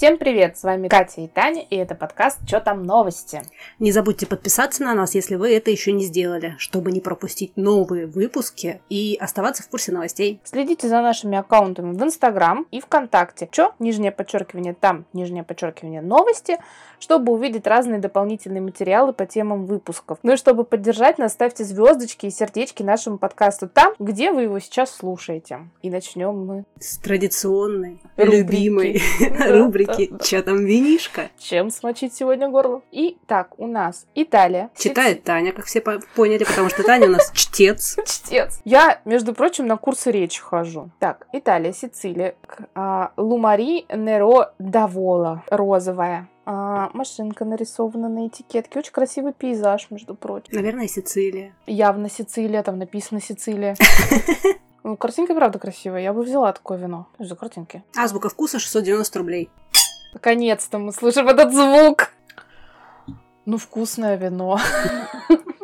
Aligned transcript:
Всем 0.00 0.16
привет, 0.16 0.56
с 0.56 0.62
вами 0.62 0.88
Катя 0.88 1.20
и 1.20 1.28
Таня, 1.28 1.62
и 1.68 1.76
это 1.76 1.94
подкаст 1.94 2.38
«Чё 2.46 2.58
там 2.60 2.84
новости?». 2.84 3.42
Не 3.78 3.92
забудьте 3.92 4.26
подписаться 4.26 4.82
на 4.82 4.94
нас, 4.94 5.14
если 5.14 5.34
вы 5.34 5.54
это 5.54 5.70
еще 5.70 5.92
не 5.92 6.04
сделали, 6.04 6.54
чтобы 6.56 6.90
не 6.90 7.02
пропустить 7.02 7.54
новые 7.56 8.06
выпуски 8.06 8.80
и 8.88 9.18
оставаться 9.20 9.62
в 9.62 9.68
курсе 9.68 9.92
новостей. 9.92 10.40
Следите 10.42 10.88
за 10.88 11.02
нашими 11.02 11.36
аккаунтами 11.36 11.92
в 11.92 12.02
Инстаграм 12.02 12.66
и 12.70 12.80
ВКонтакте. 12.80 13.46
Чё, 13.52 13.74
нижнее 13.78 14.10
подчеркивание, 14.10 14.72
там, 14.72 15.04
нижнее 15.12 15.44
подчеркивание, 15.44 16.00
новости, 16.00 16.56
чтобы 16.98 17.34
увидеть 17.34 17.66
разные 17.66 18.00
дополнительные 18.00 18.62
материалы 18.62 19.12
по 19.12 19.26
темам 19.26 19.66
выпусков. 19.66 20.18
Ну 20.22 20.32
и 20.32 20.36
чтобы 20.38 20.64
поддержать 20.64 21.18
нас, 21.18 21.34
ставьте 21.34 21.62
звездочки 21.62 22.24
и 22.24 22.30
сердечки 22.30 22.82
нашему 22.82 23.18
подкасту 23.18 23.68
там, 23.68 23.92
где 23.98 24.32
вы 24.32 24.44
его 24.44 24.60
сейчас 24.60 24.94
слушаете. 24.94 25.68
И 25.82 25.90
начнем 25.90 26.46
мы 26.46 26.64
с 26.78 26.96
традиционной, 26.96 28.00
любимой 28.16 29.02
рубрики 29.46 29.89
«Чё 30.22 30.42
там 30.42 30.64
винишка?». 30.64 31.30
Чем 31.38 31.70
смочить 31.70 32.14
сегодня 32.14 32.48
горло? 32.48 32.82
И 32.90 33.18
так, 33.26 33.58
у 33.58 33.66
нас 33.66 34.06
Италия. 34.14 34.70
Читает 34.76 35.24
Таня, 35.24 35.52
как 35.52 35.66
все 35.66 35.80
поняли, 35.80 36.44
потому 36.44 36.68
что 36.68 36.82
Таня 36.82 37.08
у 37.08 37.10
нас 37.10 37.30
чтец. 37.34 37.96
Чтец. 38.06 38.60
Я, 38.64 39.00
между 39.04 39.34
прочим, 39.34 39.66
на 39.66 39.76
курсы 39.76 40.10
речи 40.10 40.40
хожу. 40.40 40.90
Так, 40.98 41.26
Италия, 41.32 41.72
Сицилия. 41.72 42.34
А, 42.74 43.12
Лумари 43.16 43.86
Неро 43.92 44.50
Давола. 44.58 45.44
Розовая. 45.50 46.28
А, 46.46 46.90
машинка 46.94 47.44
нарисована 47.44 48.08
на 48.08 48.26
этикетке. 48.26 48.80
Очень 48.80 48.92
красивый 48.92 49.32
пейзаж, 49.32 49.86
между 49.90 50.14
прочим. 50.14 50.48
Наверное, 50.52 50.88
Сицилия. 50.88 51.54
Явно 51.66 52.10
Сицилия, 52.10 52.62
там 52.62 52.78
написано 52.78 53.20
Сицилия. 53.20 53.76
Ну, 54.82 54.96
картинка, 54.96 55.34
правда, 55.34 55.58
красивая. 55.58 56.00
Я 56.00 56.14
бы 56.14 56.22
взяла 56.22 56.54
такое 56.54 56.78
вино. 56.78 57.06
Что 57.16 57.24
за 57.26 57.36
картинки? 57.36 57.82
Азбука 57.94 58.30
вкуса 58.30 58.58
690 58.58 59.18
рублей. 59.18 59.50
Наконец-то 60.12 60.78
мы 60.78 60.92
слышим 60.92 61.28
этот 61.28 61.52
звук. 61.52 62.10
Ну, 63.46 63.58
вкусное 63.58 64.16
вино. 64.16 64.58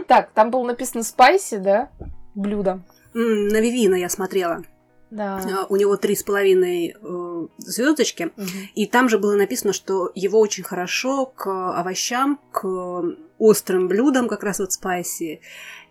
Так, 0.07 0.31
там 0.35 0.53
было 0.53 0.63
написано 0.63 1.03
спайси, 1.03 1.57
да? 1.57 1.91
Блюдо. 2.37 2.81
На 3.13 3.61
Вивина 3.61 3.97
я 3.97 4.09
смотрела. 4.09 4.63
Да. 5.11 5.39
А, 5.39 5.67
у 5.69 5.75
него 5.75 5.97
три 5.97 6.15
с 6.15 6.23
половиной 6.23 6.95
э, 7.01 7.47
звездочки, 7.59 8.31
угу. 8.37 8.47
и 8.75 8.87
там 8.87 9.09
же 9.09 9.19
было 9.19 9.35
написано, 9.37 9.73
что 9.73 10.11
его 10.15 10.39
очень 10.39 10.63
хорошо 10.63 11.27
к 11.27 11.47
овощам, 11.77 12.39
к 12.53 13.03
острым 13.39 13.89
блюдам, 13.89 14.29
как 14.29 14.43
раз 14.43 14.59
вот 14.59 14.73
спайси. 14.73 15.41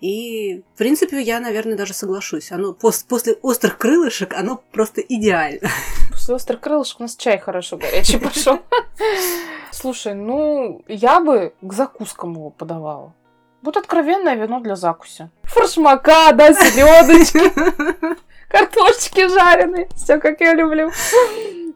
И, 0.01 0.63
в 0.73 0.77
принципе, 0.77 1.21
я, 1.21 1.39
наверное, 1.39 1.77
даже 1.77 1.93
соглашусь. 1.93 2.51
Оно 2.51 2.71
пос- 2.73 3.05
после 3.07 3.33
острых 3.41 3.77
крылышек, 3.77 4.33
оно 4.33 4.61
просто 4.71 5.01
идеально. 5.01 5.69
После 6.11 6.35
острых 6.35 6.59
крылышек 6.61 6.99
у 6.99 7.03
нас 7.03 7.15
чай 7.15 7.37
хорошо 7.37 7.77
горячий 7.77 8.17
пошел. 8.17 8.59
Слушай, 9.71 10.13
ну, 10.15 10.81
я 10.87 11.19
бы 11.19 11.53
к 11.61 11.73
закускам 11.73 12.33
его 12.33 12.49
подавала. 12.49 13.13
Вот 13.61 13.77
откровенное 13.77 14.35
вино 14.35 14.59
для 14.59 14.75
закуси. 14.75 15.29
Форшмака, 15.43 16.31
да, 16.33 16.53
селедочки. 16.53 17.51
картошечки 18.47 19.27
жареные. 19.27 19.89
Все 19.95 20.19
как 20.19 20.39
я 20.41 20.53
люблю. 20.53 20.91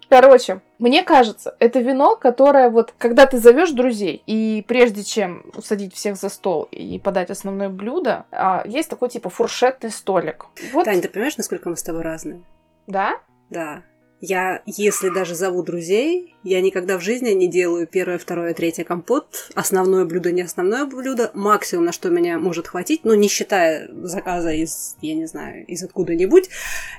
Короче, 0.10 0.62
мне 0.80 1.04
кажется, 1.04 1.56
это 1.60 1.80
вино, 1.80 2.16
которое 2.16 2.70
вот, 2.70 2.94
когда 2.98 3.28
ты 3.28 3.38
зовешь 3.38 3.72
друзей, 3.72 4.24
и 4.26 4.66
прежде 4.68 5.04
чем 5.04 5.46
усадить 5.56 5.94
всех 5.94 6.16
за 6.16 6.30
стол 6.30 6.68
и 6.72 6.98
подать 6.98 7.30
основное 7.30 7.70
блюдо, 7.70 8.26
а, 8.32 8.64
есть 8.66 8.90
такой 8.90 9.10
типа 9.10 9.30
фуршетный 9.30 9.92
столик. 9.92 10.48
Вот. 10.74 10.86
Таня, 10.86 11.02
ты 11.02 11.10
понимаешь, 11.10 11.38
насколько 11.38 11.70
мы 11.70 11.78
с 11.78 11.84
тобой 11.84 12.02
разные? 12.02 12.42
Да? 12.88 13.20
Да. 13.52 13.84
Я, 14.22 14.64
если 14.66 15.10
даже 15.10 15.34
зову 15.36 15.64
друзей, 15.64 16.36
я 16.44 16.60
никогда 16.60 16.98
в 16.98 17.02
жизни 17.02 17.30
не 17.30 17.48
делаю 17.48 17.88
первое, 17.88 18.18
второе, 18.18 18.54
третье 18.54 18.84
компот, 18.84 19.50
основное 19.54 20.04
блюдо, 20.04 20.32
не 20.32 20.42
основное 20.42 20.86
блюдо, 20.86 21.32
максимум, 21.34 21.86
на 21.86 21.92
что 21.94 22.10
меня 22.10 22.38
может 22.38 22.68
хватить, 22.68 23.02
ну, 23.06 23.14
не 23.14 23.30
считая 23.30 23.88
заказа 24.04 24.52
из, 24.52 24.98
я 25.02 25.16
не 25.16 25.26
знаю, 25.26 25.66
из 25.68 25.84
откуда-нибудь. 25.84 26.50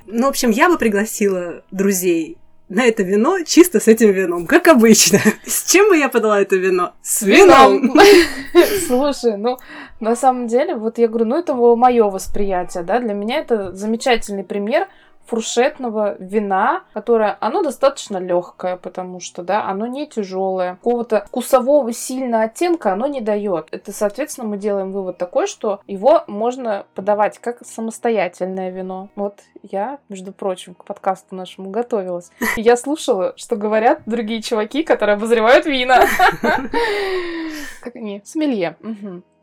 Ну, 0.07 0.27
в 0.27 0.31
общем, 0.31 0.51
я 0.51 0.71
бы 0.71 0.79
пригласила 0.79 1.63
друзей 1.71 2.39
на 2.71 2.85
это 2.85 3.03
вино 3.03 3.43
чисто 3.45 3.81
с 3.81 3.89
этим 3.89 4.13
вином, 4.13 4.47
как 4.47 4.69
обычно. 4.69 5.19
С 5.45 5.71
чем 5.71 5.89
бы 5.89 5.97
я 5.97 6.09
подала 6.09 6.41
это 6.41 6.57
вино? 6.57 6.95
С 7.03 7.23
вином! 7.23 7.95
Слушай, 8.87 9.37
ну, 9.37 9.59
на 9.99 10.17
самом 10.17 10.47
деле, 10.47 10.77
вот 10.77 10.97
я 10.99 11.09
говорю, 11.09 11.27
ну, 11.27 11.37
это 11.37 11.55
мое 11.55 12.05
восприятие, 12.05 12.85
да, 12.85 13.01
для 13.01 13.13
меня 13.13 13.39
это 13.39 13.73
замечательный 13.75 14.45
пример– 14.45 14.89
фуршетного 15.31 16.17
вина, 16.19 16.83
которое, 16.93 17.37
оно 17.41 17.63
достаточно 17.63 18.19
легкое, 18.19 18.77
потому 18.77 19.21
что, 19.21 19.43
да, 19.43 19.65
оно 19.65 19.87
не 19.87 20.09
тяжелое. 20.09 20.75
Какого-то 20.75 21.25
вкусового 21.29 21.93
сильного 21.93 22.43
оттенка 22.45 22.93
оно 22.93 23.07
не 23.07 23.21
дает. 23.21 23.69
Это, 23.71 23.93
соответственно, 23.93 24.49
мы 24.49 24.59
делаем 24.59 24.91
вывод 24.91 25.19
такой, 25.19 25.47
что 25.47 25.81
его 25.87 26.25
можно 26.27 26.85
подавать 26.97 27.39
как 27.39 27.65
самостоятельное 27.65 28.71
вино. 28.71 29.09
Вот 29.15 29.37
я, 29.63 29.99
между 30.09 30.33
прочим, 30.33 30.75
к 30.75 30.85
подкасту 30.85 31.37
нашему 31.37 31.71
готовилась. 31.71 32.33
И 32.57 32.63
я 32.63 32.77
слушала, 32.77 33.35
что 33.37 33.55
говорят 33.55 34.03
другие 34.07 34.43
чуваки, 34.43 34.83
которые 34.83 35.15
обозревают 35.15 35.65
вина. 35.65 36.07
Как 37.81 37.95
они? 37.95 38.21
Смелье. 38.25 38.77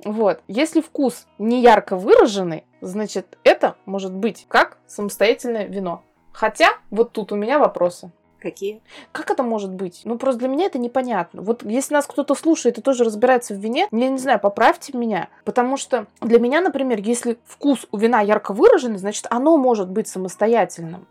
Вот. 0.04 0.42
Если 0.48 0.82
вкус 0.82 1.28
не 1.38 1.62
ярко 1.62 1.96
выраженный, 1.96 2.66
значит, 2.82 3.38
это 3.44 3.76
может 3.86 4.14
быть 4.14 4.46
как 4.48 4.78
самостоятельное 4.88 5.66
вино. 5.66 6.04
Хотя, 6.32 6.70
вот 6.92 7.14
тут 7.14 7.32
у 7.32 7.36
меня 7.36 7.58
вопросы. 7.60 8.12
Какие? 8.40 8.84
Как 9.12 9.32
это 9.32 9.42
может 9.42 9.74
быть? 9.74 10.02
Ну, 10.04 10.20
просто 10.20 10.40
для 10.42 10.48
меня 10.48 10.68
это 10.68 10.78
непонятно. 10.78 11.42
Вот 11.42 11.64
если 11.64 11.96
нас 11.96 12.06
кто-то 12.06 12.36
слушает 12.36 12.78
и 12.78 12.82
тоже 12.82 13.04
разбирается 13.04 13.56
в 13.56 13.58
вине, 13.58 13.88
я 13.92 14.10
не 14.10 14.20
знаю, 14.20 14.40
поправьте 14.40 14.96
меня. 14.96 15.30
Потому 15.44 15.76
что 15.76 16.06
для 16.22 16.40
меня, 16.40 16.62
например, 16.62 17.00
если 17.00 17.40
вкус 17.46 17.88
у 17.92 17.98
вина 17.98 18.22
ярко 18.22 18.54
выраженный, 18.54 19.00
значит, 19.00 19.26
оно 19.32 19.58
может 19.58 19.90
быть 19.90 20.08
самостоятельным. 20.08 21.08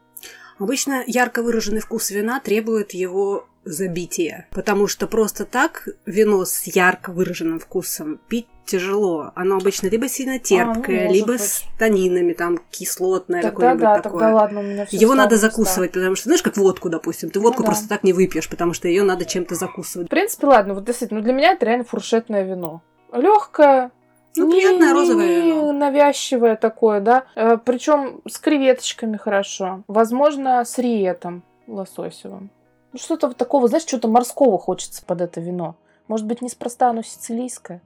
Обычно 0.59 1.05
ярко 1.07 1.43
выраженный 1.43 1.81
вкус 1.81 2.11
вина 2.11 2.41
требует 2.41 2.93
его 2.93 3.47
забития, 3.67 4.47
потому 4.53 4.87
что 4.87 5.07
просто 5.07 5.45
так 5.45 5.89
вино 6.07 6.45
с 6.45 6.63
ярко 6.65 7.11
выраженным 7.11 7.59
вкусом 7.59 8.21
пить 8.29 8.47
тяжело. 8.65 9.33
Оно 9.35 9.57
обычно 9.57 9.89
либо 9.89 10.09
сильно 10.09 10.39
терпкое, 10.39 11.05
а, 11.05 11.09
ну, 11.09 11.15
либо 11.15 11.33
быть. 11.33 11.41
с 11.41 11.63
танинами, 11.79 12.33
там, 12.33 12.59
кислотное 12.71 13.43
какое-нибудь 13.43 13.81
да, 13.81 14.01
такое. 14.01 14.21
Тогда 14.21 14.35
ладно, 14.35 14.61
у 14.61 14.63
меня 14.63 14.87
Его 14.91 15.15
надо 15.15 15.37
закусывать, 15.37 15.91
стало. 15.91 16.03
потому 16.03 16.17
что, 16.17 16.25
знаешь, 16.25 16.43
как 16.43 16.57
водку, 16.57 16.89
допустим, 16.89 17.31
ты 17.31 17.39
водку 17.41 17.63
ну, 17.63 17.67
просто 17.67 17.89
да. 17.89 17.97
так 17.97 18.05
не 18.05 18.13
выпьешь, 18.13 18.49
потому 18.49 18.73
что 18.73 18.89
ее 18.89 19.03
надо 19.03 19.25
чем-то 19.25 19.55
закусывать. 19.55 20.09
В 20.09 20.11
принципе, 20.11 20.47
ладно, 20.47 20.75
вот 20.75 20.85
действительно, 20.85 21.21
ну, 21.21 21.25
для 21.25 21.33
меня 21.33 21.53
это 21.53 21.67
реально 21.67 21.85
фуршетное 21.85 22.45
вино. 22.45 22.83
Легкое, 23.13 23.93
ну, 24.37 24.47
не, 24.47 24.61
приятное 24.61 24.93
розовое 24.93 25.43
не 25.43 25.51
вино. 25.51 25.73
навязчивое 25.73 26.57
такое, 26.57 27.01
да. 27.01 27.25
Э, 27.35 27.59
Причем 27.63 28.21
с 28.29 28.39
креветочками 28.39 29.17
хорошо. 29.17 29.83
Возможно, 29.89 30.65
с 30.65 30.79
риетом 30.79 31.43
лососевым. 31.67 32.51
Ну, 32.93 32.99
что-то 32.99 33.29
вот 33.29 33.37
такого, 33.37 33.69
знаешь, 33.69 33.85
что-то 33.87 34.09
морского 34.09 34.59
хочется 34.59 35.05
под 35.05 35.21
это 35.21 35.41
вино. 35.41 35.77
Может 36.09 36.27
быть, 36.27 36.43
неспроста 36.43 36.91
оно 36.91 37.03
сицилийское. 37.03 37.81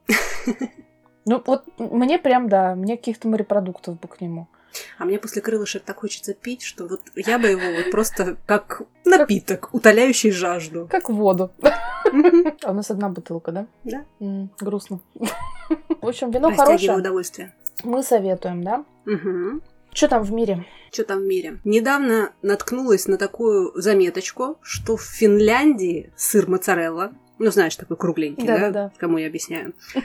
Ну, 1.26 1.40
вот 1.46 1.64
мне 1.78 2.18
прям, 2.18 2.48
да, 2.48 2.74
мне 2.74 2.96
каких-то 2.96 3.28
морепродуктов 3.28 4.00
бы 4.00 4.08
к 4.08 4.22
нему. 4.22 4.48
А 4.98 5.04
мне 5.04 5.18
после 5.18 5.42
крылышек 5.42 5.82
так 5.84 5.98
хочется 6.00 6.32
пить, 6.32 6.62
что 6.62 6.86
вот 6.86 7.02
я 7.14 7.38
бы 7.38 7.48
его 7.48 7.76
вот 7.76 7.90
просто 7.90 8.36
как 8.46 8.82
напиток, 9.04 9.68
утоляющий 9.72 10.30
жажду. 10.30 10.88
Как 10.90 11.10
воду. 11.10 11.50
А 11.62 12.70
у 12.70 12.74
нас 12.74 12.90
одна 12.90 13.10
бутылка, 13.10 13.52
да? 13.52 13.66
Да. 13.84 14.04
Грустно. 14.58 15.00
В 16.00 16.08
общем, 16.08 16.30
вино 16.30 16.54
хорошее. 16.54 16.96
удовольствие. 16.96 17.52
Мы 17.84 18.02
советуем, 18.02 18.62
да? 18.62 18.84
Угу. 19.06 19.60
Что 19.92 20.08
там 20.08 20.22
в 20.22 20.32
мире? 20.32 20.64
Что 20.92 21.04
там 21.04 21.20
в 21.20 21.24
мире? 21.24 21.58
Недавно 21.64 22.32
наткнулась 22.42 23.06
на 23.06 23.16
такую 23.16 23.72
заметочку, 23.74 24.58
что 24.62 24.96
в 24.96 25.02
Финляндии 25.02 26.12
сыр 26.16 26.48
моцарелла, 26.48 27.12
ну 27.38 27.50
знаешь, 27.50 27.76
такой 27.76 27.96
кругленький, 27.96 28.46
да? 28.46 28.58
Да, 28.58 28.70
да. 28.70 28.92
Кому 28.98 29.18
я 29.18 29.26
объясняю. 29.26 29.74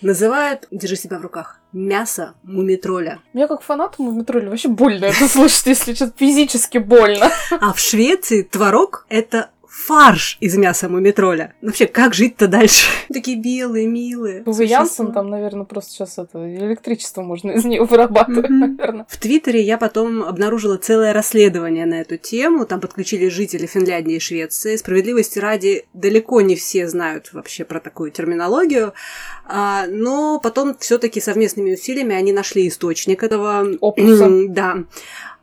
Называют, 0.00 0.68
держи 0.70 0.94
себя 0.94 1.18
в 1.18 1.22
руках, 1.22 1.60
мясо 1.72 2.34
мумитроля. 2.44 3.18
Мне 3.32 3.48
как 3.48 3.62
фанат 3.62 3.98
мумитроля 3.98 4.48
вообще 4.48 4.68
больно 4.68 5.06
это 5.06 5.28
слушать, 5.28 5.66
если 5.66 5.94
что-то 5.94 6.12
физически 6.16 6.78
больно. 6.78 7.30
А 7.50 7.72
в 7.72 7.80
Швеции 7.80 8.42
творог– 8.42 9.06
это 9.08 9.50
фарш 9.78 10.36
из 10.40 10.56
мяса 10.56 10.88
мумитроля. 10.88 11.54
Вообще, 11.62 11.86
как 11.86 12.12
жить-то 12.12 12.48
дальше? 12.48 12.86
Такие 13.12 13.38
белые, 13.38 13.86
милые. 13.86 14.42
Увы, 14.44 14.64
Янсен 14.64 15.12
там, 15.12 15.30
наверное, 15.30 15.64
просто 15.64 15.92
сейчас 15.92 16.18
это 16.18 16.38
электричество 16.56 17.22
можно 17.22 17.50
из 17.58 17.64
нее 17.64 17.84
вырабатывать, 17.84 18.50
mm-hmm. 18.50 18.76
наверное. 18.76 19.06
В 19.08 19.16
Твиттере 19.16 19.62
я 19.62 19.78
потом 19.78 20.24
обнаружила 20.24 20.76
целое 20.78 21.12
расследование 21.12 21.86
на 21.86 22.00
эту 22.00 22.16
тему. 22.16 22.66
Там 22.66 22.80
подключили 22.80 23.28
жители 23.28 23.66
Финляндии 23.66 24.16
и 24.16 24.20
Швеции. 24.20 24.76
Справедливости 24.76 25.38
ради, 25.38 25.86
далеко 25.94 26.40
не 26.40 26.56
все 26.56 26.88
знают 26.88 27.32
вообще 27.32 27.64
про 27.64 27.80
такую 27.80 28.10
терминологию. 28.10 28.94
А, 29.46 29.86
но 29.86 30.40
потом 30.40 30.76
все-таки 30.78 31.20
совместными 31.20 31.74
усилиями 31.74 32.14
они 32.14 32.32
нашли 32.32 32.66
источник 32.68 33.22
этого. 33.22 33.64
Опуса. 33.80 34.28
да. 34.48 34.84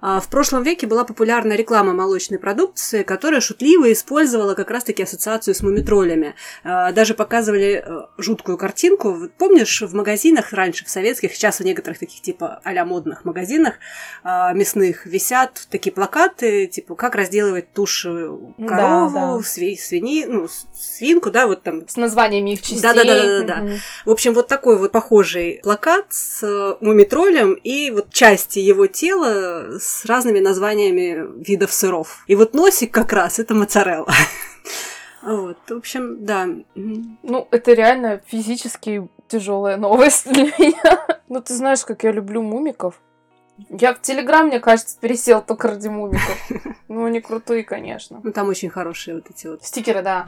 А 0.02 0.20
в 0.20 0.30
прошлом 0.30 0.64
веке 0.64 0.88
была 0.88 1.04
популярна 1.04 1.54
реклама 1.54 1.94
молочной 1.94 2.38
продукции, 2.38 3.04
которая 3.04 3.42
шутливо 3.42 3.92
использовала 3.92 4.54
как 4.54 4.70
раз-таки 4.70 5.04
ассоциацию 5.04 5.56
с 5.56 5.62
мумитролями. 5.62 6.36
А, 6.64 6.92
даже 6.92 7.14
показывали 7.14 7.84
э, 7.86 8.02
жуткую 8.18 8.58
картинку. 8.58 9.30
Помнишь, 9.38 9.82
в 9.82 9.96
магазинах 9.96 10.54
раньше, 10.54 10.86
в 10.86 10.90
советских, 10.90 11.34
сейчас 11.34 11.60
в 11.60 11.64
некоторых 11.64 12.00
таких 12.00 12.22
типа 12.22 12.62
а 12.64 12.86
модных 12.86 13.26
магазинах 13.26 13.76
а, 14.24 14.54
мясных 14.54 15.06
висят 15.06 15.68
такие 15.72 15.92
плакаты, 15.94 16.68
типа 16.68 16.96
как 16.96 17.16
разделывать 17.16 17.74
тушь 17.74 18.04
корову, 18.04 19.14
да, 19.14 19.38
да. 19.38 19.44
Сви, 19.44 19.78
свини, 19.78 20.26
ну, 20.26 20.48
свинку, 20.74 21.32
да, 21.32 21.48
вот 21.48 21.64
там. 21.64 21.88
С 21.88 21.96
названиями 21.96 22.52
их 22.52 22.62
частей. 22.62 22.82
Да-да-да. 22.82 23.44
да. 23.44 23.68
В 24.06 24.12
общем, 24.12 24.34
вот 24.34 24.48
такой 24.48 24.78
вот 24.78 24.92
похожий 24.92 25.62
плакат 25.64 26.08
с 26.10 26.44
э, 26.44 26.76
мумитролем 26.82 27.54
и 27.54 27.92
вот 27.92 28.12
части 28.12 28.60
его 28.60 28.88
тела 28.88 29.80
с 29.80 29.95
разными 30.04 30.40
названиями 30.40 31.26
видов 31.42 31.72
сыров. 31.72 32.24
И 32.28 32.36
вот 32.36 32.54
носик 32.54 32.92
как 32.92 33.14
раз 33.14 33.40
это 33.40 33.54
моцарелла. 33.54 34.12
Вот, 35.26 35.58
в 35.68 35.74
общем, 35.74 36.24
да. 36.24 36.48
Ну, 36.76 37.48
это 37.50 37.74
реально 37.74 38.22
физически 38.28 39.10
тяжелая 39.28 39.76
новость 39.76 40.32
для 40.32 40.44
меня. 40.60 41.08
Ну, 41.30 41.42
ты 41.42 41.56
знаешь, 41.56 41.84
как 41.84 42.04
я 42.04 42.12
люблю 42.12 42.44
мумиков. 42.44 43.02
Я 43.70 43.96
в 43.96 44.02
Телеграм, 44.02 44.48
мне 44.48 44.60
кажется, 44.60 44.98
пересел 45.00 45.42
только 45.42 45.70
ради 45.70 45.88
мумиков. 45.88 46.38
Ну, 46.88 47.06
они 47.06 47.20
крутые, 47.20 47.64
конечно. 47.64 48.22
Ну, 48.24 48.32
там 48.32 48.48
очень 48.48 48.70
хорошие 48.70 49.16
вот 49.16 49.26
эти 49.30 49.48
вот. 49.48 49.64
Стикеры, 49.64 50.04
да. 50.04 50.28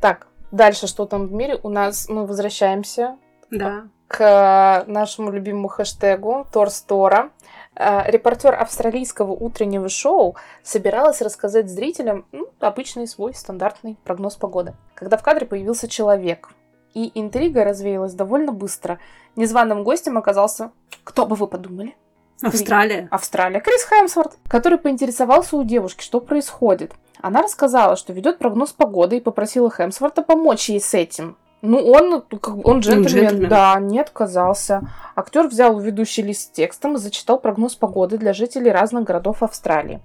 Так, 0.00 0.26
дальше 0.50 0.86
что 0.86 1.04
там 1.04 1.26
в 1.26 1.32
мире? 1.32 1.60
У 1.62 1.68
нас 1.68 2.08
мы 2.08 2.26
возвращаемся 2.26 3.18
да. 3.50 3.84
к 4.08 4.84
нашему 4.86 5.30
любимому 5.30 5.68
хэштегу 5.68 6.46
Торстора. 6.50 7.30
Э, 7.78 8.10
репортер 8.10 8.54
австралийского 8.56 9.30
утреннего 9.30 9.88
шоу 9.88 10.34
собиралась 10.64 11.22
рассказать 11.22 11.70
зрителям 11.70 12.26
ну, 12.32 12.48
обычный 12.58 13.06
свой 13.06 13.34
стандартный 13.34 13.96
прогноз 14.02 14.34
погоды. 14.34 14.74
Когда 14.96 15.16
в 15.16 15.22
кадре 15.22 15.46
появился 15.46 15.86
человек, 15.86 16.48
и 16.94 17.12
интрига 17.14 17.62
развеялась 17.62 18.14
довольно 18.14 18.52
быстро. 18.52 18.98
Незваным 19.36 19.84
гостем 19.84 20.18
оказался, 20.18 20.72
кто 21.04 21.24
бы 21.24 21.36
вы 21.36 21.46
подумали? 21.46 21.94
Австралия. 22.42 23.06
Австралия. 23.12 23.60
Крис 23.60 23.84
Хемсворт, 23.88 24.38
который 24.48 24.78
поинтересовался 24.78 25.56
у 25.56 25.62
девушки, 25.62 26.02
что 26.02 26.20
происходит. 26.20 26.94
Она 27.20 27.42
рассказала, 27.42 27.94
что 27.94 28.12
ведет 28.12 28.38
прогноз 28.38 28.72
погоды 28.72 29.18
и 29.18 29.20
попросила 29.20 29.70
Хемсворта 29.70 30.22
помочь 30.22 30.68
ей 30.68 30.80
с 30.80 30.94
этим. 30.94 31.36
Ну, 31.60 31.78
он, 31.90 32.24
он 32.64 32.80
джентльмен, 32.80 33.06
джентльмен, 33.06 33.48
да, 33.48 33.78
не 33.80 33.98
отказался. 33.98 34.82
Актер 35.16 35.48
взял 35.48 35.78
ведущий 35.80 36.22
лист 36.22 36.40
с 36.42 36.50
текстом 36.50 36.94
и 36.94 36.98
зачитал 36.98 37.40
прогноз 37.40 37.74
погоды 37.74 38.16
для 38.16 38.32
жителей 38.32 38.70
разных 38.70 39.04
городов 39.04 39.42
Австралии. 39.42 40.00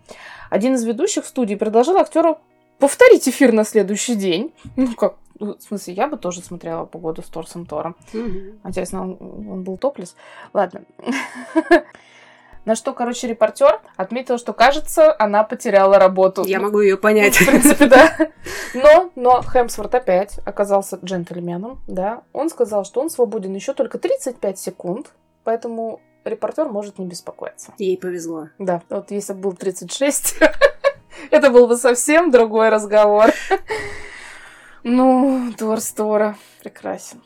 Один 0.49 0.75
из 0.75 0.83
ведущих 0.83 1.25
в 1.25 1.27
студии 1.27 1.55
предложил 1.55 1.97
актеру 1.97 2.39
повторить 2.79 3.29
эфир 3.29 3.53
на 3.53 3.65
следующий 3.65 4.15
день. 4.15 4.51
Ну, 4.75 4.95
как, 4.95 5.15
в 5.39 5.59
смысле, 5.59 5.93
я 5.93 6.07
бы 6.07 6.17
тоже 6.17 6.41
смотрела 6.41 6.85
погоду 6.85 7.21
с 7.21 7.27
Торсом 7.27 7.65
Тором. 7.65 7.95
Mm-hmm. 8.13 8.59
Интересно, 8.65 9.01
он, 9.03 9.17
он 9.21 9.63
был 9.63 9.77
топлес? 9.77 10.15
Ладно. 10.53 10.81
На 12.65 12.75
что, 12.75 12.93
короче, 12.93 13.27
репортер 13.27 13.81
отметил, 13.97 14.37
что, 14.37 14.53
кажется, 14.53 15.13
она 15.19 15.43
потеряла 15.43 15.99
работу. 15.99 16.45
Я 16.45 16.59
могу 16.61 16.79
ее 16.79 16.97
понять. 16.97 17.35
В 17.35 17.45
принципе, 17.45 17.87
да. 17.87 18.17
Но, 18.73 19.11
но 19.15 19.41
Хемсворт 19.41 19.93
опять 19.93 20.39
оказался 20.45 20.97
джентльменом, 21.03 21.81
да. 21.87 22.23
Он 22.31 22.49
сказал, 22.49 22.85
что 22.85 23.01
он 23.01 23.09
свободен 23.09 23.53
еще 23.53 23.73
только 23.73 23.99
35 23.99 24.57
секунд, 24.57 25.11
поэтому 25.43 26.01
репортер 26.23 26.69
может 26.69 26.97
не 26.99 27.05
беспокоиться. 27.05 27.73
Ей 27.77 27.97
повезло. 27.97 28.49
Да, 28.57 28.81
вот 28.89 29.11
если 29.11 29.33
бы 29.33 29.41
был 29.41 29.53
36, 29.53 30.35
это 31.31 31.49
был 31.49 31.67
бы 31.67 31.77
совсем 31.77 32.31
другой 32.31 32.69
разговор. 32.69 33.31
Ну, 34.85 35.53
Тор 35.57 35.79
Стора 35.79 36.35
прекрасен. 36.61 37.21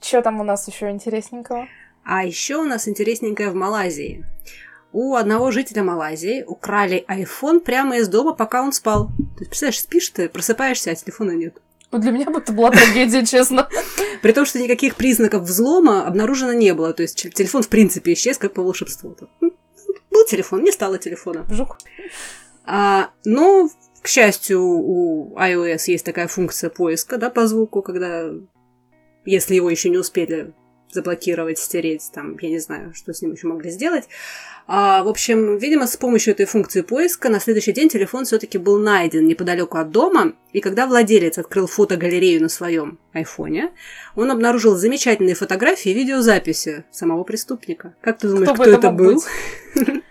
Что 0.00 0.22
там 0.22 0.40
у 0.40 0.42
нас 0.42 0.66
еще 0.66 0.88
интересненького? 0.88 1.68
А 2.04 2.24
еще 2.24 2.56
у 2.56 2.64
нас 2.64 2.88
интересненькое 2.88 3.50
в 3.50 3.54
Малайзии. 3.54 4.24
У 4.92 5.14
одного 5.14 5.50
жителя 5.50 5.84
Малайзии 5.84 6.44
украли 6.46 7.04
iPhone 7.08 7.60
прямо 7.60 7.98
из 7.98 8.08
дома, 8.08 8.34
пока 8.34 8.62
он 8.62 8.72
спал. 8.72 9.06
То 9.06 9.40
есть, 9.40 9.50
представляешь, 9.50 9.80
спишь 9.80 10.08
ты, 10.10 10.28
просыпаешься, 10.28 10.90
а 10.90 10.94
телефона 10.94 11.32
нет. 11.32 11.60
Ну, 11.92 11.98
для 11.98 12.10
меня 12.10 12.26
бы 12.26 12.38
это 12.38 12.52
была 12.52 12.70
трагедия, 12.70 13.24
честно. 13.24 13.68
При 14.22 14.32
том, 14.32 14.46
что 14.46 14.58
никаких 14.58 14.96
признаков 14.96 15.42
взлома 15.42 16.06
обнаружено 16.06 16.52
не 16.52 16.74
было. 16.74 16.92
То 16.92 17.02
есть 17.02 17.32
телефон, 17.34 17.62
в 17.62 17.68
принципе, 17.68 18.12
исчез 18.12 18.38
как 18.38 18.54
по 18.54 18.62
волшебству. 18.62 19.16
Был 19.40 20.26
телефон, 20.26 20.62
не 20.62 20.72
стало 20.72 20.98
телефона. 20.98 21.46
Жук. 21.50 21.78
А, 22.64 23.10
но, 23.24 23.68
к 24.02 24.08
счастью, 24.08 24.62
у 24.62 25.36
iOS 25.36 25.82
есть 25.86 26.04
такая 26.04 26.28
функция 26.28 26.70
поиска, 26.70 27.16
да, 27.16 27.30
по 27.30 27.46
звуку, 27.46 27.82
когда 27.82 28.30
если 29.24 29.54
его 29.54 29.70
еще 29.70 29.90
не 29.90 29.98
успели 29.98 30.52
заблокировать, 30.92 31.58
стереть, 31.58 32.10
там, 32.12 32.36
я 32.40 32.50
не 32.50 32.58
знаю, 32.58 32.92
что 32.94 33.12
с 33.12 33.22
ним 33.22 33.32
еще 33.32 33.46
могли 33.46 33.70
сделать. 33.70 34.08
А, 34.66 35.02
в 35.02 35.08
общем, 35.08 35.58
видимо, 35.58 35.86
с 35.86 35.96
помощью 35.96 36.32
этой 36.32 36.46
функции 36.46 36.82
поиска 36.82 37.28
на 37.28 37.40
следующий 37.40 37.72
день 37.72 37.88
телефон 37.88 38.24
все-таки 38.24 38.56
был 38.58 38.78
найден 38.78 39.26
неподалеку 39.26 39.78
от 39.78 39.90
дома, 39.90 40.34
и 40.52 40.60
когда 40.60 40.86
владелец 40.86 41.38
открыл 41.38 41.66
фотогалерею 41.66 42.40
на 42.40 42.48
своем 42.48 42.98
айфоне, 43.12 43.72
он 44.14 44.30
обнаружил 44.30 44.76
замечательные 44.76 45.34
фотографии 45.34 45.90
и 45.90 45.94
видеозаписи 45.94 46.84
самого 46.90 47.24
преступника. 47.24 47.94
Как 48.00 48.18
ты 48.18 48.28
думаешь, 48.28 48.50
кто, 48.50 48.62
кто 48.62 48.70
это 48.70 48.90
был? 48.90 49.22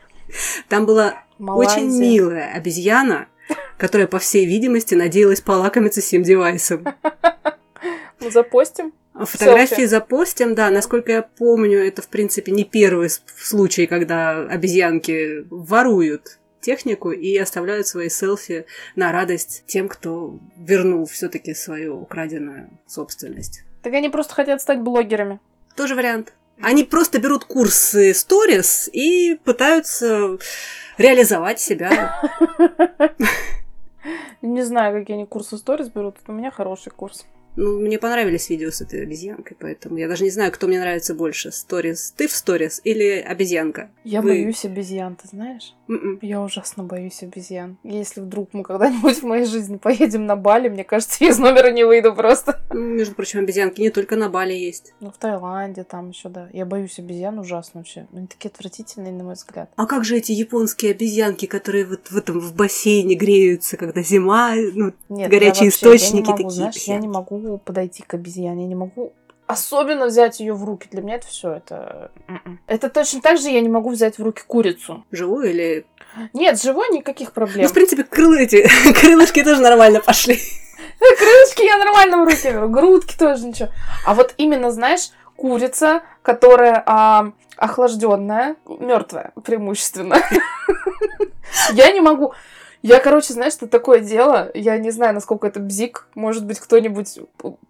Там 0.67 0.85
была 0.85 1.23
очень 1.39 1.97
милая 1.97 2.51
обезьяна, 2.53 3.27
которая, 3.77 4.07
по 4.07 4.19
всей 4.19 4.45
видимости, 4.45 4.93
надеялась 4.93 5.41
полакомиться 5.41 6.01
сим 6.01 6.23
девайсом. 6.23 6.85
Мы 8.19 8.31
запостим. 8.31 8.93
Фотографии 9.25 9.75
Селфи. 9.75 9.85
запостим, 9.85 10.55
да. 10.55 10.69
Насколько 10.69 11.11
я 11.11 11.21
помню, 11.21 11.79
это, 11.79 12.01
в 12.01 12.07
принципе, 12.07 12.51
не 12.51 12.63
первый 12.63 13.09
случай, 13.37 13.87
когда 13.87 14.41
обезьянки 14.47 15.45
воруют 15.49 16.39
технику 16.61 17.11
и 17.11 17.37
оставляют 17.37 17.87
свои 17.87 18.09
селфи 18.09 18.65
на 18.95 19.11
радость 19.11 19.63
тем, 19.65 19.87
кто 19.87 20.39
вернул 20.57 21.05
все-таки 21.05 21.53
свою 21.53 21.99
украденную 21.99 22.69
собственность. 22.85 23.63
Так 23.81 23.93
они 23.93 24.09
просто 24.09 24.33
хотят 24.33 24.61
стать 24.61 24.81
блогерами. 24.81 25.39
Тоже 25.75 25.95
вариант. 25.95 26.33
Они 26.61 26.83
просто 26.83 27.19
берут 27.19 27.45
курсы 27.45 28.13
сторис 28.13 28.89
и 28.91 29.39
пытаются 29.45 30.37
реализовать 30.97 31.61
себя. 31.61 32.21
Не 34.41 34.63
знаю, 34.63 34.99
какие 34.99 35.15
они 35.15 35.25
курсы 35.25 35.57
сторис 35.57 35.89
берут. 35.89 36.17
У 36.27 36.33
меня 36.33 36.51
хороший 36.51 36.91
курс. 36.91 37.25
Ну, 37.55 37.79
мне 37.79 37.97
понравились 37.99 38.49
видео 38.49 38.71
с 38.71 38.81
этой 38.81 39.03
обезьянкой, 39.03 39.57
поэтому 39.59 39.97
я 39.97 40.07
даже 40.07 40.23
не 40.23 40.29
знаю, 40.29 40.51
кто 40.51 40.67
мне 40.67 40.79
нравится 40.79 41.13
больше. 41.13 41.51
Сторис. 41.51 42.13
Ты 42.15 42.27
в 42.27 42.31
сторис 42.31 42.81
или 42.83 43.19
обезьянка? 43.19 43.89
Я 44.03 44.21
Вы... 44.21 44.29
боюсь 44.29 44.65
обезьян, 44.65 45.15
ты 45.15 45.27
знаешь? 45.27 45.73
Mm-mm. 45.87 45.99
М-м. 45.99 46.19
Я 46.21 46.41
ужасно 46.41 46.83
боюсь 46.83 47.21
обезьян. 47.23 47.77
Если 47.83 48.21
вдруг 48.21 48.49
мы 48.53 48.63
когда-нибудь 48.63 49.17
в 49.17 49.23
моей 49.23 49.45
жизни 49.45 49.77
поедем 49.77 50.25
на 50.25 50.35
Бали, 50.35 50.69
мне 50.69 50.83
кажется, 50.83 51.23
я 51.23 51.31
из 51.31 51.39
номера 51.39 51.71
не 51.71 51.83
выйду 51.83 52.13
просто. 52.13 52.59
Ну, 52.71 52.79
между 52.79 53.15
прочим, 53.15 53.39
обезьянки 53.39 53.81
не 53.81 53.89
только 53.89 54.15
на 54.15 54.29
Бали 54.29 54.53
есть. 54.53 54.93
Ну, 54.99 55.11
в 55.11 55.17
Таиланде 55.17 55.83
там 55.83 56.09
еще, 56.09 56.29
да. 56.29 56.49
Я 56.53 56.65
боюсь 56.65 56.99
обезьян 56.99 57.39
ужасно 57.39 57.79
вообще. 57.79 58.07
Они 58.13 58.27
такие 58.27 58.49
отвратительные, 58.49 59.11
на 59.11 59.23
мой 59.23 59.33
взгляд. 59.33 59.71
А 59.75 59.85
как 59.85 60.05
же 60.05 60.17
эти 60.17 60.31
японские 60.31 60.91
обезьянки, 60.91 61.45
которые 61.45 61.85
вот 61.85 62.11
в 62.11 62.17
этом 62.17 62.39
в 62.39 62.55
бассейне 62.55 63.15
греются, 63.15 63.77
когда 63.77 64.01
зима, 64.01 64.53
ну, 64.55 64.93
Нет, 65.09 65.29
горячие 65.29 65.69
источники 65.69 66.15
я 66.15 66.21
не 66.21 66.29
могу, 66.31 66.37
такие. 66.37 66.51
Знаешь, 66.51 66.75
я 66.83 66.97
не 66.97 67.07
могу 67.07 67.38
подойти 67.57 68.03
к 68.03 68.13
обезьяне, 68.13 68.63
я 68.63 68.67
не 68.67 68.75
могу 68.75 69.13
особенно 69.49 70.05
взять 70.05 70.39
ее 70.39 70.53
в 70.53 70.63
руки. 70.63 70.87
Для 70.91 71.01
меня 71.01 71.15
это 71.15 71.25
все 71.25 71.53
это. 71.53 72.11
М-м. 72.27 72.59
Это 72.67 72.87
точно 72.87 73.19
так 73.19 73.39
же 73.39 73.49
я 73.49 73.61
не 73.61 73.69
могу 73.69 73.89
взять 73.89 74.19
в 74.19 74.23
руки 74.23 74.43
курицу. 74.45 75.05
Живую 75.11 75.49
или. 75.49 75.85
Нет, 76.33 76.61
живой 76.61 76.89
никаких 76.89 77.31
проблем. 77.31 77.63
Ну, 77.63 77.67
в 77.67 77.73
принципе, 77.73 78.03
крылы 78.03 78.43
эти, 78.43 78.69
крылышки 79.01 79.43
тоже 79.43 79.61
нормально 79.61 80.01
пошли. 80.01 80.35
Крылышки 80.99 81.65
я 81.65 81.77
нормально 81.77 82.21
в 82.21 82.25
руки 82.25 82.51
беру, 82.51 82.69
грудки 82.69 83.17
тоже 83.17 83.47
ничего. 83.47 83.69
А 84.05 84.13
вот 84.13 84.35
именно, 84.37 84.69
знаешь, 84.69 85.09
курица, 85.35 86.03
которая 86.21 86.83
а, 86.85 87.31
охлажденная, 87.57 88.55
мертвая 88.67 89.31
преимущественно. 89.43 90.17
Я 91.73 91.91
не 91.91 92.01
могу. 92.01 92.33
Я, 92.81 92.99
короче, 92.99 93.33
знаешь, 93.33 93.53
что 93.53 93.67
такое 93.67 93.99
дело? 93.99 94.49
Я 94.53 94.77
не 94.77 94.91
знаю, 94.91 95.13
насколько 95.13 95.47
это 95.47 95.59
бзик. 95.59 96.07
Может 96.15 96.45
быть, 96.45 96.59
кто-нибудь 96.59 97.19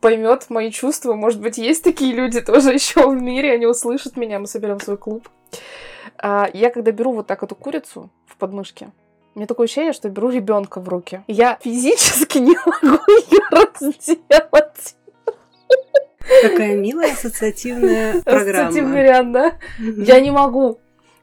поймет 0.01 0.45
мои 0.49 0.69
чувства. 0.69 1.15
Может 1.15 1.41
быть, 1.41 1.57
есть 1.57 1.83
такие 1.83 2.13
люди 2.13 2.41
тоже 2.41 2.73
еще 2.73 3.09
в 3.09 3.19
мире, 3.19 3.53
они 3.53 3.65
услышат 3.65 4.17
меня, 4.17 4.39
мы 4.39 4.47
соберем 4.47 4.79
свой 4.79 4.97
клуб. 4.97 5.27
А, 6.17 6.49
я 6.53 6.69
когда 6.69 6.91
беру 6.91 7.13
вот 7.13 7.27
так 7.27 7.41
эту 7.41 7.55
курицу 7.55 8.11
в 8.27 8.37
подмышке, 8.37 8.89
мне 9.33 9.47
такое 9.47 9.65
ощущение, 9.65 9.93
что 9.93 10.09
беру 10.09 10.29
ребенка 10.29 10.79
в 10.79 10.87
руки. 10.89 11.23
Я 11.27 11.57
физически 11.61 12.37
не 12.39 12.55
могу 12.65 13.01
ее 13.07 13.41
разделать. 13.51 14.95
Какая 16.41 16.75
милая 16.75 17.13
ассоциативная 17.13 18.21
программа. 18.21 18.67
Ассоциативный 18.67 19.03
ряд, 19.03 19.31
да? 19.31 19.53
Я 19.79 20.19
не 20.19 20.29
могу. 20.29 20.79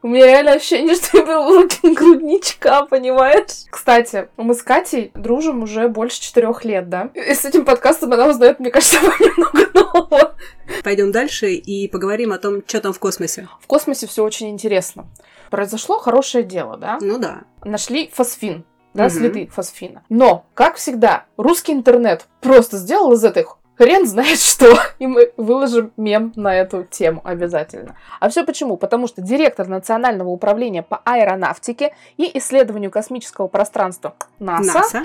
У 0.07 0.09
меня 0.09 0.27
реально 0.27 0.53
ощущение, 0.53 0.95
что 0.95 1.19
я 1.19 1.41
в 1.41 1.95
грудничка, 1.95 2.87
понимаешь? 2.87 3.65
Кстати, 3.69 4.29
мы 4.37 4.55
с 4.55 4.63
Катей 4.63 5.11
дружим 5.15 5.65
уже 5.65 5.89
больше 5.89 6.21
четырех 6.21 6.65
лет, 6.65 6.89
да? 6.89 7.11
И 7.13 7.35
с 7.35 7.45
этим 7.45 7.65
подкастом 7.65 8.13
она 8.13 8.29
узнает, 8.29 8.61
мне 8.61 8.71
кажется, 8.71 8.99
немного 9.19 9.69
нового. 9.75 10.37
Пойдем 10.85 11.11
дальше 11.11 11.55
и 11.55 11.89
поговорим 11.89 12.31
о 12.31 12.39
том, 12.39 12.63
что 12.65 12.81
там 12.81 12.93
в 12.93 13.01
космосе. 13.01 13.49
В 13.61 13.67
космосе 13.67 14.07
все 14.07 14.23
очень 14.23 14.49
интересно. 14.49 15.09
Произошло 15.51 15.99
хорошее 15.99 16.45
дело, 16.45 16.77
да? 16.77 16.99
Ну 17.01 17.19
да. 17.19 17.41
Нашли 17.65 18.09
фосфин 18.15 18.65
да, 18.95 19.11
следы 19.11 19.49
фосфина. 19.49 20.05
Но, 20.09 20.47
как 20.55 20.77
всегда, 20.77 21.25
русский 21.37 21.73
интернет 21.73 22.27
просто 22.41 22.77
сделал 22.77 23.13
из 23.13 23.25
этих 23.25 23.59
хрен 23.77 24.07
знает 24.07 24.41
что. 24.41 24.79
И 24.99 25.07
мы 25.07 25.33
выложим 25.37 25.93
мем 25.97 26.33
на 26.37 26.55
эту 26.55 26.85
тему 26.85 27.21
обязательно. 27.25 27.97
А 28.21 28.29
все 28.29 28.45
почему? 28.45 28.77
Потому 28.77 29.07
что 29.07 29.23
директор 29.23 29.67
Национального 29.69 30.29
управления 30.29 30.83
по 30.83 31.01
аэронавтике 31.05 31.95
и 32.17 32.39
исследованию 32.39 32.91
космического 32.91 33.49
пространства 33.49 34.15
НАСА, 34.39 34.75
НАСА. 34.75 35.03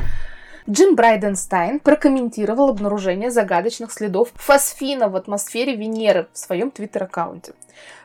Джим 0.69 0.95
Брайденстайн 0.95 1.79
прокомментировал 1.79 2.69
обнаружение 2.69 3.31
загадочных 3.31 3.91
следов 3.91 4.29
фосфина 4.35 5.09
в 5.09 5.15
атмосфере 5.15 5.75
Венеры 5.75 6.27
в 6.33 6.37
своем 6.37 6.71
твиттер-аккаунте. 6.71 7.53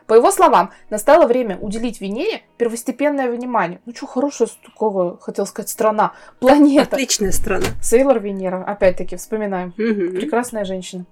По 0.07 0.13
его 0.13 0.31
словам, 0.31 0.71
настало 0.89 1.27
время 1.27 1.57
уделить 1.59 1.99
Венере 1.99 2.41
первостепенное 2.57 3.29
внимание. 3.29 3.81
Ну, 3.85 3.93
что 3.93 4.07
хорошая 4.07 4.47
такого, 4.65 5.17
хотел 5.19 5.45
сказать, 5.45 5.69
страна, 5.69 6.13
планета. 6.39 6.95
Отличная 6.95 7.31
страна. 7.31 7.65
Сейлор 7.81 8.19
Венера, 8.19 8.63
опять-таки, 8.63 9.17
вспоминаем. 9.17 9.69
Угу. 9.77 10.17
Прекрасная 10.17 10.63
женщина. 10.63 11.05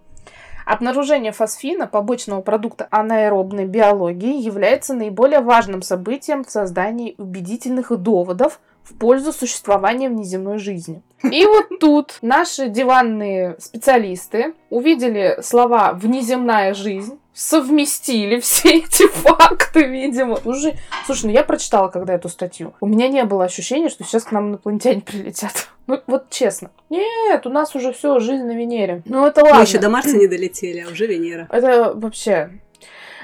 Обнаружение 0.66 1.32
фосфина, 1.32 1.86
побочного 1.86 2.42
продукта 2.42 2.88
анаэробной 2.90 3.66
биологии, 3.66 4.42
является 4.42 4.96
наиболее 4.96 5.42
важным 5.42 5.84
событием 5.84 6.44
в 6.44 6.50
создании 6.50 7.14
убедительных 7.20 7.96
доводов 7.96 8.60
в 8.82 8.98
пользу 8.98 9.32
существования 9.32 10.10
внеземной 10.10 10.58
жизни. 10.58 11.04
И 11.32 11.46
вот 11.46 11.80
тут 11.80 12.18
наши 12.22 12.68
диванные 12.68 13.56
специалисты 13.60 14.54
увидели 14.70 15.40
слова 15.42 15.94
«внеземная 15.94 16.74
жизнь», 16.74 17.20
совместили 17.36 18.40
все 18.40 18.78
эти 18.80 19.08
факты, 19.14 19.84
видимо. 19.84 20.40
Уже, 20.46 20.76
слушай, 21.06 21.26
ну 21.26 21.32
я 21.32 21.44
прочитала 21.44 21.90
когда 21.90 22.14
эту 22.14 22.30
статью. 22.30 22.74
У 22.80 22.88
меня 22.88 23.10
не 23.10 23.24
было 23.26 23.44
ощущения, 23.44 23.90
что 23.90 24.04
сейчас 24.04 24.24
к 24.24 24.32
нам 24.32 24.50
инопланетяне 24.50 25.02
прилетят. 25.02 25.70
Ну, 25.88 26.02
вот 26.08 26.32
честно. 26.32 26.72
Нет, 26.90 27.46
у 27.46 27.52
нас 27.52 27.76
уже 27.76 27.94
все, 27.94 28.20
жизнь 28.20 28.44
на 28.46 28.54
Венере. 28.54 29.04
Ну, 29.06 29.24
это 29.24 29.42
ладно. 29.42 29.60
Мы 29.60 29.66
еще 29.66 29.78
до 29.78 29.88
Марса 29.92 30.18
не 30.18 30.26
долетели, 30.26 30.80
а 30.80 30.92
уже 30.92 31.06
Венера. 31.06 31.48
Это 31.52 31.94
вообще 31.94 32.50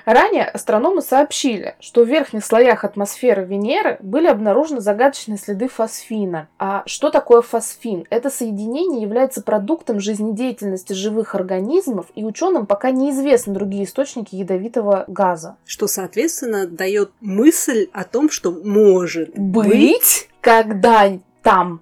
Ранее 0.06 0.46
астрономы 0.46 1.02
сообщили, 1.02 1.76
что 1.80 2.04
в 2.04 2.08
верхних 2.08 2.46
слоях 2.46 2.84
атмосферы 2.84 3.46
Венеры 3.46 3.98
были 4.02 4.28
обнаружены 4.28 4.82
загадочные 4.82 5.38
следы 5.38 5.68
фосфина. 5.68 6.48
А 6.58 6.84
что 6.86 7.10
такое 7.10 7.42
фосфин? 7.42 8.06
Это 8.10 8.30
соединение 8.30 9.02
является 9.02 9.42
продуктом 9.42 10.00
жизнедеятельности 10.00 10.94
живых 10.94 11.36
организмов, 11.36 12.08
и 12.16 12.24
ученым 12.24 12.66
пока 12.66 12.92
неизвестны 12.92 13.54
другие 13.54 13.86
источники 13.86 14.36
ядовитого 14.36 15.06
газа. 15.08 15.58
Что, 15.66 15.88
соответственно, 15.88 16.68
дает 16.68 17.12
мысль 17.20 17.88
о 17.94 18.04
том, 18.04 18.30
что 18.30 18.52
может 18.52 19.38
быть, 19.38 19.70
быть 19.70 20.28
когда 20.42 21.08
там 21.42 21.82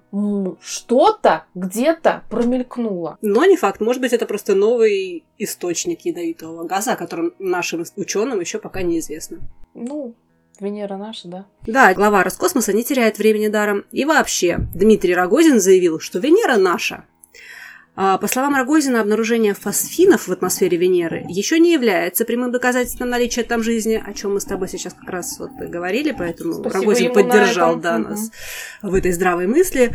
что-то 0.60 1.44
где-то 1.54 2.24
промелькнуло. 2.30 3.18
Но 3.20 3.44
не 3.44 3.56
факт. 3.56 3.80
Может 3.80 4.00
быть, 4.00 4.12
это 4.12 4.26
просто 4.26 4.54
новый 4.54 5.24
источник 5.38 6.00
ядовитого 6.02 6.64
газа, 6.64 6.92
о 6.92 6.96
котором 6.96 7.34
нашим 7.38 7.84
ученым 7.96 8.40
еще 8.40 8.58
пока 8.58 8.82
неизвестно. 8.82 9.38
Ну, 9.74 10.14
Венера 10.58 10.96
наша, 10.96 11.28
да? 11.28 11.46
Да, 11.66 11.94
глава 11.94 12.22
Роскосмоса 12.22 12.72
не 12.72 12.84
теряет 12.84 13.18
времени 13.18 13.48
даром. 13.48 13.84
И 13.92 14.04
вообще, 14.04 14.58
Дмитрий 14.74 15.14
Рогозин 15.14 15.60
заявил, 15.60 16.00
что 16.00 16.18
Венера 16.18 16.56
наша. 16.56 17.04
А, 18.02 18.16
по 18.16 18.28
словам 18.28 18.56
Рогозина, 18.56 19.02
обнаружение 19.02 19.52
фосфинов 19.52 20.26
в 20.26 20.32
атмосфере 20.32 20.78
Венеры 20.78 21.26
еще 21.28 21.60
не 21.60 21.74
является 21.74 22.24
прямым 22.24 22.50
доказательством 22.50 23.10
наличия 23.10 23.42
там 23.42 23.62
жизни, 23.62 24.02
о 24.02 24.14
чем 24.14 24.32
мы 24.32 24.40
с 24.40 24.46
тобой 24.46 24.68
сейчас 24.68 24.94
как 24.94 25.10
раз 25.10 25.38
вот 25.38 25.50
говорили, 25.50 26.16
поэтому 26.18 26.54
Спасибо 26.54 26.80
Рогозин 26.80 27.12
поддержал 27.12 27.76
да, 27.76 27.96
угу. 27.96 28.08
нас 28.08 28.30
в 28.80 28.94
этой 28.94 29.12
здравой 29.12 29.46
мысли. 29.46 29.92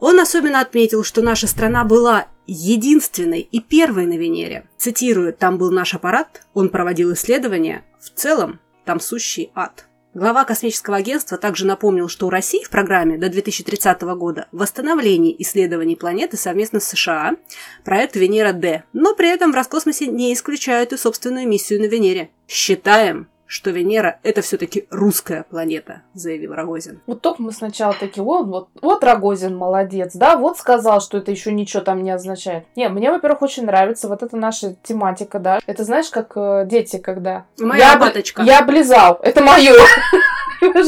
Он 0.00 0.18
особенно 0.18 0.60
отметил, 0.60 1.04
что 1.04 1.22
наша 1.22 1.46
страна 1.46 1.84
была 1.84 2.26
единственной 2.48 3.42
и 3.42 3.60
первой 3.60 4.06
на 4.06 4.14
Венере. 4.18 4.66
Цитирую, 4.76 5.32
там 5.32 5.56
был 5.56 5.70
наш 5.70 5.94
аппарат, 5.94 6.42
он 6.54 6.70
проводил 6.70 7.12
исследования, 7.12 7.84
в 8.00 8.10
целом 8.10 8.58
там 8.84 8.98
сущий 8.98 9.52
ад. 9.54 9.86
Глава 10.14 10.44
космического 10.44 10.96
агентства 10.96 11.36
также 11.38 11.66
напомнил, 11.66 12.08
что 12.08 12.28
у 12.28 12.30
России 12.30 12.62
в 12.62 12.70
программе 12.70 13.18
до 13.18 13.28
2030 13.28 14.00
года 14.16 14.46
восстановление 14.52 15.42
исследований 15.42 15.96
планеты 15.96 16.36
совместно 16.36 16.78
с 16.78 16.84
США, 16.84 17.34
проект 17.82 18.14
Венера-Д, 18.14 18.84
но 18.92 19.16
при 19.16 19.28
этом 19.28 19.50
в 19.50 19.56
Роскосмосе 19.56 20.06
не 20.06 20.32
исключают 20.32 20.92
и 20.92 20.96
собственную 20.96 21.48
миссию 21.48 21.80
на 21.80 21.86
Венере. 21.86 22.30
Считаем, 22.46 23.26
что 23.54 23.70
Венера— 23.70 24.18
это 24.24 24.42
все 24.42 24.56
таки 24.56 24.88
русская 24.90 25.44
планета, 25.48 26.02
заявил 26.12 26.54
Рогозин. 26.54 27.00
Вот 27.06 27.20
только 27.20 27.40
мы 27.40 27.52
сначала 27.52 27.94
такие, 27.94 28.24
вот, 28.24 28.46
вот, 28.46 28.68
вот 28.82 29.04
Рогозин 29.04 29.56
молодец, 29.56 30.10
да, 30.14 30.36
вот 30.36 30.58
сказал, 30.58 31.00
что 31.00 31.18
это 31.18 31.30
еще 31.30 31.52
ничего 31.52 31.80
там 31.80 32.02
не 32.02 32.10
означает. 32.10 32.64
Не, 32.74 32.88
мне, 32.88 33.12
во-первых, 33.12 33.42
очень 33.42 33.64
нравится 33.64 34.08
вот 34.08 34.24
эта 34.24 34.36
наша 34.36 34.74
тематика, 34.82 35.38
да. 35.38 35.60
Это 35.66 35.84
знаешь, 35.84 36.10
как 36.10 36.32
э, 36.34 36.64
дети, 36.66 36.98
когда... 36.98 37.46
Моя 37.60 37.92
я, 37.92 37.96
баточка. 37.96 38.42
Я 38.42 38.58
облизал, 38.58 39.20
это 39.22 39.40
мое. 39.40 39.74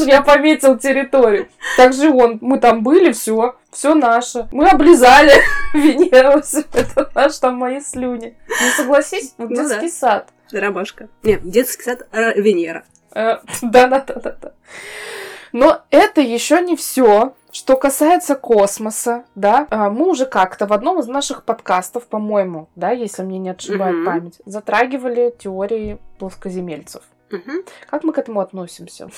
Я 0.05 0.21
пометил 0.21 0.77
территорию. 0.77 1.47
Так 1.77 1.93
же 1.93 2.09
он, 2.09 2.39
мы 2.41 2.59
там 2.59 2.83
были, 2.83 3.13
все, 3.13 3.55
все 3.71 3.93
наше. 3.93 4.49
Мы 4.51 4.67
облизали 4.67 5.31
Венеру, 5.73 6.41
это 6.73 7.09
наш 7.15 7.37
там 7.37 7.55
мои 7.55 7.79
слюни. 7.79 8.35
Не 8.49 8.69
согласись, 8.71 9.35
вот 9.37 9.51
ну 9.51 9.55
детский 9.55 9.89
сад. 9.89 10.27
Ромашка. 10.51 11.09
Нет, 11.23 11.41
детский 11.43 11.83
сад 11.83 12.07
э, 12.11 12.33
Венера. 12.41 12.83
Да-да-да-да. 13.13 14.53
Но 15.51 15.81
это 15.89 16.21
еще 16.21 16.61
не 16.61 16.75
все. 16.75 17.33
Что 17.51 17.77
касается 17.77 18.35
космоса, 18.35 19.23
да, 19.33 19.65
а, 19.71 19.89
мы 19.89 20.09
уже 20.09 20.25
как-то 20.25 20.67
в 20.67 20.73
одном 20.73 20.99
из 20.99 21.07
наших 21.07 21.43
подкастов, 21.43 22.05
по-моему, 22.05 22.69
да, 22.75 22.91
если 22.91 23.23
мне 23.23 23.39
не 23.39 23.49
отшибает 23.49 23.95
mm-hmm. 23.95 24.05
память, 24.05 24.41
затрагивали 24.45 25.33
теории 25.39 25.97
плоскоземельцев. 26.19 27.01
Mm-hmm. 27.31 27.67
Как 27.89 28.03
мы 28.03 28.13
к 28.13 28.17
этому 28.19 28.41
относимся? 28.41 29.09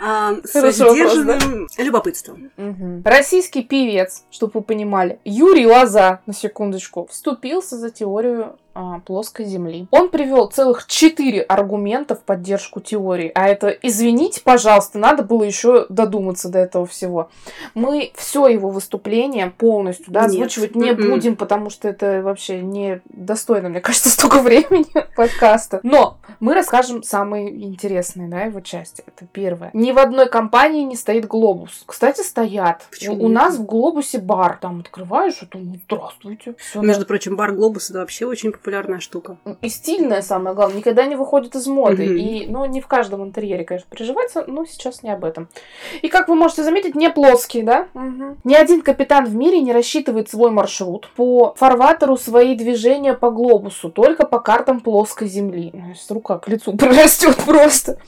А, 0.00 0.34
с 0.44 0.72
сдержанным 0.72 1.66
любопытством. 1.78 2.50
Угу. 2.56 3.02
Российский 3.04 3.62
певец, 3.62 4.24
чтобы 4.30 4.52
вы 4.56 4.62
понимали, 4.62 5.18
Юрий 5.24 5.66
Лоза, 5.66 6.20
на 6.26 6.34
секундочку, 6.34 7.06
вступился 7.10 7.76
за 7.78 7.90
теорию 7.90 8.58
а, 8.78 9.00
плоской 9.00 9.46
Земли. 9.46 9.86
Он 9.90 10.10
привел 10.10 10.48
целых 10.48 10.86
четыре 10.86 11.40
аргумента 11.40 12.14
в 12.14 12.20
поддержку 12.20 12.80
теории. 12.80 13.32
А 13.34 13.48
это, 13.48 13.68
извините, 13.68 14.42
пожалуйста, 14.44 14.98
надо 14.98 15.22
было 15.22 15.44
еще 15.44 15.86
додуматься 15.88 16.50
до 16.50 16.58
этого 16.58 16.84
всего. 16.84 17.30
Мы 17.72 18.12
все 18.14 18.48
его 18.48 18.68
выступление 18.68 19.50
полностью 19.56 20.12
да, 20.12 20.26
озвучивать 20.26 20.74
не 20.74 20.90
mm-hmm. 20.90 21.08
будем, 21.08 21.36
потому 21.36 21.70
что 21.70 21.88
это 21.88 22.20
вообще 22.22 22.60
не 22.60 23.00
достойно, 23.06 23.70
мне 23.70 23.80
кажется, 23.86 24.10
столько 24.10 24.40
времени 24.40 24.86
подкаста. 25.16 25.80
Но 25.82 26.18
мы 26.38 26.52
расскажем 26.52 27.02
самые 27.02 27.48
интересные, 27.64 28.28
да, 28.28 28.42
его 28.42 28.60
части. 28.60 29.02
Это 29.06 29.24
первое. 29.24 29.70
Ни 29.72 29.92
в 29.92 29.98
одной 29.98 30.28
компании 30.28 30.82
не 30.82 30.96
стоит 30.96 31.26
глобус. 31.26 31.82
Кстати, 31.86 32.20
стоят. 32.20 32.84
Почему? 32.90 33.22
У, 33.22 33.24
у 33.24 33.28
нас 33.28 33.56
в 33.56 33.64
глобусе 33.64 34.18
бар. 34.18 34.58
Там 34.60 34.80
открываешь, 34.80 35.38
это 35.40 35.58
здравствуйте. 35.86 36.54
Всё, 36.58 36.82
Между 36.82 37.04
да. 37.04 37.06
прочим, 37.06 37.36
бар 37.36 37.52
глобус 37.52 37.88
это 37.88 38.00
вообще 38.00 38.26
очень 38.26 38.52
популярная 38.66 38.98
штука. 38.98 39.36
И 39.62 39.68
стильная, 39.68 40.22
самое 40.22 40.56
главное, 40.56 40.78
никогда 40.78 41.06
не 41.06 41.14
выходит 41.14 41.54
из 41.54 41.68
моды. 41.68 42.04
Mm-hmm. 42.04 42.18
И, 42.18 42.46
ну, 42.48 42.64
не 42.64 42.80
в 42.80 42.88
каждом 42.88 43.22
интерьере, 43.22 43.64
конечно, 43.64 43.86
приживается, 43.88 44.44
но 44.48 44.64
сейчас 44.64 45.04
не 45.04 45.10
об 45.10 45.24
этом. 45.24 45.48
И, 46.02 46.08
как 46.08 46.26
вы 46.26 46.34
можете 46.34 46.64
заметить, 46.64 46.96
не 46.96 47.08
плоские, 47.08 47.62
да? 47.62 47.86
Mm-hmm. 47.94 48.38
Ни 48.42 48.54
один 48.54 48.82
капитан 48.82 49.26
в 49.26 49.36
мире 49.36 49.60
не 49.60 49.72
рассчитывает 49.72 50.28
свой 50.28 50.50
маршрут 50.50 51.08
по 51.14 51.54
фарватеру 51.56 52.16
свои 52.16 52.56
движения 52.56 53.14
по 53.14 53.30
глобусу, 53.30 53.88
только 53.88 54.26
по 54.26 54.40
картам 54.40 54.80
плоской 54.80 55.28
земли. 55.28 55.72
Сейчас 55.94 56.10
рука 56.10 56.38
к 56.38 56.48
лицу 56.48 56.72
прорастет 56.76 57.36
просто. 57.36 58.00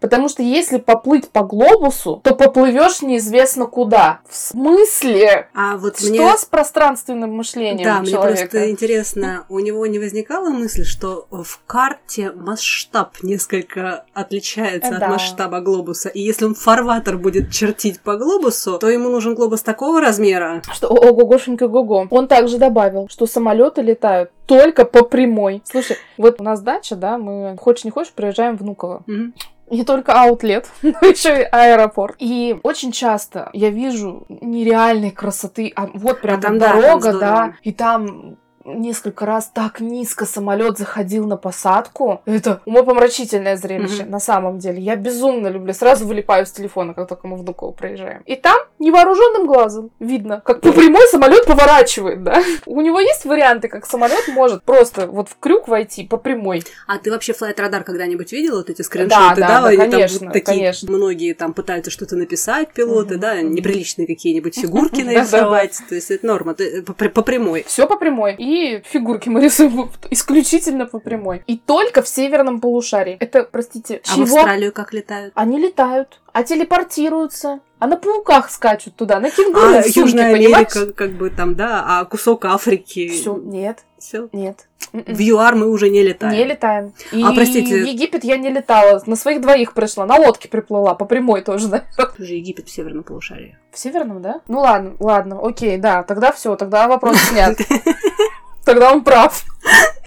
Потому 0.00 0.28
что 0.28 0.42
если 0.42 0.78
поплыть 0.78 1.28
по 1.28 1.44
глобусу, 1.44 2.20
то 2.24 2.34
поплывешь 2.34 3.02
неизвестно 3.02 3.66
куда. 3.66 4.20
В 4.28 4.34
смысле? 4.34 5.48
А 5.54 5.76
вот 5.76 6.00
что 6.00 6.08
мне... 6.08 6.36
с 6.36 6.44
пространственным 6.44 7.36
мышлением 7.36 7.84
да, 7.84 8.04
человека? 8.04 8.26
мне 8.26 8.46
просто 8.46 8.70
интересно, 8.70 9.46
у 9.48 9.60
него 9.60 9.86
не 9.92 9.98
возникала 9.98 10.50
мысль, 10.50 10.84
что 10.84 11.26
в 11.30 11.60
карте 11.66 12.32
масштаб 12.32 13.22
несколько 13.22 14.04
отличается 14.12 14.90
да. 14.90 15.06
от 15.06 15.12
масштаба 15.12 15.60
глобуса, 15.60 16.08
и 16.08 16.20
если 16.20 16.46
он 16.46 16.54
фарватер 16.54 17.18
будет 17.18 17.50
чертить 17.50 18.00
по 18.00 18.16
глобусу, 18.16 18.78
то 18.78 18.88
ему 18.88 19.10
нужен 19.10 19.34
глобус 19.34 19.62
такого 19.62 20.00
размера. 20.00 20.62
Что 20.72 20.88
ого-гошенька 20.88 21.68
го-го. 21.68 22.06
Он 22.10 22.26
также 22.26 22.58
добавил, 22.58 23.08
что 23.08 23.26
самолеты 23.26 23.82
летают 23.82 24.30
только 24.46 24.84
по 24.84 25.04
прямой. 25.04 25.62
Слушай, 25.64 25.98
вот 26.16 26.40
у 26.40 26.44
нас 26.44 26.60
дача, 26.60 26.96
да, 26.96 27.18
мы 27.18 27.56
хочешь 27.58 27.84
не 27.84 27.90
хочешь 27.90 28.12
приезжаем 28.12 28.56
в 28.56 28.62
Внуково. 28.62 29.02
Угу 29.06 29.32
не 29.72 29.84
только 29.84 30.12
аутлет, 30.12 30.68
но 30.82 30.90
еще 31.00 31.40
и 31.40 31.48
аэропорт. 31.50 32.16
И 32.18 32.56
очень 32.62 32.92
часто 32.92 33.48
я 33.52 33.70
вижу 33.70 34.26
нереальной 34.28 35.10
красоты. 35.10 35.72
А 35.74 35.88
вот 35.94 36.20
прям 36.20 36.38
А 36.38 36.42
там, 36.42 36.58
да, 36.58 36.74
дорога, 36.74 37.00
здорово. 37.00 37.20
да, 37.20 37.54
и 37.62 37.72
там 37.72 38.36
несколько 38.64 39.26
раз 39.26 39.50
так 39.52 39.80
низко 39.80 40.24
самолет 40.26 40.78
заходил 40.78 41.26
на 41.26 41.36
посадку. 41.36 42.22
Это 42.26 42.60
умопомрачительное 42.66 43.56
зрелище, 43.56 44.02
Мгм. 44.02 44.10
на 44.10 44.20
самом 44.20 44.58
деле. 44.58 44.80
Я 44.80 44.96
безумно 44.96 45.48
люблю. 45.48 45.72
Сразу 45.72 46.06
вылипаю 46.06 46.46
с 46.46 46.50
телефона, 46.52 46.94
как 46.94 47.08
только 47.08 47.26
мы 47.26 47.36
в 47.36 47.42
Внуково 47.42 47.72
проезжаем. 47.72 48.22
И 48.24 48.36
там 48.36 48.56
невооруженным 48.78 49.46
глазом 49.46 49.90
видно, 49.98 50.40
как 50.44 50.60
по 50.60 50.70
прямой 50.72 51.06
самолет 51.08 51.44
поворачивает, 51.46 52.22
да. 52.22 52.40
У 52.66 52.80
него 52.80 53.00
есть 53.00 53.24
варианты, 53.24 53.68
как 53.68 53.84
самолет 53.86 54.28
может 54.28 54.62
просто 54.62 55.06
вот 55.08 55.28
в 55.28 55.38
крюк 55.40 55.66
войти 55.68 56.06
по 56.06 56.16
прямой. 56.18 56.62
А 56.86 56.98
ты 56.98 57.10
вообще 57.10 57.32
Flight 57.32 57.56
Radar 57.56 57.82
когда-нибудь 57.82 58.30
видела 58.32 58.58
вот 58.58 58.70
эти 58.70 58.82
скриншоты? 58.82 59.40
да, 59.40 59.60
да, 59.62 59.64
Они 59.66 59.76
там 59.76 59.90
конечно, 59.90 60.26
вот 60.26 60.32
такие, 60.32 60.58
конечно. 60.58 60.92
многие 60.92 61.32
там 61.34 61.52
пытаются 61.52 61.90
что-то 61.90 62.14
написать, 62.16 62.72
пилоты, 62.72 63.14
Мгм, 63.14 63.20
да, 63.20 63.40
неприличные 63.42 64.06
какие-нибудь 64.06 64.56
фигурки 64.58 65.00
нарисовать. 65.02 65.78
То 65.88 65.94
есть 65.96 66.10
это 66.10 66.26
норма, 66.26 66.54
по, 66.54 66.92
по 67.08 67.22
прямой. 67.22 67.64
Все 67.66 67.86
по 67.88 67.96
прямой. 67.96 68.36
И 68.36 68.51
фигурки 68.84 69.28
мы 69.28 69.40
рисуем 69.40 69.90
исключительно 70.10 70.86
по 70.86 70.98
прямой. 70.98 71.42
И 71.46 71.56
только 71.58 72.02
в 72.02 72.08
северном 72.08 72.60
полушарии. 72.60 73.16
Это, 73.20 73.44
простите, 73.44 74.00
А 74.06 74.12
в 74.12 74.14
чего? 74.14 74.36
Австралию 74.38 74.72
как 74.72 74.92
летают? 74.92 75.32
Они 75.36 75.58
летают, 75.58 76.20
а 76.32 76.42
телепортируются. 76.42 77.60
А 77.78 77.86
на 77.88 77.96
пауках 77.96 78.48
скачут 78.50 78.94
туда, 78.94 79.18
на 79.18 79.28
кенгуру 79.30 79.66
А 79.66 79.80
в 79.80 79.84
сумке, 79.84 80.00
Южная 80.00 80.32
понимаешь? 80.32 80.68
Америка, 80.76 80.92
как 80.92 81.10
бы 81.12 81.30
там, 81.30 81.56
да, 81.56 81.84
а 81.84 82.04
кусок 82.04 82.44
Африки. 82.44 83.08
Все, 83.08 83.36
нет, 83.36 83.84
Всё. 83.98 84.28
нет. 84.32 84.68
В 84.92 85.18
ЮАР 85.18 85.56
мы 85.56 85.68
уже 85.68 85.88
не 85.90 86.02
летаем. 86.02 86.34
Не 86.34 86.44
летаем. 86.44 86.92
И 87.12 87.22
А, 87.22 87.32
простите. 87.32 87.82
в 87.82 87.86
Египет 87.86 88.24
я 88.24 88.36
не 88.36 88.50
летала. 88.50 89.02
На 89.06 89.16
своих 89.16 89.40
двоих 89.40 89.72
пришла. 89.72 90.04
На 90.06 90.16
лодке 90.16 90.48
приплыла. 90.48 90.94
По 90.94 91.06
прямой 91.06 91.40
тоже, 91.40 91.68
да? 91.68 91.84
Уже 92.18 92.34
Египет 92.34 92.68
в 92.68 92.70
северном 92.70 93.02
полушарии. 93.02 93.56
В 93.72 93.78
северном, 93.78 94.20
да? 94.20 94.42
Ну 94.48 94.60
ладно, 94.60 94.94
ладно, 95.00 95.40
окей, 95.42 95.78
да. 95.78 96.02
Тогда 96.02 96.30
все, 96.30 96.56
тогда 96.56 96.88
вопрос 96.88 97.16
снят. 97.16 97.56
Тогда 98.64 98.92
он 98.92 99.02
прав. 99.04 99.44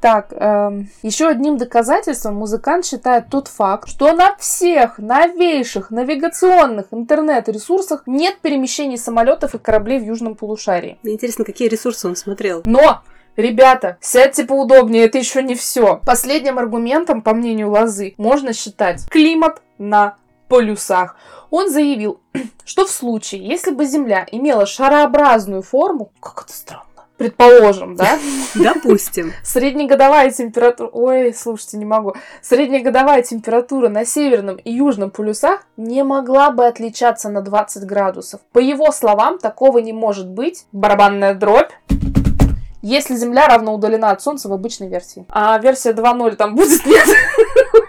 Так, 0.02 0.32
еще 1.02 1.28
одним 1.28 1.58
доказательством 1.58 2.36
музыкант 2.36 2.86
считает 2.86 3.30
тот 3.30 3.48
факт, 3.48 3.90
что 3.90 4.14
на 4.14 4.36
всех 4.36 5.00
новейших 5.00 5.90
навигационных 5.90 6.88
интернет-ресурсах 6.92 8.04
нет 8.06 8.38
перемещений 8.40 8.98
самолетов 8.98 9.56
и 9.56 9.58
кораблей 9.58 10.00
в 10.00 10.04
южном 10.04 10.36
полушарии. 10.36 11.00
Мне 11.02 11.14
интересно, 11.14 11.44
какие 11.44 11.70
ресурсы 11.70 12.08
он 12.08 12.16
смотрел. 12.16 12.62
Но, 12.66 13.02
ребята, 13.36 13.98
сядьте 14.00 14.44
поудобнее, 14.44 15.06
это 15.06 15.18
еще 15.18 15.42
не 15.42 15.56
все. 15.56 16.00
Последним 16.06 16.60
аргументом, 16.60 17.22
по 17.22 17.34
мнению 17.34 17.72
Лозы, 17.72 18.14
можно 18.18 18.54
считать 18.54 19.10
климат 19.10 19.62
на 19.80 20.18
полюсах. 20.50 21.16
Он 21.50 21.70
заявил, 21.70 22.20
что 22.66 22.86
в 22.86 22.92
случае, 22.92 23.48
если 23.48 23.72
бы 23.72 23.86
Земля 23.86 24.28
имела 24.32 24.66
шарообразную 24.66 25.64
форму, 25.64 26.12
как 26.20 26.44
это 26.44 26.54
странно, 26.54 26.85
предположим, 27.18 27.96
да, 27.96 28.18
Допустим. 28.56 29.34
среднегодовая 29.44 30.32
температура, 30.32 30.90
ой, 30.92 31.34
слушайте, 31.34 31.78
не 31.78 31.86
могу, 31.86 32.16
среднегодовая 32.42 33.22
температура 33.22 33.90
на 33.90 34.06
северном 34.06 34.56
и 34.58 34.72
южном 34.72 35.12
полюсах 35.12 35.66
не 35.78 36.04
могла 36.04 36.50
бы 36.52 36.66
отличаться 36.66 37.30
на 37.30 37.42
20 37.42 37.84
градусов. 37.86 38.42
По 38.52 38.60
его 38.60 38.92
словам, 38.92 39.40
такого 39.40 39.80
не 39.80 39.94
может 39.94 40.28
быть. 40.28 40.66
Барабанная 40.72 41.34
дробь. 41.36 41.72
Если 42.86 43.16
Земля 43.16 43.48
равно 43.48 43.74
удалена 43.74 44.12
от 44.12 44.22
Солнца 44.22 44.48
в 44.48 44.54
обычной 44.54 44.90
версии. 44.90 45.26
А 45.30 45.58
версия 45.58 45.92
2.0 45.92 46.36
там 46.36 46.54
будет, 46.54 46.86
нет? 46.86 47.08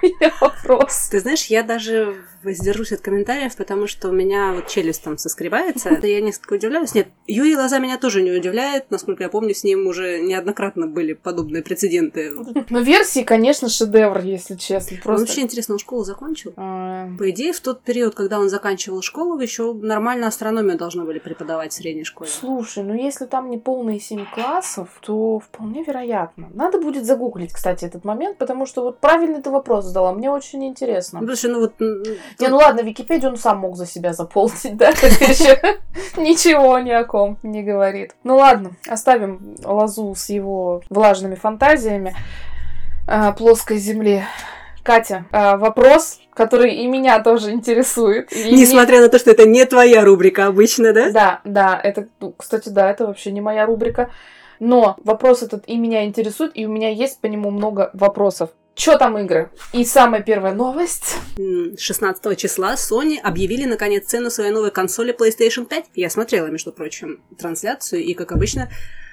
Меня 0.02 0.32
вопрос. 0.40 1.08
Ты 1.10 1.20
знаешь, 1.20 1.44
я 1.46 1.62
даже 1.62 2.16
воздержусь 2.42 2.92
от 2.92 3.00
комментариев, 3.00 3.54
потому 3.56 3.86
что 3.86 4.08
у 4.08 4.12
меня 4.12 4.52
вот 4.52 4.68
челюсть 4.68 5.02
там 5.02 5.18
соскребается. 5.18 5.98
Да 6.06 6.06
я 6.06 6.20
несколько 6.20 6.54
удивляюсь. 6.54 6.94
Нет, 6.94 7.08
Юрий 7.26 7.56
Лоза 7.56 7.78
меня 7.78 7.98
тоже 7.98 8.22
не 8.22 8.30
удивляет. 8.30 8.90
Насколько 8.90 9.24
я 9.24 9.28
помню, 9.28 9.54
с 9.54 9.64
ним 9.64 9.86
уже 9.86 10.20
неоднократно 10.20 10.86
были 10.86 11.14
подобные 11.14 11.62
прецеденты. 11.62 12.32
Но 12.70 12.80
версии, 12.80 13.22
конечно, 13.24 13.68
шедевр, 13.68 14.20
если 14.20 14.54
честно. 14.54 14.96
Он 14.96 15.02
Просто... 15.02 15.26
Вообще 15.26 15.40
интересно, 15.42 15.74
он 15.74 15.78
школу 15.78 16.04
закончил? 16.04 16.52
А, 16.56 17.08
По 17.18 17.30
идее, 17.30 17.52
в 17.52 17.60
тот 17.60 17.82
период, 17.82 18.14
когда 18.14 18.38
он 18.38 18.48
заканчивал 18.48 19.02
школу, 19.02 19.38
еще 19.40 19.72
нормально 19.72 20.28
астрономию 20.28 20.78
должны 20.78 21.04
были 21.04 21.18
преподавать 21.18 21.72
в 21.72 21.74
средней 21.74 22.04
школе. 22.04 22.30
Слушай, 22.30 22.84
ну 22.84 22.94
если 22.94 23.24
там 23.24 23.50
не 23.50 23.58
полные 23.58 23.98
7 23.98 24.24
классов, 24.32 24.85
то 25.00 25.38
вполне 25.40 25.82
вероятно. 25.82 26.48
Надо 26.54 26.78
будет 26.78 27.04
загуглить, 27.04 27.52
кстати, 27.52 27.84
этот 27.84 28.04
момент, 28.04 28.38
потому 28.38 28.66
что 28.66 28.82
вот 28.82 29.00
правильный 29.00 29.42
ты 29.42 29.50
вопрос 29.50 29.84
задала, 29.84 30.12
мне 30.12 30.30
очень 30.30 30.60
Ну, 30.60 30.66
интересно. 30.66 31.20
Потому 31.20 31.36
что, 31.36 31.48
ну 31.48 31.60
вот... 31.60 31.80
Не, 31.80 32.48
ну 32.48 32.56
ладно, 32.56 32.80
Википедию 32.80 33.30
он 33.30 33.36
сам 33.36 33.58
мог 33.58 33.76
за 33.76 33.86
себя 33.86 34.12
заполнить, 34.12 34.76
да? 34.76 34.90
Ничего 36.16 36.78
ни 36.78 36.90
о 36.90 37.04
ком 37.04 37.38
не 37.42 37.62
говорит. 37.62 38.14
Ну 38.24 38.36
ладно, 38.36 38.72
оставим 38.86 39.56
Лазу 39.64 40.14
с 40.14 40.28
его 40.28 40.82
влажными 40.90 41.34
фантазиями 41.34 42.14
а, 43.06 43.32
плоской 43.32 43.78
земли. 43.78 44.24
Катя, 44.82 45.24
а, 45.32 45.56
вопрос, 45.56 46.20
который 46.32 46.74
и 46.74 46.86
меня 46.86 47.20
тоже 47.20 47.50
интересует. 47.50 48.32
И 48.32 48.52
Несмотря 48.52 49.00
на 49.00 49.08
то, 49.08 49.18
что 49.18 49.32
это 49.32 49.44
не 49.44 49.64
твоя 49.64 50.04
рубрика 50.04 50.46
обычно, 50.46 50.92
да? 50.92 51.10
Да, 51.10 51.40
да, 51.44 51.80
это, 51.82 52.06
ну, 52.20 52.32
кстати, 52.36 52.68
да, 52.68 52.88
это 52.88 53.06
вообще 53.06 53.32
не 53.32 53.40
моя 53.40 53.66
рубрика. 53.66 54.10
Но 54.60 54.96
вопрос 55.04 55.42
этот 55.42 55.64
и 55.68 55.76
меня 55.76 56.04
интересует, 56.04 56.52
и 56.54 56.66
у 56.66 56.70
меня 56.70 56.90
есть 56.90 57.20
по 57.20 57.26
нему 57.26 57.50
много 57.50 57.90
вопросов. 57.94 58.50
Чё 58.74 58.98
там 58.98 59.16
игры? 59.18 59.50
И 59.72 59.84
самая 59.86 60.20
первая 60.20 60.52
новость. 60.52 61.16
М, 61.38 61.78
16 61.78 62.36
числа 62.36 62.74
Sony 62.74 63.18
объявили 63.18 63.64
наконец 63.64 64.04
цену 64.06 64.28
своей 64.28 64.50
новой 64.50 64.70
консоли 64.70 65.16
PlayStation 65.16 65.64
5. 65.64 65.86
Я 65.94 66.10
смотрела, 66.10 66.48
между 66.48 66.72
прочим, 66.72 67.22
трансляцию, 67.38 68.02
и, 68.02 68.12
как 68.12 68.32
обычно, 68.32 68.68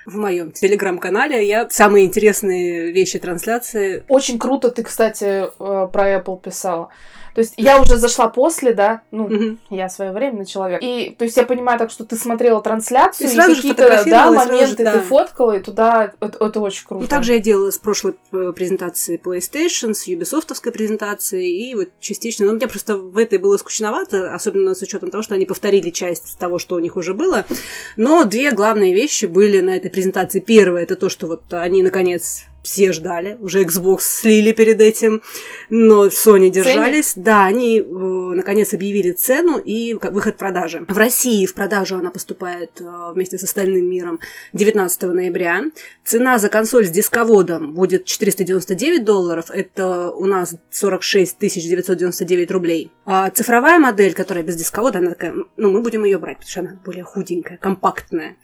в 0.06 0.18
моем 0.18 0.52
телеграм-канале 0.52 1.48
я 1.48 1.70
самые 1.70 2.06
интересные 2.06 2.92
вещи 2.92 3.20
трансляции. 3.20 4.04
Очень 4.10 4.38
круто 4.38 4.70
ты, 4.70 4.84
кстати, 4.84 5.46
э, 5.46 5.88
про 5.88 6.16
Apple 6.20 6.42
писала. 6.42 6.90
То 7.34 7.42
есть 7.42 7.54
я 7.58 7.82
уже 7.82 7.98
зашла 7.98 8.28
после, 8.28 8.74
да, 8.74 9.02
ну, 9.12 9.28
Мгм. 9.28 9.60
я 9.70 9.90
своевременный 9.90 10.46
человек. 10.46 10.82
И, 10.84 11.16
то 11.18 11.26
есть 11.26 11.36
я 11.38 11.44
понимаю 11.44 11.80
так, 11.80 11.90
что 11.90 12.06
ты 12.06 12.16
смотрела 12.16 12.62
трансляцию, 12.62 13.28
И 13.30 13.34
и, 13.34 13.36
же 13.36 13.56
какие-то, 13.56 14.04
да, 14.06 14.28
же, 14.28 14.32
моменты 14.36 14.84
да. 14.84 14.94
ты 14.94 15.00
фоткала, 15.00 15.58
и 15.58 15.60
туда, 15.60 16.14
это, 16.20 16.46
это 16.46 16.60
очень 16.60 16.86
круто. 16.86 17.04
Ну, 17.04 17.08
также 17.08 17.34
я 17.34 17.40
делала 17.40 17.72
с 17.72 17.78
прошлой 17.78 18.16
э, 18.32 18.54
презентации 18.56 19.20
PlayStation, 19.24 19.94
с 19.94 20.04
юбисофтовской 20.04 20.72
презентацией, 20.72 21.72
и 21.72 21.76
вот 21.76 21.90
частично, 22.00 22.46
ну, 22.46 22.54
мне 22.54 22.68
просто 22.68 22.98
в 22.98 23.18
этой 23.18 23.40
было 23.40 23.58
скучновато, 23.58 24.34
особенно 24.34 24.76
с 24.76 24.82
учетом 24.82 25.10
того, 25.10 25.24
что 25.24 25.36
они 25.36 25.46
повторили 25.46 25.90
часть 25.90 26.38
того, 26.38 26.60
что 26.60 26.76
у 26.76 26.80
них 26.80 26.96
уже 26.98 27.14
было. 27.14 27.46
Но 27.98 28.26
две 28.26 28.52
главные 28.52 28.94
вещи 28.94 29.26
были 29.26 29.60
на 29.62 29.76
этой 29.76 29.90
презентации. 29.90 30.40
Первое, 30.40 30.84
это 30.84 30.96
то, 30.96 31.10
что 31.10 31.28
вот 31.28 31.54
они, 31.54 31.82
наконец, 31.82 32.46
все 32.64 32.94
ждали, 32.94 33.38
уже 33.42 33.64
Xbox 33.64 34.00
слили 34.02 34.54
перед 34.54 34.82
этим, 34.82 35.22
но 35.70 36.08
Sony 36.08 36.50
держались. 36.50 37.14
Да, 37.16 37.46
они 37.46 37.80
э, 37.80 37.84
наконец 37.84 38.74
объявили 38.74 39.12
цену 39.12 39.58
и 39.58 39.94
выход 39.94 40.36
в 40.36 40.38
продажи. 40.38 40.86
В 40.88 40.98
России 40.98 41.46
в 41.46 41.54
продажу 41.54 41.98
она 41.98 42.10
поступает 42.10 42.80
э, 42.80 43.12
вместе 43.14 43.38
с 43.38 43.44
остальным 43.44 43.90
миром 43.90 44.20
19 44.54 45.02
ноября. 45.04 45.64
Цена 46.06 46.40
за 46.40 46.48
консоль 46.48 46.86
с 46.86 46.90
дисководом 46.90 47.74
будет 47.74 48.06
499 48.06 49.04
долларов, 49.04 49.46
это 49.50 50.12
у 50.12 50.26
нас 50.26 50.56
46 50.72 51.38
999 51.40 52.52
рублей. 52.52 52.92
А 53.06 53.30
цифровая 53.30 53.78
модель, 53.78 54.14
которая 54.14 54.44
без 54.44 54.56
дисковода, 54.56 55.00
она 55.00 55.10
такая, 55.10 55.36
ну, 55.58 55.72
мы 55.72 55.82
будем 55.82 56.06
ее 56.06 56.18
брать, 56.18 56.38
потому 56.38 56.50
что 56.50 56.60
она 56.62 56.80
более 56.86 57.04
худенькая, 57.04 57.58
компактная. 57.58 58.38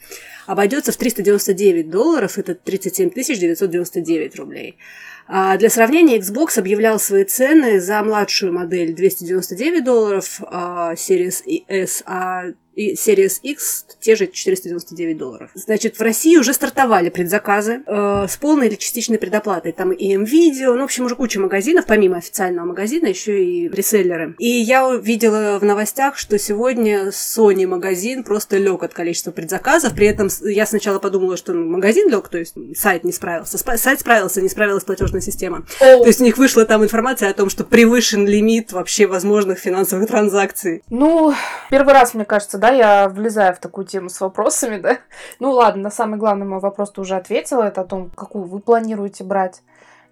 Обойдется 0.49 0.91
в 0.91 0.95
399 0.95 1.91
долларов, 1.91 2.39
это 2.39 2.55
37 2.55 3.11
999 3.11 4.35
рублей. 4.37 4.79
А 5.27 5.55
для 5.57 5.69
сравнения, 5.69 6.17
Xbox 6.17 6.57
объявлял 6.57 6.99
свои 6.99 7.23
цены 7.23 7.79
за 7.79 8.01
младшую 8.01 8.51
модель 8.51 8.95
299 8.95 9.83
долларов, 9.83 10.41
а 10.47 10.95
Series 10.95 11.43
S, 11.67 12.01
а 12.07 12.45
и 12.79 12.93
Series 12.93 13.41
X 13.43 13.85
те 13.99 14.15
же 14.15 14.27
499 14.27 15.17
долларов. 15.17 15.51
Значит, 15.53 15.97
в 15.97 16.01
России 16.01 16.37
уже 16.37 16.53
стартовали 16.53 17.09
предзаказы 17.09 17.81
э, 17.85 18.25
с 18.29 18.37
полной 18.37 18.67
или 18.67 18.75
частичной 18.75 19.17
предоплатой. 19.17 19.73
Там 19.73 19.91
и 19.91 20.13
M-Video, 20.13 20.73
ну, 20.75 20.81
в 20.81 20.83
общем, 20.85 21.03
уже 21.03 21.15
куча 21.15 21.41
магазинов, 21.41 21.85
помимо 21.85 22.17
официального 22.17 22.65
магазина, 22.67 23.07
еще 23.07 23.43
и 23.43 23.67
реселлеры. 23.67 24.35
И 24.39 24.47
я 24.47 24.87
увидела 24.87 25.59
в 25.59 25.65
новостях, 25.65 26.17
что 26.17 26.39
сегодня 26.39 27.09
Sony 27.09 27.67
магазин 27.67 28.23
просто 28.23 28.57
лег 28.57 28.81
от 28.83 28.93
количества 28.93 29.31
предзаказов. 29.31 29.93
При 29.93 30.07
этом 30.07 30.29
я 30.45 30.65
сначала 30.65 30.99
подумала, 30.99 31.35
что 31.35 31.53
магазин 31.53 32.09
лег, 32.09 32.29
то 32.29 32.37
есть 32.37 32.55
сайт 32.77 33.03
не 33.03 33.11
справился. 33.11 33.57
Спа- 33.57 33.77
сайт 33.77 33.99
справился, 33.99 34.41
не 34.41 34.47
справилась 34.47 34.85
платежная 34.85 35.21
система. 35.21 35.65
О, 35.81 35.99
То 35.99 36.07
есть 36.07 36.21
у 36.21 36.23
них 36.23 36.37
вышла 36.37 36.65
там 36.65 36.81
информация 36.81 37.29
о 37.29 37.33
том, 37.33 37.49
что 37.49 37.65
превышен 37.65 38.25
лимит 38.25 38.71
вообще 38.71 39.05
возможных 39.05 39.59
финансовых 39.59 40.07
транзакций. 40.07 40.81
Ну, 40.89 41.33
первый 41.69 41.93
раз, 41.93 42.13
мне 42.13 42.23
кажется, 42.23 42.57
да, 42.57 42.68
я 42.71 43.09
влезаю 43.09 43.53
в 43.55 43.59
такую 43.59 43.85
тему 43.85 44.09
с 44.09 44.19
вопросами, 44.21 44.77
да. 44.81 44.97
Ну 45.39 45.51
ладно, 45.51 45.83
на 45.83 45.91
самый 45.91 46.19
главный 46.19 46.45
мой 46.45 46.59
вопрос 46.59 46.91
ты 46.91 47.01
уже 47.01 47.15
ответила, 47.15 47.63
это 47.63 47.81
о 47.81 47.85
том, 47.85 48.09
какую 48.09 48.45
вы 48.45 48.59
планируете 48.59 49.23
брать. 49.23 49.61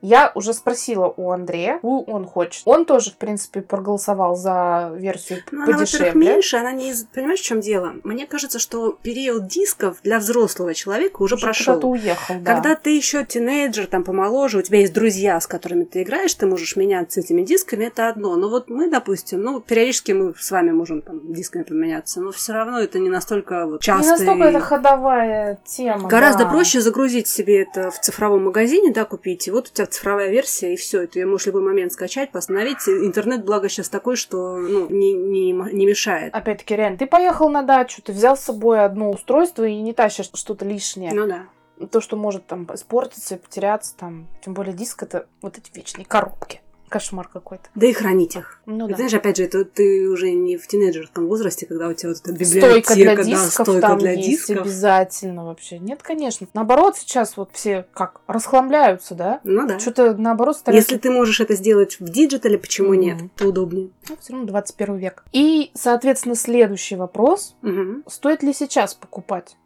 Я 0.02 0.32
уже 0.36 0.54
спросила 0.54 1.14
у 1.16 1.32
Андрея, 1.32 1.80
у 1.82 2.04
он 2.12 2.26
хочет. 2.26 2.62
Он 2.66 2.86
тоже, 2.86 3.12
в 3.12 3.18
принципе, 3.18 3.62
проголосовал 3.62 4.36
за 4.36 4.92
версию 4.96 5.40
Ну, 5.52 5.64
она, 5.64 5.74
подешевле. 5.78 6.08
во-первых, 6.08 6.30
меньше, 6.30 6.58
она 6.58 6.72
не... 6.72 6.94
Понимаешь, 7.14 7.40
в 7.40 7.44
чем 7.44 7.62
дело? 7.62 7.96
Мне 8.04 8.28
кажется, 8.28 8.60
что 8.60 8.92
период 9.02 9.48
дисков 9.48 9.98
для 10.04 10.20
взрослого 10.20 10.74
человека 10.74 11.22
уже, 11.22 11.36
Уже 11.36 11.46
прошел. 11.46 11.76
куда-то 11.76 11.88
уехал, 11.88 12.36
да. 12.40 12.54
Когда 12.54 12.76
ты 12.76 12.96
еще 12.96 13.26
тинейджер, 13.26 13.88
там 13.88 14.04
помоложе, 14.04 14.60
у 14.60 14.62
тебя 14.62 14.80
есть 14.80 14.94
друзья, 14.94 15.40
с 15.40 15.48
которыми 15.48 15.84
ты 15.84 16.04
играешь, 16.04 16.34
ты 16.36 16.46
можешь 16.46 16.76
меняться 16.76 17.20
этими 17.22 17.42
дисками, 17.42 17.86
это 17.86 18.08
одно. 18.08 18.36
Но 18.36 18.50
вот 18.50 18.70
мы, 18.70 18.90
допустим, 18.90 19.42
ну, 19.42 19.62
периодически 19.62 20.12
мы 20.12 20.36
с 20.38 20.52
вами 20.52 20.72
можем 20.72 21.02
там 21.02 21.34
дисками 21.34 21.64
поменяться, 21.64 22.22
но 22.22 22.32
все 22.32 22.54
равно 22.54 22.80
это 22.80 23.00
не 23.00 23.10
настолько 23.10 23.66
вот 23.66 23.82
часто. 23.82 24.04
Не 24.04 24.10
настолько 24.12 24.44
это 24.44 24.60
ходовая 24.60 25.60
тема. 25.66 26.08
Гораздо 26.08 26.44
да. 26.44 26.52
проще 26.52 26.82
загрузить 26.82 27.28
себе 27.28 27.64
это 27.64 27.90
в 27.90 28.00
цифровом 28.00 28.46
магазине, 28.46 28.94
да, 28.94 29.06
купить, 29.06 29.48
и 29.48 29.52
вот 29.52 29.68
у 29.68 29.74
тебя 29.74 29.87
цифровая 29.88 30.30
версия, 30.30 30.74
и 30.74 30.78
все, 30.78 31.08
ты 31.08 31.20
ее 31.20 31.26
можешь 31.26 31.46
в 31.46 31.48
любой 31.48 31.64
момент 31.64 31.92
скачать, 31.94 32.32
постановить. 32.32 32.88
Интернет, 32.88 33.46
благо, 33.46 33.70
сейчас 33.70 33.90
такой, 33.90 34.16
что 34.16 34.58
ну, 34.58 34.90
не, 34.90 35.14
не, 35.14 35.52
не 35.52 35.86
мешает. 35.86 36.34
Опять-таки, 36.34 36.76
реально, 36.76 36.98
ты 36.98 37.08
поехал 37.08 37.50
на 37.50 37.64
дачу, 37.64 38.02
ты 38.02 38.12
взял 38.12 38.38
с 38.38 38.42
собой 38.42 38.84
одно 38.84 39.10
устройство 39.12 39.64
и 39.64 39.76
не 39.82 39.94
тащишь 39.94 40.30
что-то 40.34 40.66
лишнее. 40.66 41.14
Ну 41.14 41.28
да. 41.28 41.46
То, 41.88 42.02
что 42.02 42.16
может 42.16 42.48
там 42.48 42.68
испортиться, 42.74 43.38
потеряться, 43.38 43.96
там, 43.96 44.28
тем 44.44 44.54
более 44.54 44.74
диск 44.74 45.04
это 45.04 45.28
вот 45.42 45.58
эти 45.58 45.72
вечные 45.76 46.06
коробки. 46.06 46.62
Кошмар 46.90 47.28
какой-то. 47.28 47.66
Да 47.76 47.86
и 47.88 47.94
хранить 47.94 48.36
их. 48.36 48.62
Ну 48.66 48.88
да. 48.88 48.96
Знаешь, 48.96 49.14
опять 49.14 49.38
же, 49.38 49.44
это 49.44 49.66
ты 49.66 50.08
уже 50.10 50.32
не 50.32 50.58
в 50.58 50.68
тинейджерском 50.68 51.28
возрасте, 51.28 51.66
когда 51.66 51.88
у 51.88 51.94
тебя 51.94 52.10
вот 52.10 52.18
эта 52.20 52.46
Стойка 52.46 52.94
библиотека, 52.94 52.94
для 52.96 53.16
да, 53.16 53.24
дисков 53.24 53.68
стойка 53.68 53.82
там 53.88 53.98
для 53.98 54.12
есть 54.12 54.28
дисков. 54.48 54.58
обязательно 54.62 55.46
вообще. 55.46 55.80
Нет, 55.80 56.02
конечно. 56.02 56.48
Наоборот, 56.54 56.98
сейчас 56.98 57.36
вот 57.38 57.50
все 57.54 57.86
как 57.94 58.22
расхламляются, 58.28 59.16
да? 59.16 59.42
Ну 59.44 59.68
да. 59.68 59.80
Что-то 59.80 60.16
наоборот 60.16 60.58
стараются 60.58 60.92
Если 60.94 61.02
ты 61.02 61.12
можешь 61.12 61.40
это 61.40 61.56
сделать 61.56 62.00
в 62.00 62.06
digital 62.06 62.46
е, 62.46 62.58
почему 62.58 62.90
Мгм. 62.94 63.00
нет? 63.02 63.18
Это 63.36 63.48
удобнее. 63.50 63.90
все 64.20 64.34
равно 64.34 64.48
21 64.48 64.96
век. 64.98 65.24
И, 65.34 65.72
соответственно, 65.74 66.36
следующий 66.36 66.96
вопрос. 66.96 67.56
Мгм. 67.62 68.04
Стоит 68.08 68.44
ли 68.44 68.54
сейчас 68.54 68.94
покупать? 68.94 69.58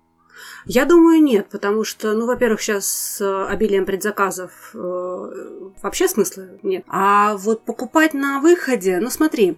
Я 0.66 0.86
думаю, 0.86 1.22
нет, 1.22 1.48
потому 1.50 1.84
что, 1.84 2.14
ну, 2.14 2.26
во-первых, 2.26 2.62
сейчас 2.62 2.88
с 2.88 3.46
обилием 3.48 3.86
предзаказов 3.86 4.72
э, 4.74 4.78
вообще 5.82 6.08
смысла 6.08 6.48
нет. 6.64 6.84
А 6.88 7.36
вот 7.38 7.64
покупать 7.66 8.14
на 8.14 8.40
выходе, 8.40 9.00
ну, 9.00 9.10
смотри, 9.10 9.58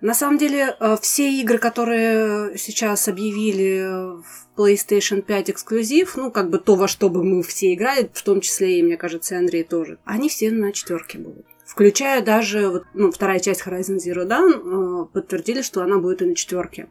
на 0.00 0.14
самом 0.14 0.38
деле 0.38 0.76
э, 0.78 0.96
все 1.02 1.30
игры, 1.40 1.58
которые 1.58 2.56
сейчас 2.56 3.06
объявили 3.08 4.20
в 4.22 4.48
PlayStation 4.56 5.20
5 5.22 5.50
эксклюзив, 5.50 6.16
ну, 6.16 6.30
как 6.30 6.50
бы 6.50 6.58
то, 6.58 6.74
во 6.74 6.88
что 6.88 7.08
бы 7.08 7.22
мы 7.22 7.42
все 7.42 7.74
играли, 7.74 8.10
в 8.12 8.22
том 8.22 8.40
числе 8.40 8.78
и, 8.78 8.82
мне 8.82 8.96
кажется, 8.96 9.34
и 9.34 9.38
Андрей 9.38 9.64
тоже, 9.64 9.98
они 10.04 10.28
все 10.28 10.50
на 10.50 10.72
четверке 10.72 11.18
будут. 11.18 11.46
Включая 11.70 12.20
даже, 12.20 12.82
ну, 12.94 13.12
вторая 13.12 13.38
часть 13.38 13.64
Horizon 13.64 13.98
Zero 13.98 14.26
Dawn, 14.26 15.04
э, 15.04 15.06
подтвердили, 15.12 15.62
что 15.62 15.82
она 15.82 15.98
будет 15.98 16.20
и 16.20 16.24
на 16.24 16.34
четверке. 16.34 16.88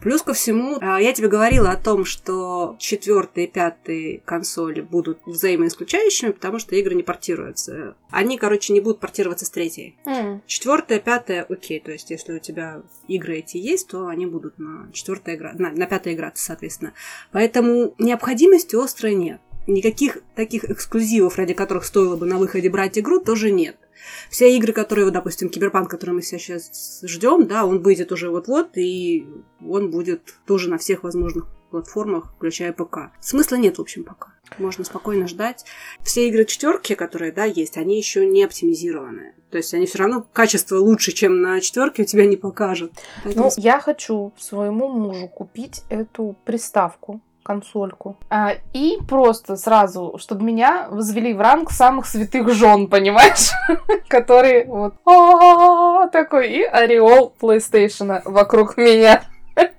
Плюс 0.00 0.22
ко 0.22 0.34
всему, 0.34 0.78
а, 0.80 1.00
я 1.00 1.12
тебе 1.12 1.26
говорила 1.26 1.72
о 1.72 1.76
том, 1.76 2.04
что 2.04 2.76
четвертые 2.78 3.48
и 3.48 3.50
пятые 3.50 4.20
консоли 4.20 4.82
будут 4.82 5.18
взаимоисключающими, 5.26 6.30
потому 6.30 6.60
что 6.60 6.76
игры 6.76 6.94
не 6.94 7.02
портируются. 7.02 7.96
Они, 8.10 8.38
короче, 8.38 8.72
не 8.72 8.80
будут 8.80 9.00
портироваться 9.00 9.46
с 9.46 9.50
третьей. 9.50 9.98
М, 10.06 10.42
Четвертая, 10.46 11.00
пятая, 11.00 11.42
окей. 11.42 11.80
То 11.80 11.90
есть, 11.90 12.10
если 12.10 12.34
у 12.34 12.38
тебя 12.38 12.82
игры 13.08 13.38
эти 13.38 13.56
есть, 13.56 13.88
то 13.88 14.06
они 14.06 14.26
будут 14.26 14.60
на 14.60 14.92
четвертая 14.92 15.34
игра, 15.34 15.54
на, 15.54 15.72
на 15.72 15.86
пятая 15.86 16.14
играться, 16.14 16.44
соответственно. 16.44 16.92
Поэтому 17.32 17.96
необходимости 17.98 18.76
острой 18.76 19.16
нет. 19.16 19.40
Никаких 19.66 20.18
таких 20.36 20.64
эксклюзивов, 20.70 21.36
ради 21.36 21.52
которых 21.52 21.84
стоило 21.84 22.16
бы 22.16 22.26
на 22.26 22.38
выходе 22.38 22.70
брать 22.70 22.96
игру, 22.96 23.18
тоже 23.18 23.50
нет. 23.50 23.76
Все 24.30 24.56
игры, 24.56 24.72
которые, 24.72 25.04
вот, 25.04 25.14
допустим, 25.14 25.48
Киберпанк, 25.48 25.90
который 25.90 26.14
мы 26.14 26.22
сейчас 26.22 27.00
ждем, 27.02 27.46
да, 27.46 27.64
он 27.64 27.82
выйдет 27.82 28.12
уже 28.12 28.30
вот-вот, 28.30 28.76
и 28.76 29.26
он 29.66 29.90
будет 29.90 30.34
тоже 30.46 30.70
на 30.70 30.78
всех 30.78 31.02
возможных 31.02 31.46
платформах, 31.70 32.32
включая 32.36 32.72
ПК. 32.72 33.12
Смысла 33.20 33.56
нет, 33.56 33.78
в 33.78 33.80
общем, 33.80 34.04
пока. 34.04 34.34
Можно 34.58 34.84
спокойно 34.84 35.28
ждать. 35.28 35.64
Все 36.02 36.28
игры 36.28 36.44
четверки, 36.44 36.94
которые, 36.94 37.32
да, 37.32 37.44
есть, 37.44 37.76
они 37.76 37.96
еще 37.96 38.26
не 38.26 38.42
оптимизированы. 38.42 39.34
То 39.50 39.56
есть 39.56 39.72
они 39.74 39.86
все 39.86 39.98
равно 39.98 40.26
качество 40.32 40.76
лучше, 40.76 41.12
чем 41.12 41.40
на 41.40 41.60
четверке, 41.60 42.02
у 42.02 42.06
тебя 42.06 42.26
не 42.26 42.36
покажут. 42.36 42.92
Поэтому 43.24 43.46
Ну, 43.46 43.52
я 43.56 43.80
хочу 43.80 44.32
своему 44.38 44.88
мужу 44.88 45.28
купить 45.28 45.82
эту 45.88 46.36
приставку 46.44 47.20
консольку. 47.42 48.16
А, 48.28 48.54
и 48.72 48.98
просто 49.08 49.56
сразу, 49.56 50.16
чтобы 50.18 50.44
меня 50.44 50.88
возвели 50.90 51.34
в 51.34 51.40
ранг 51.40 51.70
самых 51.70 52.06
святых 52.06 52.52
жен, 52.52 52.88
понимаешь? 52.88 53.50
Который 54.08 54.66
вот 54.66 54.94
«А-а-а», 55.04 56.08
такой 56.08 56.52
и 56.52 56.62
ореол 56.62 57.34
PlayStation 57.40 58.22
вокруг 58.24 58.76
меня. 58.76 59.24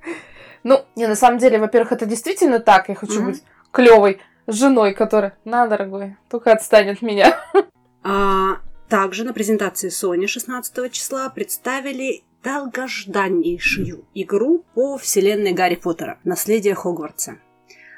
Ну, 0.63 0.86
не, 0.95 1.08
на 1.08 1.15
самом 1.15 1.39
деле, 1.39 1.58
во-первых, 1.58 1.91
это 1.91 2.06
действительно 2.06 2.60
так. 2.60 2.88
Я 2.88 2.93
хочу 2.93 3.24
быть 3.24 3.41
клевой 3.71 4.21
женой, 4.45 4.93
которая, 4.93 5.36
на, 5.43 5.65
дорогой, 5.65 6.17
только 6.30 6.52
отстань 6.52 6.89
от 6.89 7.02
меня. 7.02 7.36
А, 8.04 8.58
также 8.89 9.24
на 9.24 9.32
презентации 9.32 9.89
Sony 9.89 10.26
16 10.26 10.91
числа 10.91 11.30
представили 11.30 12.24
долгожданнейшую 12.43 14.06
игру 14.15 14.65
по 14.74 14.97
вселенной 14.97 15.54
Гарри 15.54 15.76
Поттера 15.76 16.17
«Наследие 16.24 16.74
Хогвартса». 16.74 17.38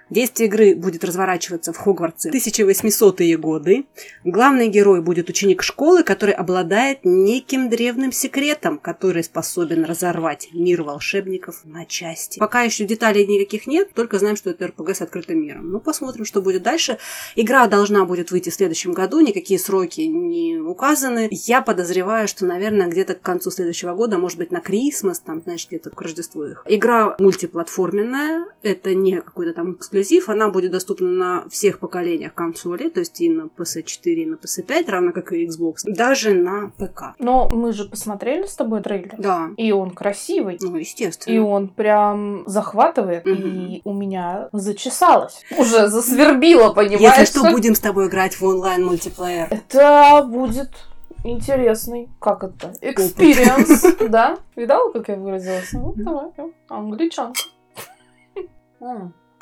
Действие 0.09 0.47
игры 0.47 0.75
будет 0.75 1.03
разворачиваться 1.03 1.73
в 1.73 1.77
Хогвартсе 1.77 2.31
в 2.31 2.35
1800-е 2.35 3.37
годы. 3.37 3.85
Главный 4.23 4.67
герой 4.67 5.01
будет 5.01 5.29
ученик 5.29 5.63
школы, 5.63 6.03
который 6.03 6.33
обладает 6.33 6.99
неким 7.03 7.69
древним 7.69 8.11
секретом, 8.11 8.77
который 8.77 9.23
способен 9.23 9.85
разорвать 9.85 10.49
мир 10.53 10.83
волшебников 10.83 11.61
на 11.63 11.85
части. 11.85 12.39
Пока 12.39 12.61
еще 12.61 12.85
деталей 12.85 13.25
никаких 13.25 13.67
нет, 13.67 13.93
только 13.93 14.19
знаем, 14.19 14.35
что 14.35 14.49
это 14.49 14.67
РПГ 14.67 14.89
с 14.89 15.01
открытым 15.01 15.41
миром. 15.41 15.71
Ну, 15.71 15.79
посмотрим, 15.79 16.25
что 16.25 16.41
будет 16.41 16.63
дальше. 16.63 16.97
Игра 17.35 17.67
должна 17.67 18.05
будет 18.05 18.31
выйти 18.31 18.49
в 18.49 18.53
следующем 18.53 18.93
году, 18.93 19.19
никакие 19.19 19.59
сроки 19.59 20.01
не 20.01 20.57
указаны. 20.57 21.29
Я 21.31 21.61
подозреваю, 21.61 22.27
что, 22.27 22.45
наверное, 22.45 22.87
где-то 22.87 23.15
к 23.15 23.21
концу 23.21 23.51
следующего 23.51 23.93
года, 23.95 24.17
может 24.17 24.37
быть, 24.37 24.51
на 24.51 24.61
Крисмас, 24.61 25.19
там, 25.19 25.41
знаешь, 25.41 25.67
где-то 25.67 25.89
к 25.89 26.01
Рождеству 26.01 26.43
их. 26.45 26.63
Игра 26.67 27.15
мультиплатформенная, 27.19 28.45
это 28.61 28.93
не 28.93 29.21
какой-то 29.21 29.53
там 29.53 29.77
эксклюзив, 29.93 30.29
она 30.29 30.49
будет 30.49 30.71
доступна 30.71 31.09
на 31.09 31.49
всех 31.49 31.79
поколениях 31.79 32.33
консолей, 32.33 32.89
то 32.89 32.99
есть 32.99 33.19
и 33.21 33.29
на 33.29 33.43
PS4, 33.43 34.03
и 34.05 34.25
на 34.25 34.35
PS5, 34.35 34.89
равно 34.89 35.11
как 35.11 35.31
и 35.33 35.45
Xbox, 35.47 35.75
даже 35.85 36.33
на 36.33 36.71
ПК. 36.77 37.15
Но 37.19 37.47
мы 37.49 37.71
же 37.73 37.85
посмотрели 37.85 38.45
с 38.45 38.55
тобой 38.55 38.81
трейлер. 38.81 39.13
Да, 39.17 39.49
И 39.57 39.71
он 39.71 39.91
красивый. 39.91 40.57
ну, 40.61 40.75
И 40.77 40.79
естественно. 40.81 41.45
он 41.45 41.67
прям 41.67 42.43
захватывает, 42.47 43.25
Мгм. 43.25 43.67
и 43.67 43.81
у 43.83 43.93
меня 43.93 44.49
зачесалось. 44.51 45.41
Уже 45.57 45.87
засвербило, 45.87 46.73
понимаешь? 46.73 47.01
Если 47.19 47.25
что, 47.39 47.51
будем 47.51 47.75
с 47.75 47.79
тобой 47.79 48.07
играть 48.07 48.35
в 48.39 48.43
онлайн-мультиплеер. 48.43 49.47
Это 49.51 50.23
будет 50.27 50.71
интересный, 51.23 52.09
как 52.19 52.43
это, 52.43 52.73
experience, 52.81 54.07
да? 54.09 54.37
Видала, 54.55 54.91
как 54.91 55.07
я 55.09 55.15
выразилась? 55.15 55.71
Ну, 55.73 55.93
давай, 55.95 56.31
англичанка. 56.67 57.39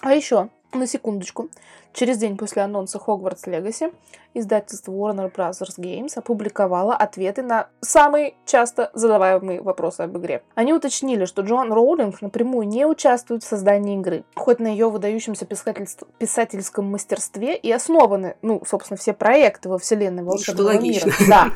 А 0.01 0.13
еще, 0.13 0.49
на 0.73 0.87
секундочку, 0.87 1.49
через 1.93 2.17
день 2.17 2.37
после 2.37 2.63
анонса 2.63 2.97
Hogwarts 2.97 3.45
Legacy 3.45 3.93
издательство 4.33 4.91
Warner 4.91 5.31
Bros. 5.31 5.59
Games 5.77 6.13
опубликовало 6.15 6.95
ответы 6.95 7.43
на 7.43 7.67
самые 7.81 8.33
часто 8.45 8.89
задаваемые 8.93 9.61
вопросы 9.61 10.01
об 10.01 10.17
игре. 10.17 10.41
Они 10.55 10.73
уточнили, 10.73 11.25
что 11.25 11.43
Джоан 11.43 11.71
Роулинг 11.71 12.21
напрямую 12.21 12.67
не 12.67 12.85
участвует 12.85 13.43
в 13.43 13.47
создании 13.47 13.97
игры, 13.97 14.23
хоть 14.35 14.59
на 14.59 14.67
ее 14.67 14.89
выдающемся 14.89 15.45
писательском 15.45 16.85
мастерстве 16.89 17.55
и 17.55 17.71
основаны, 17.71 18.37
ну, 18.41 18.63
собственно, 18.65 18.97
все 18.97 19.13
проекты 19.13 19.69
во 19.69 19.77
вселенной 19.77 20.23
волшебного 20.23 20.79
мира. 20.79 21.11
Да. 21.27 21.51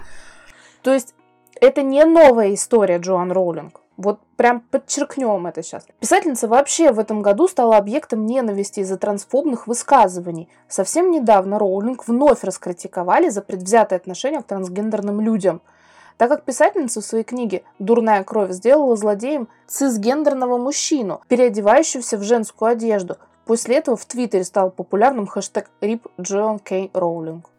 То 0.83 0.93
есть 0.93 1.15
это 1.59 1.81
не 1.81 2.03
новая 2.05 2.53
история 2.53 2.97
Джоан 2.97 3.31
Роулинг. 3.31 3.81
Вот 3.97 4.19
прям 4.35 4.59
подчеркнем 4.59 5.47
это 5.47 5.63
сейчас. 5.63 5.85
Писательница 5.99 6.47
вообще 6.47 6.91
в 6.91 6.99
этом 6.99 7.21
году 7.21 7.47
стала 7.47 7.77
объектом 7.77 8.25
ненависти 8.25 8.81
из-за 8.81 8.97
трансфобных 8.97 9.67
высказываний. 9.67 10.49
Совсем 10.67 11.11
недавно 11.11 11.59
Роулинг 11.59 12.07
вновь 12.07 12.43
раскритиковали 12.43 13.29
за 13.29 13.41
предвзятое 13.41 13.97
отношение 13.97 14.41
к 14.41 14.47
трансгендерным 14.47 15.21
людям. 15.21 15.61
Так 16.17 16.29
как 16.29 16.43
писательница 16.43 17.01
в 17.01 17.05
своей 17.05 17.23
книге 17.23 17.63
«Дурная 17.79 18.23
кровь» 18.23 18.51
сделала 18.51 18.95
злодеем 18.95 19.47
цисгендерного 19.67 20.57
мужчину, 20.57 21.21
переодевающегося 21.27 22.17
в 22.17 22.23
женскую 22.23 22.71
одежду. 22.71 23.17
После 23.45 23.77
этого 23.77 23.95
в 23.95 24.05
Твиттере 24.05 24.43
стал 24.43 24.71
популярным 24.71 25.27
хэштег 25.27 25.69
«Рип 25.81 26.07
Джоан 26.19 26.59
Кей 26.59 26.89
Роулинг». 26.93 27.49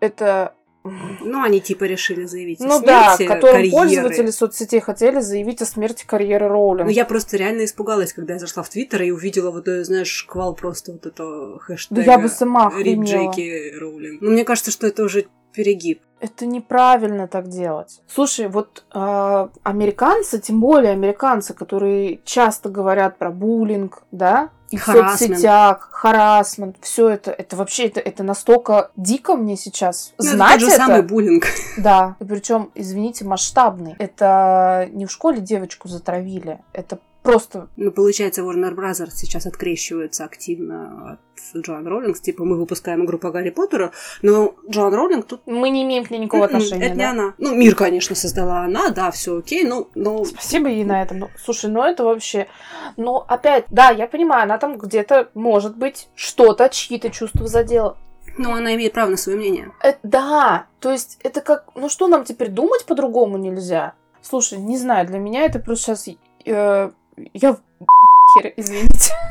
Это 0.00 0.54
Ну, 0.84 1.42
они 1.42 1.60
типа 1.60 1.84
решили 1.84 2.24
заявить 2.24 2.60
о 2.60 2.64
ну 2.64 2.80
да, 2.80 3.16
смерти, 3.16 3.28
которым 3.28 3.56
карьеры. 3.56 3.76
пользователи 3.76 4.30
соцсетей 4.30 4.80
хотели 4.80 5.20
заявить 5.20 5.60
о 5.60 5.66
смерти 5.66 6.04
карьеры 6.06 6.48
Роулинг. 6.48 6.86
Ну, 6.86 6.92
я 6.92 7.04
просто 7.04 7.36
реально 7.36 7.64
испугалась, 7.64 8.12
когда 8.12 8.34
я 8.34 8.38
зашла 8.38 8.62
в 8.62 8.68
Твиттер 8.68 9.02
и 9.02 9.10
увидела 9.10 9.50
вот, 9.50 9.68
э, 9.68 9.84
знаешь, 9.84 10.08
шквал 10.08 10.54
просто 10.54 10.92
вот 10.92 11.06
этого 11.06 11.58
хэштега. 11.58 12.02
Да 12.02 12.12
я 12.12 12.18
бы 12.18 12.28
сама 12.28 12.68
охренела. 12.68 13.32
Джейки 13.32 13.76
Роулинг. 13.76 14.22
Ну, 14.22 14.30
мне 14.30 14.44
кажется, 14.44 14.70
что 14.70 14.86
это 14.86 15.02
уже 15.04 15.26
перегиб. 15.58 16.00
Это 16.20 16.46
неправильно 16.46 17.26
так 17.26 17.48
делать. 17.48 18.00
Слушай, 18.06 18.48
вот 18.48 18.84
э, 18.94 19.48
американцы, 19.64 20.38
тем 20.40 20.60
более 20.60 20.92
американцы, 20.92 21.52
которые 21.52 22.20
часто 22.24 22.68
говорят 22.68 23.18
про 23.18 23.30
буллинг, 23.30 24.04
да, 24.12 24.50
и 24.70 24.76
в 24.76 24.84
соцсетях, 24.84 25.88
харасмент, 25.90 26.76
все 26.80 27.08
это, 27.08 27.32
это 27.32 27.56
вообще, 27.56 27.86
это, 27.86 28.00
это 28.00 28.22
настолько 28.22 28.90
дико 28.96 29.34
мне 29.34 29.56
сейчас 29.56 30.12
ну, 30.18 30.24
знать 30.24 30.56
это. 30.56 30.60
Тот 30.60 30.70
же 30.70 30.74
это. 30.76 30.86
самый 30.86 31.02
буллинг. 31.02 31.44
Да, 31.78 32.16
и 32.20 32.24
причем, 32.24 32.70
извините, 32.74 33.24
масштабный. 33.24 33.94
Это 33.98 34.88
не 34.92 35.06
в 35.06 35.10
школе 35.10 35.40
девочку 35.40 35.88
затравили, 35.88 36.60
это 36.72 36.98
просто... 37.28 37.68
Ну, 37.76 37.90
получается, 37.90 38.40
Warner 38.40 38.74
Brothers 38.74 39.10
сейчас 39.12 39.44
открещивается 39.44 40.24
активно 40.24 41.12
от 41.12 41.62
Джоан 41.62 41.86
Роллинг. 41.86 42.18
Типа, 42.18 42.44
мы 42.44 42.56
выпускаем 42.56 43.04
игру 43.04 43.18
по 43.18 43.30
Гарри 43.30 43.50
Поттеру, 43.50 43.90
но 44.22 44.54
Джоан 44.68 44.94
Роллинг 44.94 45.26
тут... 45.26 45.42
Мы 45.44 45.68
не 45.68 45.84
имеем 45.84 46.04
к 46.04 46.10
ней 46.10 46.20
никакого 46.20 46.46
отношения, 46.46 46.86
Это 46.86 46.94
да? 46.94 46.98
не 46.98 47.04
она. 47.04 47.34
Ну, 47.36 47.54
мир, 47.54 47.74
конечно, 47.74 48.16
создала 48.16 48.60
она, 48.60 48.88
да, 48.88 49.10
все 49.10 49.36
окей, 49.36 49.64
но... 49.64 49.88
но... 49.94 50.24
Спасибо 50.24 50.68
ей 50.68 50.84
на 50.84 51.02
этом. 51.02 51.18
Ну, 51.18 51.30
слушай, 51.36 51.70
ну 51.70 51.82
это 51.82 52.02
вообще... 52.02 52.48
Ну, 52.96 53.16
опять, 53.16 53.66
да, 53.70 53.90
я 53.90 54.06
понимаю, 54.06 54.44
она 54.44 54.56
там 54.56 54.78
где-то, 54.78 55.28
может 55.34 55.76
быть, 55.76 56.08
что-то, 56.14 56.70
чьи-то 56.70 57.10
чувства 57.10 57.46
задела. 57.46 57.98
Но 58.38 58.54
она 58.54 58.74
имеет 58.74 58.94
право 58.94 59.10
на 59.10 59.18
свое 59.18 59.36
мнение. 59.36 59.70
Это, 59.82 59.98
да, 60.02 60.66
то 60.80 60.90
есть 60.90 61.18
это 61.22 61.42
как... 61.42 61.66
Ну 61.74 61.90
что 61.90 62.06
нам 62.06 62.24
теперь 62.24 62.48
думать 62.48 62.86
по-другому 62.86 63.36
нельзя? 63.36 63.92
Слушай, 64.22 64.58
не 64.58 64.78
знаю, 64.78 65.06
для 65.06 65.18
меня 65.18 65.44
это 65.44 65.58
просто 65.58 65.94
сейчас... 65.94 66.16
Э, 66.46 66.90
я 67.34 67.52
в 67.52 67.60
хере, 68.34 68.52
извините. 68.56 69.12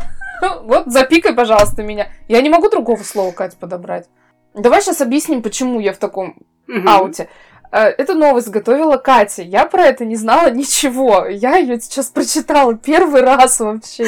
Вот 0.62 0.86
запикай, 0.88 1.34
пожалуйста, 1.34 1.82
меня. 1.82 2.10
Я 2.28 2.42
не 2.42 2.50
могу 2.50 2.70
другого 2.70 3.02
слова, 3.02 3.32
Катя, 3.32 3.58
подобрать. 3.60 4.08
Давай 4.54 4.84
сейчас 4.84 5.02
объясним, 5.02 5.42
почему 5.42 5.80
я 5.80 5.94
в 5.94 5.98
таком 5.98 6.36
ауте. 6.86 7.28
Э, 7.72 7.86
эту 7.86 8.14
новость 8.14 8.50
готовила 8.50 8.98
Катя. 8.98 9.42
Я 9.42 9.66
про 9.66 9.84
это 9.84 10.06
не 10.06 10.16
знала 10.16 10.52
ничего. 10.52 11.26
Я 11.26 11.58
ее 11.58 11.80
сейчас 11.80 12.08
прочитала 12.08 12.76
первый 12.76 13.22
раз 13.22 13.60
вообще. 13.60 14.08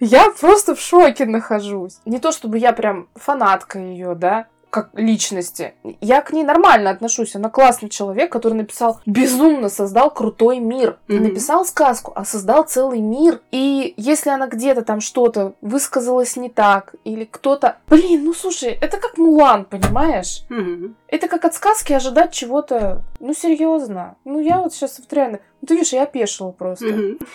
Я 0.00 0.30
просто 0.38 0.74
в 0.74 0.80
шоке 0.80 1.24
нахожусь. 1.24 1.98
Не 2.04 2.18
то 2.18 2.32
чтобы 2.32 2.58
я 2.58 2.72
прям 2.72 3.08
фанатка 3.14 3.78
ее, 3.78 4.14
да, 4.14 4.46
как 4.76 4.90
личности. 4.92 5.72
Я 6.02 6.20
к 6.20 6.34
ней 6.34 6.44
нормально 6.44 6.90
отношусь. 6.90 7.34
Она 7.34 7.48
классный 7.48 7.88
человек, 7.88 8.30
который 8.30 8.52
написал, 8.52 9.00
безумно 9.06 9.70
создал 9.70 10.10
крутой 10.10 10.58
мир. 10.58 10.98
Mm-hmm. 11.08 11.20
написал 11.20 11.64
сказку, 11.64 12.12
а 12.14 12.26
создал 12.26 12.64
целый 12.64 13.00
мир. 13.00 13.40
И 13.52 13.94
если 13.96 14.28
она 14.28 14.48
где-то 14.48 14.82
там 14.82 15.00
что-то 15.00 15.54
высказалась 15.62 16.36
не 16.36 16.50
так, 16.50 16.94
или 17.04 17.24
кто-то... 17.24 17.78
Блин, 17.88 18.24
ну 18.24 18.34
слушай, 18.34 18.76
это 18.78 18.98
как 18.98 19.16
Мулан, 19.16 19.64
понимаешь? 19.64 20.42
Mm-hmm. 20.50 20.94
Это 21.08 21.28
как 21.28 21.44
от 21.44 21.54
сказки 21.54 21.92
ожидать 21.92 22.32
чего-то... 22.32 23.02
Ну, 23.20 23.32
серьезно. 23.32 24.16
Ну, 24.24 24.40
я 24.40 24.60
вот 24.60 24.74
сейчас 24.74 24.98
вот 24.98 25.12
реально... 25.12 25.38
Ну, 25.60 25.68
ты 25.68 25.74
видишь, 25.74 25.92
я 25.92 26.02
опешила 26.02 26.50
просто. 26.50 26.86
Mm-hmm. 26.86 27.26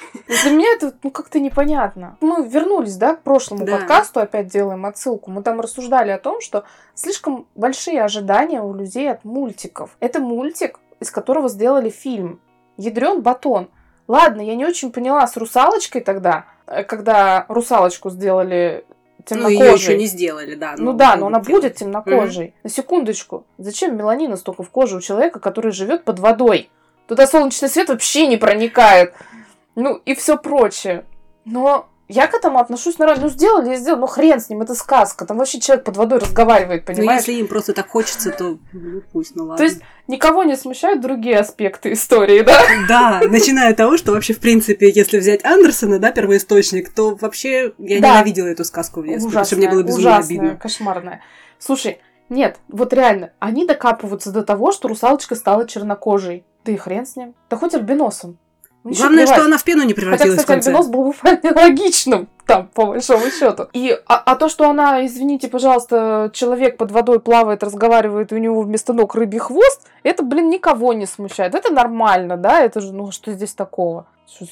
Для 0.44 0.52
меня 0.52 0.74
это, 0.74 0.94
ну, 1.04 1.12
как-то 1.12 1.40
непонятно. 1.40 2.18
Мы 2.20 2.46
вернулись, 2.48 2.98
да, 2.98 3.16
к 3.16 3.22
прошлому 3.22 3.66
Да. 3.66 3.78
подкасту, 3.78 4.20
опять 4.20 4.48
делаем 4.48 4.86
отсылку. 4.86 5.32
Мы 5.32 5.42
там 5.42 5.62
рассуждали 5.62 6.12
о 6.12 6.18
том, 6.18 6.42
что 6.42 6.66
слишком 6.96 7.48
большие 7.56 8.04
ожидания 8.04 8.62
у 8.62 8.74
людей 8.74 9.10
от 9.10 9.24
мультиков. 9.24 9.96
Это 10.02 10.20
мультик, 10.20 10.80
из 11.00 11.10
которого 11.10 11.48
сделали 11.48 11.90
фильм. 11.90 12.42
Ядрен 12.78 13.22
батон. 13.22 13.70
Ладно, 14.08 14.42
я 14.42 14.56
не 14.56 14.66
очень 14.66 14.92
поняла 14.92 15.26
с 15.26 15.38
русалочкой 15.38 16.02
тогда, 16.02 16.46
э, 16.68 16.84
когда 16.84 17.46
русалочку 17.48 18.10
сделали 18.10 18.86
Ну, 19.30 19.36
темнокожей. 19.36 19.60
ее 19.60 19.74
еще 19.74 19.98
не 19.98 20.06
сделали, 20.06 20.56
да. 20.56 20.76
Ну 20.78 20.94
да, 20.94 21.16
но 21.16 21.28
она 21.28 21.40
будут 21.40 21.48
делать. 21.48 21.64
будет 21.64 21.76
темнокожей. 21.76 22.54
На 22.64 22.70
секундочку. 22.70 23.46
Зачем 23.58 23.96
меланина 23.96 24.36
столько 24.38 24.64
в 24.64 24.70
коже 24.70 24.98
у 24.98 25.02
человека, 25.02 25.40
который 25.40 25.72
живет 25.72 26.04
под 26.04 26.20
водой? 26.20 26.70
Туда 27.08 27.28
солнечный 27.28 27.70
свет 27.70 27.90
вообще 27.90 28.28
не 28.28 28.38
проникает. 28.38 29.14
Ну 29.76 30.02
и 30.06 30.16
все 30.16 30.38
прочее. 30.38 31.06
Но 31.46 31.90
я 32.12 32.28
к 32.28 32.34
этому 32.34 32.60
отношусь 32.60 33.00
нормально. 33.00 33.24
Ну 33.24 33.30
сделали 33.30 33.74
и 33.74 33.78
сделали. 33.78 34.02
Ну 34.02 34.08
хрен 34.08 34.40
с 34.40 34.50
ним, 34.50 34.62
это 34.62 34.76
сказка. 34.76 35.26
Там 35.26 35.38
вообще 35.38 35.60
человек 35.60 35.86
под 35.86 35.98
водой 35.98 36.20
разговаривает, 36.20 36.88
Ну, 36.88 36.94
понимаешь? 36.96 37.22
если 37.22 37.34
им 37.34 37.48
просто 37.48 37.74
так 37.74 37.88
хочется, 37.90 38.32
то 38.32 38.58
ну, 38.74 39.02
пусть, 39.12 39.36
ну 39.36 39.44
ладно. 39.44 39.58
То 39.58 39.64
есть 39.64 39.82
никого 40.08 40.44
не 40.44 40.56
смущают 40.56 41.02
другие 41.02 41.40
аспекты 41.40 41.94
истории, 41.94 42.42
да? 42.42 42.60
Да, 42.88 43.22
начиная 43.30 43.72
от 43.72 43.78
того, 43.78 43.98
что 43.98 44.12
вообще, 44.12 44.34
в 44.34 44.40
принципе, 44.40 44.90
если 44.90 45.18
взять 45.20 45.44
Андерсона, 45.46 46.00
да, 46.00 46.12
первоисточник, 46.12 46.94
то 46.94 47.16
вообще 47.16 47.74
я 47.78 48.00
Да. 48.02 48.10
ненавидела 48.16 48.48
эту 48.48 48.64
сказку 48.66 49.02
в 49.02 49.06
детстве, 49.08 49.30
потому 49.30 49.46
что 49.46 49.56
мне 49.56 49.70
было 49.70 49.84
безумно 49.84 50.10
ужасная, 50.10 50.40
обидно. 50.40 50.56
кошмарная. 50.58 51.22
Слушай, 51.60 52.02
нет, 52.30 52.58
вот 52.70 52.94
реально, 52.94 53.32
они 53.40 53.66
докапываются 53.66 54.32
до 54.32 54.44
того, 54.44 54.72
что 54.72 54.88
русалочка 54.88 55.36
стала 55.36 55.68
чернокожей. 55.68 56.46
Да 56.64 56.72
и 56.72 56.78
хрен 56.78 57.06
с 57.08 57.16
ним. 57.16 57.34
Да 57.50 57.58
хоть 57.58 57.74
альбиносом. 57.74 58.38
Мне 58.84 58.94
ещё 58.94 59.04
Главное, 59.04 59.24
плевать. 59.26 59.38
что 59.38 59.46
она 59.46 59.58
в 59.58 59.64
пену 59.64 59.84
не 59.84 59.90
Хотя, 59.90 60.02
превратилась 60.02 60.40
кстати, 60.40 60.46
в 60.46 60.48
конце. 60.48 60.70
альбинос 60.70 60.88
был 60.88 61.04
бы 61.06 61.14
вполне 61.14 61.52
логичным, 61.52 62.28
там, 62.48 62.68
по 62.74 62.86
большому 62.88 63.30
счету. 63.30 63.68
И, 63.74 63.92
а, 64.08 64.16
а 64.26 64.36
то, 64.36 64.50
что 64.50 64.70
она, 64.70 65.06
извините, 65.06 65.48
пожалуйста, 65.50 66.32
человек 66.34 66.78
под 66.78 66.92
водой 66.92 67.20
плавает, 67.20 67.64
разговаривает, 67.64 68.32
и 68.32 68.36
у 68.36 68.40
него 68.40 68.62
вместо 68.62 68.94
ног 68.94 69.14
рыбий 69.16 69.38
хвост, 69.40 69.88
это, 70.04 70.24
блин, 70.24 70.50
никого 70.50 70.94
не 70.94 71.06
смущает. 71.06 71.54
Это 71.54 71.72
нормально, 71.72 72.38
да? 72.38 72.62
Это 72.62 72.80
же, 72.82 72.92
ну, 72.94 73.12
что 73.12 73.32
здесь 73.34 73.54
такого? 73.54 74.08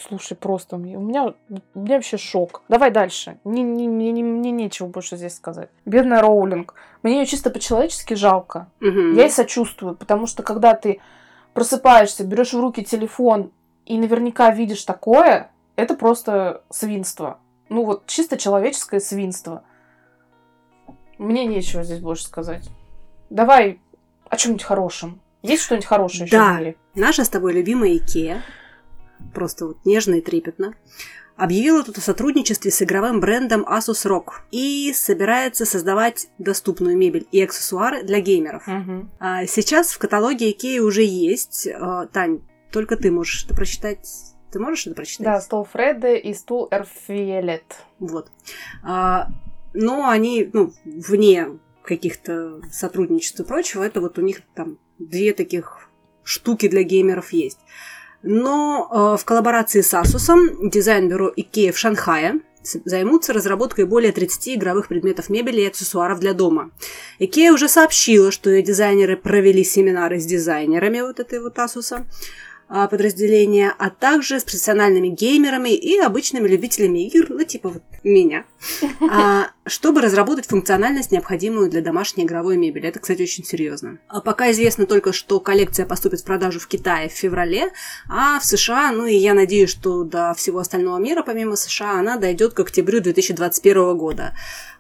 Слушай, 0.10 0.36
просто 0.36 0.76
мне- 0.78 0.98
у 0.98 1.02
меня, 1.02 1.34
у 1.74 1.80
меня 1.80 1.96
вообще 1.96 2.18
шок. 2.18 2.62
Давай 2.68 2.92
дальше. 2.92 3.40
Не- 3.46 3.64
не- 3.64 3.86
не- 3.88 4.12
не- 4.12 4.24
Мне 4.24 4.52
нечего 4.52 4.88
больше 4.88 5.16
здесь 5.16 5.36
сказать. 5.36 5.70
Бедная 5.86 6.22
Роулинг. 6.22 6.74
Мне 7.02 7.20
ее 7.22 7.26
чисто 7.26 7.50
по-человечески 7.50 8.14
жалко. 8.14 8.68
Мгм. 8.82 9.14
Я 9.16 9.24
ей 9.24 9.30
сочувствую, 9.32 9.96
потому 9.96 10.28
что 10.28 10.44
когда 10.44 10.74
ты 10.74 11.00
просыпаешься, 11.54 12.24
берешь 12.26 12.54
в 12.54 12.60
руки 12.60 12.84
телефон 12.84 13.52
и 13.90 13.98
наверняка 13.98 14.52
видишь 14.52 14.84
такое, 14.86 15.52
это 15.76 15.96
просто 15.96 16.64
свинство. 16.70 17.40
Ну 17.68 17.84
вот 17.84 18.06
чисто 18.06 18.38
человеческое 18.38 19.00
свинство. 19.00 19.64
Мне 21.18 21.46
нечего 21.46 21.84
здесь 21.84 22.00
больше 22.00 22.24
сказать. 22.26 22.70
Давай 23.30 23.82
о 24.30 24.38
чем-нибудь 24.38 24.64
хорошем. 24.64 25.20
Есть 25.42 25.64
что-нибудь 25.64 25.88
хорошее 25.88 26.26
еще 26.26 26.38
Да. 26.38 26.54
в 26.54 26.60
мире? 26.60 26.76
Наша 26.96 27.26
с 27.26 27.30
тобой 27.30 27.54
любимая 27.54 27.98
Икеа, 27.98 28.42
просто 29.34 29.68
вот 29.68 29.78
нежно 29.86 30.16
и 30.16 30.22
трепетно, 30.22 30.76
объявила 31.36 31.84
тут 31.84 31.98
о 31.98 32.02
сотрудничестве 32.02 32.70
с 32.70 32.82
игровым 32.84 33.20
брендом 33.20 33.64
Asus 33.64 34.06
ROG 34.06 34.26
и 34.52 34.94
собирается 34.94 35.66
создавать 35.66 36.28
доступную 36.38 36.96
мебель 36.98 37.28
и 37.32 37.42
аксессуары 37.42 38.04
для 38.04 38.20
геймеров. 38.20 38.68
А 39.20 39.46
сейчас 39.48 39.92
в 39.94 39.98
каталоге 39.98 40.52
Икеи 40.52 40.80
уже 40.80 41.04
есть. 41.04 41.68
А, 41.68 42.06
Тань, 42.08 42.42
только 42.72 42.98
ты 42.98 43.12
можешь 43.12 43.46
это 43.46 43.56
прочитать. 43.56 44.08
Ты 44.52 44.60
можешь 44.60 44.88
это 44.88 44.96
прочитать? 44.96 45.26
Да, 45.26 45.42
стол 45.42 45.66
Фредды 45.66 46.18
и 46.18 46.34
стул 46.34 46.68
Эрфиелет. 46.72 47.76
Вот. 48.00 48.32
А, 48.84 49.28
но 49.74 50.10
они, 50.10 50.50
ну, 50.52 50.74
вне 50.86 51.60
каких-то 51.84 52.62
сотрудничеств 52.72 53.40
и 53.40 53.44
прочего, 53.44 53.84
это 53.84 54.02
вот 54.02 54.18
у 54.18 54.22
них 54.22 54.42
там 54.56 54.78
две 54.98 55.34
таких 55.34 55.90
штуки 56.24 56.68
для 56.68 56.84
геймеров 56.84 57.34
есть. 57.34 57.60
Но 58.22 58.90
э, 58.92 59.18
в 59.22 59.26
коллаборации 59.26 59.82
с 59.82 59.94
Asus 59.94 60.70
дизайн-бюро 60.70 61.34
IKEA 61.36 61.72
в 61.72 61.78
Шанхае 61.78 62.42
займутся 62.64 63.34
разработкой 63.34 63.86
более 63.86 64.12
30 64.12 64.58
игровых 64.58 64.90
предметов 64.90 65.30
мебели 65.30 65.62
и 65.62 65.68
аксессуаров 65.68 66.20
для 66.20 66.34
дома. 66.34 66.72
IKEA 67.20 67.52
уже 67.52 67.70
сообщила, 67.70 68.32
что 68.32 68.50
ее 68.50 68.62
дизайнеры 68.62 69.16
провели 69.16 69.64
семинары 69.64 70.20
с 70.20 70.26
дизайнерами 70.26 71.02
вот 71.02 71.20
этой 71.20 71.40
вот 71.40 71.58
Asus 71.58 72.06
подразделения, 72.70 73.74
а 73.78 73.90
также 73.90 74.40
с 74.40 74.44
профессиональными 74.44 75.08
геймерами 75.08 75.70
и 75.70 75.98
обычными 75.98 76.48
любителями 76.48 77.08
игр, 77.08 77.28
ну 77.30 77.44
типа 77.44 77.70
вот 77.70 77.84
меня, 78.04 78.46
а, 79.12 79.52
чтобы 79.70 80.02
разработать 80.02 80.48
функциональность, 80.48 81.12
необходимую 81.12 81.70
для 81.70 81.82
домашней 81.82 82.26
игровой 82.26 82.58
мебели. 82.58 82.88
Это, 82.88 83.00
кстати, 83.00 83.22
очень 83.22 83.44
серьезно. 83.44 84.00
А 84.08 84.22
Пока 84.22 84.52
известно 84.52 84.86
только, 84.86 85.14
что 85.14 85.40
коллекция 85.40 85.86
поступит 85.86 86.22
в 86.22 86.26
продажу 86.26 86.60
в 86.60 86.68
Китае 86.68 87.10
в 87.10 87.14
феврале, 87.14 87.72
а 88.10 88.40
в 88.40 88.46
США, 88.46 88.92
ну 88.92 89.06
и 89.06 89.16
я 89.16 89.34
надеюсь, 89.34 89.70
что 89.70 90.04
до 90.04 90.34
всего 90.36 90.60
остального 90.60 90.98
мира, 90.98 91.24
помимо 91.24 91.56
США, 91.56 92.00
она 92.00 92.18
дойдет 92.18 92.54
к 92.54 92.60
октябрю 92.60 93.00
2021 93.02 93.98
года. 93.98 94.34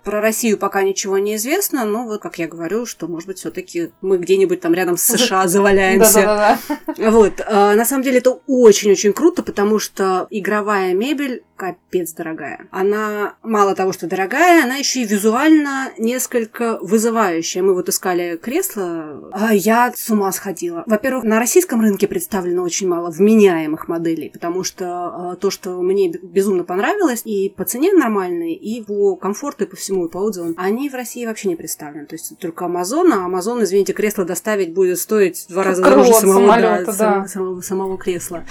Про 0.04 0.21
Россию 0.21 0.58
пока 0.58 0.82
ничего 0.82 1.17
не 1.17 1.36
известно, 1.36 1.84
но 1.84 2.06
вот, 2.06 2.21
как 2.21 2.39
я 2.39 2.47
говорю, 2.47 2.86
что, 2.86 3.08
может 3.08 3.28
быть, 3.28 3.39
все-таки 3.39 3.91
мы 4.02 4.17
где-нибудь 4.17 4.62
там 4.62 4.73
рядом 4.73 4.97
с 4.97 5.04
США 5.04 5.47
заваляемся. 5.47 6.58
Вот, 6.97 7.39
э, 7.39 7.75
на 7.75 7.86
самом 7.86 8.04
деле 8.04 8.19
это 8.19 8.39
очень-очень 8.47 9.13
круто, 9.13 9.43
потому 9.43 9.78
что 9.78 10.28
игровая 10.30 10.93
мебель 10.93 11.43
капец 11.60 12.13
дорогая. 12.13 12.67
Она 12.72 13.36
мало 13.43 13.76
того, 13.76 13.91
что 13.91 14.08
дорогая, 14.08 14.63
она 14.63 14.78
еще 14.78 15.02
и 15.02 15.06
визуально 15.06 15.91
несколько 15.98 16.80
вызывающая. 16.82 17.62
Мы 17.62 17.74
вот 17.74 17.89
искали 17.89 18.38
кресло, 18.38 19.30
а 19.34 19.54
я 19.54 19.91
с 19.93 20.10
ума 20.10 20.32
сходила. 20.32 20.84
Во-первых, 20.86 21.26
на 21.26 21.38
российском 21.38 21.82
рынке 21.82 22.08
представлено 22.08 22.63
очень 22.63 22.88
мало 22.88 23.12
вменяемых 23.12 23.89
моделей, 23.89 24.30
потому 24.30 24.63
что 24.63 25.34
э, 25.34 25.36
то, 25.41 25.52
что 25.52 25.82
мне 25.82 26.10
безумно 26.10 26.63
понравилось, 26.63 27.24
и 27.26 27.50
по 27.50 27.65
цене 27.65 27.91
нормальные, 27.91 28.56
и 28.56 28.82
по 28.82 29.17
комфорту, 29.17 29.65
и 29.65 29.67
по 29.67 29.76
всему, 29.76 30.06
и 30.06 30.10
по 30.10 30.19
отзывам, 30.19 30.56
они 30.58 30.89
в 30.89 30.95
России 30.95 31.26
вообще 31.26 31.50
не 31.50 31.58
представлены. 31.58 32.06
То 32.06 32.15
есть 32.15 32.38
только 32.39 32.65
Amazon, 32.65 33.12
а 33.12 33.30
Amazon, 33.30 33.62
извините, 33.63 33.91
кресло 33.91 34.24
доставить 34.24 34.74
будет 34.74 34.98
стоить 34.98 35.45
в 35.50 35.52
два 35.52 35.63
раза 35.63 35.84
дороже 35.84 36.13
самого, 36.13 36.39
самолета, 36.39 36.86
да, 36.86 37.19
да. 37.19 37.28
самого, 37.28 37.62
самого 37.62 37.98
кресла. 37.98 38.45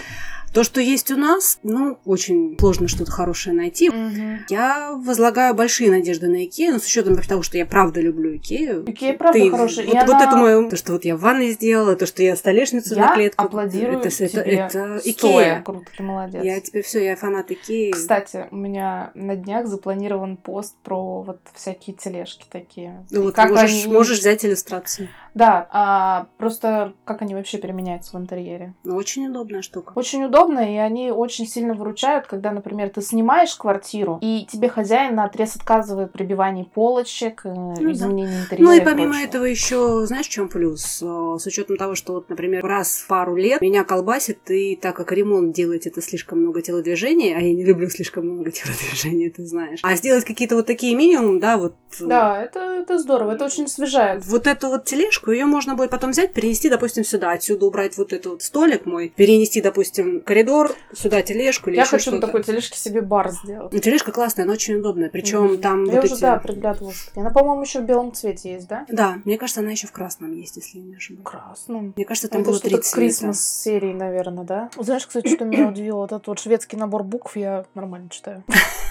То, 0.53 0.65
что 0.65 0.81
есть 0.81 1.11
у 1.11 1.17
нас, 1.17 1.59
ну, 1.63 1.99
очень 2.05 2.57
сложно 2.59 2.89
что-то 2.89 3.11
хорошее 3.11 3.55
найти. 3.55 3.91
Мгм. 3.91 4.41
Я 4.49 4.93
возлагаю 4.95 5.55
большие 5.55 5.91
надежды 5.91 6.29
на 6.29 6.45
Икею, 6.45 6.73
но 6.75 6.79
с 6.79 6.87
учетом 6.87 7.17
того, 7.19 7.43
что 7.43 7.59
я 7.59 7.67
правда 7.67 8.01
люблю 8.01 8.35
Икею. 8.37 8.85
Икея 8.91 9.13
правда 9.13 9.39
Ты- 9.39 9.51
хорошая. 9.51 9.85
и 9.85 9.89
Вот, 9.89 9.97
вот 10.07 10.11
она- 10.15 10.25
это 10.25 10.37
мое, 10.37 10.71
то, 10.71 10.77
что 10.77 10.93
вот 10.93 11.05
я 11.05 11.17
в 11.17 11.21
ванной 11.21 11.51
сделала, 11.53 11.97
то, 11.97 12.07
что 12.07 12.23
я 12.23 12.35
столешницу 12.37 12.95
Я 12.95 13.07
на 13.09 13.15
клетку. 13.15 13.45
аплодирую 13.45 13.99
это, 13.99 14.09
это, 14.09 14.29
тебе 14.29 14.43
это 14.43 14.99
стоя. 15.01 15.01
Икея. 15.05 15.63
Круто, 15.65 15.87
ты 15.97 16.03
молодец. 16.03 16.43
Я 16.45 16.61
теперь 16.61 16.83
все, 16.83 17.05
я 17.05 17.17
фанат 17.17 17.51
Икеи. 17.51 17.91
Кстати, 17.91 18.47
у 18.51 18.57
меня 18.57 19.11
на 19.15 19.37
днях 19.37 19.67
запланирован 19.67 20.37
пост 20.37 20.77
про 20.83 21.23
вот 21.23 21.41
всякие 21.55 21.95
тележки 21.95 22.47
такие. 22.51 23.05
Ну 23.11 23.23
вот 23.25 23.35
как 23.35 23.51
можешь, 23.51 23.85
они- 23.85 23.93
можешь 23.93 24.19
взять 24.21 24.45
иллюстрацию. 24.45 25.09
Да, 25.35 25.69
а 25.71 26.27
просто 26.39 26.95
как 27.05 27.23
они 27.23 27.35
вообще 27.35 27.59
применяются 27.59 28.17
в 28.17 28.21
интерьере. 28.21 28.75
Ну, 28.83 28.97
очень 28.97 29.29
удобная 29.29 29.63
штука. 29.63 29.93
Очень 29.95 30.25
удобно, 30.25 30.38
и 30.47 30.77
они 30.77 31.11
очень 31.11 31.47
сильно 31.47 31.75
выручают, 31.75 32.27
когда, 32.27 32.53
например, 32.53 32.91
ты 32.91 33.03
снимаешь 33.03 33.55
квартиру, 33.57 34.19
и 34.21 34.47
тебе 34.51 34.69
хозяин 34.69 35.17
на 35.17 35.25
отрез 35.25 35.57
отказывает 35.57 36.13
при 36.13 36.29
прибивании 36.29 36.65
полочек, 36.65 37.43
э, 37.45 37.55
да. 37.55 37.93
изменении 37.93 38.41
интерьера. 38.41 38.63
Ну 38.63 38.73
и 38.73 38.79
и 38.79 38.85
помимо 38.85 39.13
прочего. 39.13 39.29
этого 39.29 39.45
еще, 39.45 40.07
знаешь, 40.07 40.27
в 40.27 40.31
чем 40.31 40.49
плюс? 40.49 41.03
Э, 41.03 41.37
С 41.39 41.47
учетом 41.47 41.77
того, 41.77 41.95
что 41.95 42.13
вот, 42.13 42.29
например, 42.29 42.65
раз 42.65 42.99
в 42.99 43.07
пару 43.07 43.35
лет 43.37 43.61
меня 43.61 43.85
колбасит, 43.85 44.51
и 44.51 44.77
так 44.77 44.97
как 44.97 45.13
ремонт 45.13 45.55
делать 45.55 45.87
это 45.87 46.03
слишком 46.03 46.41
много 46.41 46.61
телодвижений, 46.61 47.35
а 47.35 47.41
я 47.41 47.55
не 47.55 47.65
люблю 47.65 47.89
слишком 47.89 48.27
много 48.27 48.51
телодвижений, 48.51 49.31
ты 49.31 49.45
знаешь. 49.47 49.81
А 49.83 49.97
сделать 49.97 50.25
какие-то 50.25 50.57
вот 50.57 50.67
такие 50.67 50.95
минимум, 50.95 51.41
да, 51.41 51.57
вот. 51.57 51.75
э, 52.01 52.07
Да, 52.07 52.43
это, 52.43 52.61
это 52.61 52.99
здорово, 52.99 53.33
это 53.33 53.47
очень 53.47 53.65
освежает. 53.65 54.25
Вот 54.27 54.47
эту 54.47 54.69
вот 54.69 54.85
тележку, 54.85 55.31
ее 55.31 55.47
можно 55.47 55.75
будет 55.75 55.91
потом 55.91 56.11
взять, 56.11 56.35
перенести, 56.35 56.69
допустим, 56.69 57.05
сюда, 57.05 57.33
отсюда 57.33 57.67
убрать 57.67 57.97
вот 57.97 58.13
этот 58.13 58.27
вот 58.27 58.43
столик 58.43 58.85
мой, 58.87 59.13
перенести, 59.15 59.61
допустим, 59.61 60.21
коридор, 60.29 60.75
сюда 60.93 61.23
тележку 61.23 61.71
или 61.71 61.77
Я 61.79 61.87
хочу 61.87 62.11
на 62.11 62.21
такой 62.21 62.43
тележке 62.43 62.77
себе 62.79 63.01
бар 63.01 63.31
сделать. 63.31 63.73
Ну, 63.73 63.79
тележка 63.79 64.13
классная, 64.13 64.45
она 64.45 64.53
очень 64.53 64.75
удобная. 64.75 65.09
Причем 65.09 65.45
Мгм. 65.45 65.59
там 65.59 65.85
Я 65.85 65.95
вот 65.95 66.05
уже, 66.05 66.15
эти... 66.15 66.21
да, 66.21 66.37
приглядывалась. 66.37 67.09
Она, 67.17 67.31
по-моему, 67.31 67.63
еще 67.63 67.81
в 67.81 67.85
белом 67.85 68.13
цвете 68.13 68.53
есть, 68.53 68.69
да? 68.69 68.85
Да, 68.89 69.17
мне 69.25 69.39
кажется, 69.39 69.63
она 69.63 69.71
еще 69.71 69.87
в 69.87 69.93
красном 69.93 70.35
есть, 70.35 70.57
если 70.57 70.79
я 70.81 70.85
не 70.85 70.97
ошибаюсь. 70.97 71.25
Красном. 71.27 71.95
Мне 71.97 72.05
кажется, 72.05 72.29
там 72.29 72.43
это 72.43 72.51
было 72.51 72.59
что-то 72.59 72.75
три 72.77 72.83
цвета. 72.83 72.97
Крисмас 72.97 73.63
серии, 73.63 73.95
наверное, 73.95 74.45
да? 74.45 74.71
Знаешь, 74.77 75.07
кстати, 75.07 75.35
что 75.35 75.47
меня 75.47 75.67
удивило? 75.69 76.01
Вот 76.01 76.13
этот 76.13 76.27
вот 76.27 76.39
шведский 76.41 76.77
набор 76.77 77.05
букв 77.05 77.35
я 77.37 77.65
нормально 77.75 78.11
читаю. 78.11 78.45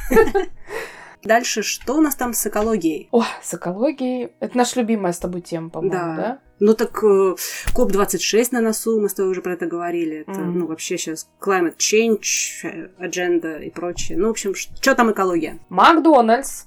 Дальше, 1.23 1.61
что 1.63 1.95
у 1.95 2.01
нас 2.01 2.15
там 2.15 2.33
с 2.33 2.45
экологией? 2.47 3.09
О, 3.11 3.23
с 3.41 3.53
экологией. 3.53 4.31
Это 4.39 4.57
наша 4.57 4.79
любимая 4.79 5.13
с 5.13 5.19
тобой 5.19 5.41
тема, 5.41 5.69
по-моему, 5.69 5.93
Да. 5.93 6.15
да? 6.15 6.39
Ну 6.59 6.73
так 6.73 7.03
э, 7.03 7.35
КОП-26 7.73 8.47
на 8.51 8.61
носу, 8.61 8.99
мы 8.99 9.09
с 9.09 9.13
тобой 9.13 9.31
уже 9.31 9.41
про 9.41 9.53
это 9.53 9.67
говорили. 9.67 10.21
Это, 10.27 10.39
Мгм. 10.39 10.59
ну, 10.59 10.67
вообще 10.67 10.97
сейчас 10.97 11.27
climate 11.39 11.77
change, 11.77 12.63
э, 12.63 12.89
agenda 12.99 13.61
и 13.63 13.69
прочее. 13.69 14.17
Ну, 14.17 14.27
в 14.27 14.31
общем, 14.31 14.55
что 14.55 14.95
там 14.95 15.11
экология? 15.11 15.59
Макдональдс. 15.69 16.63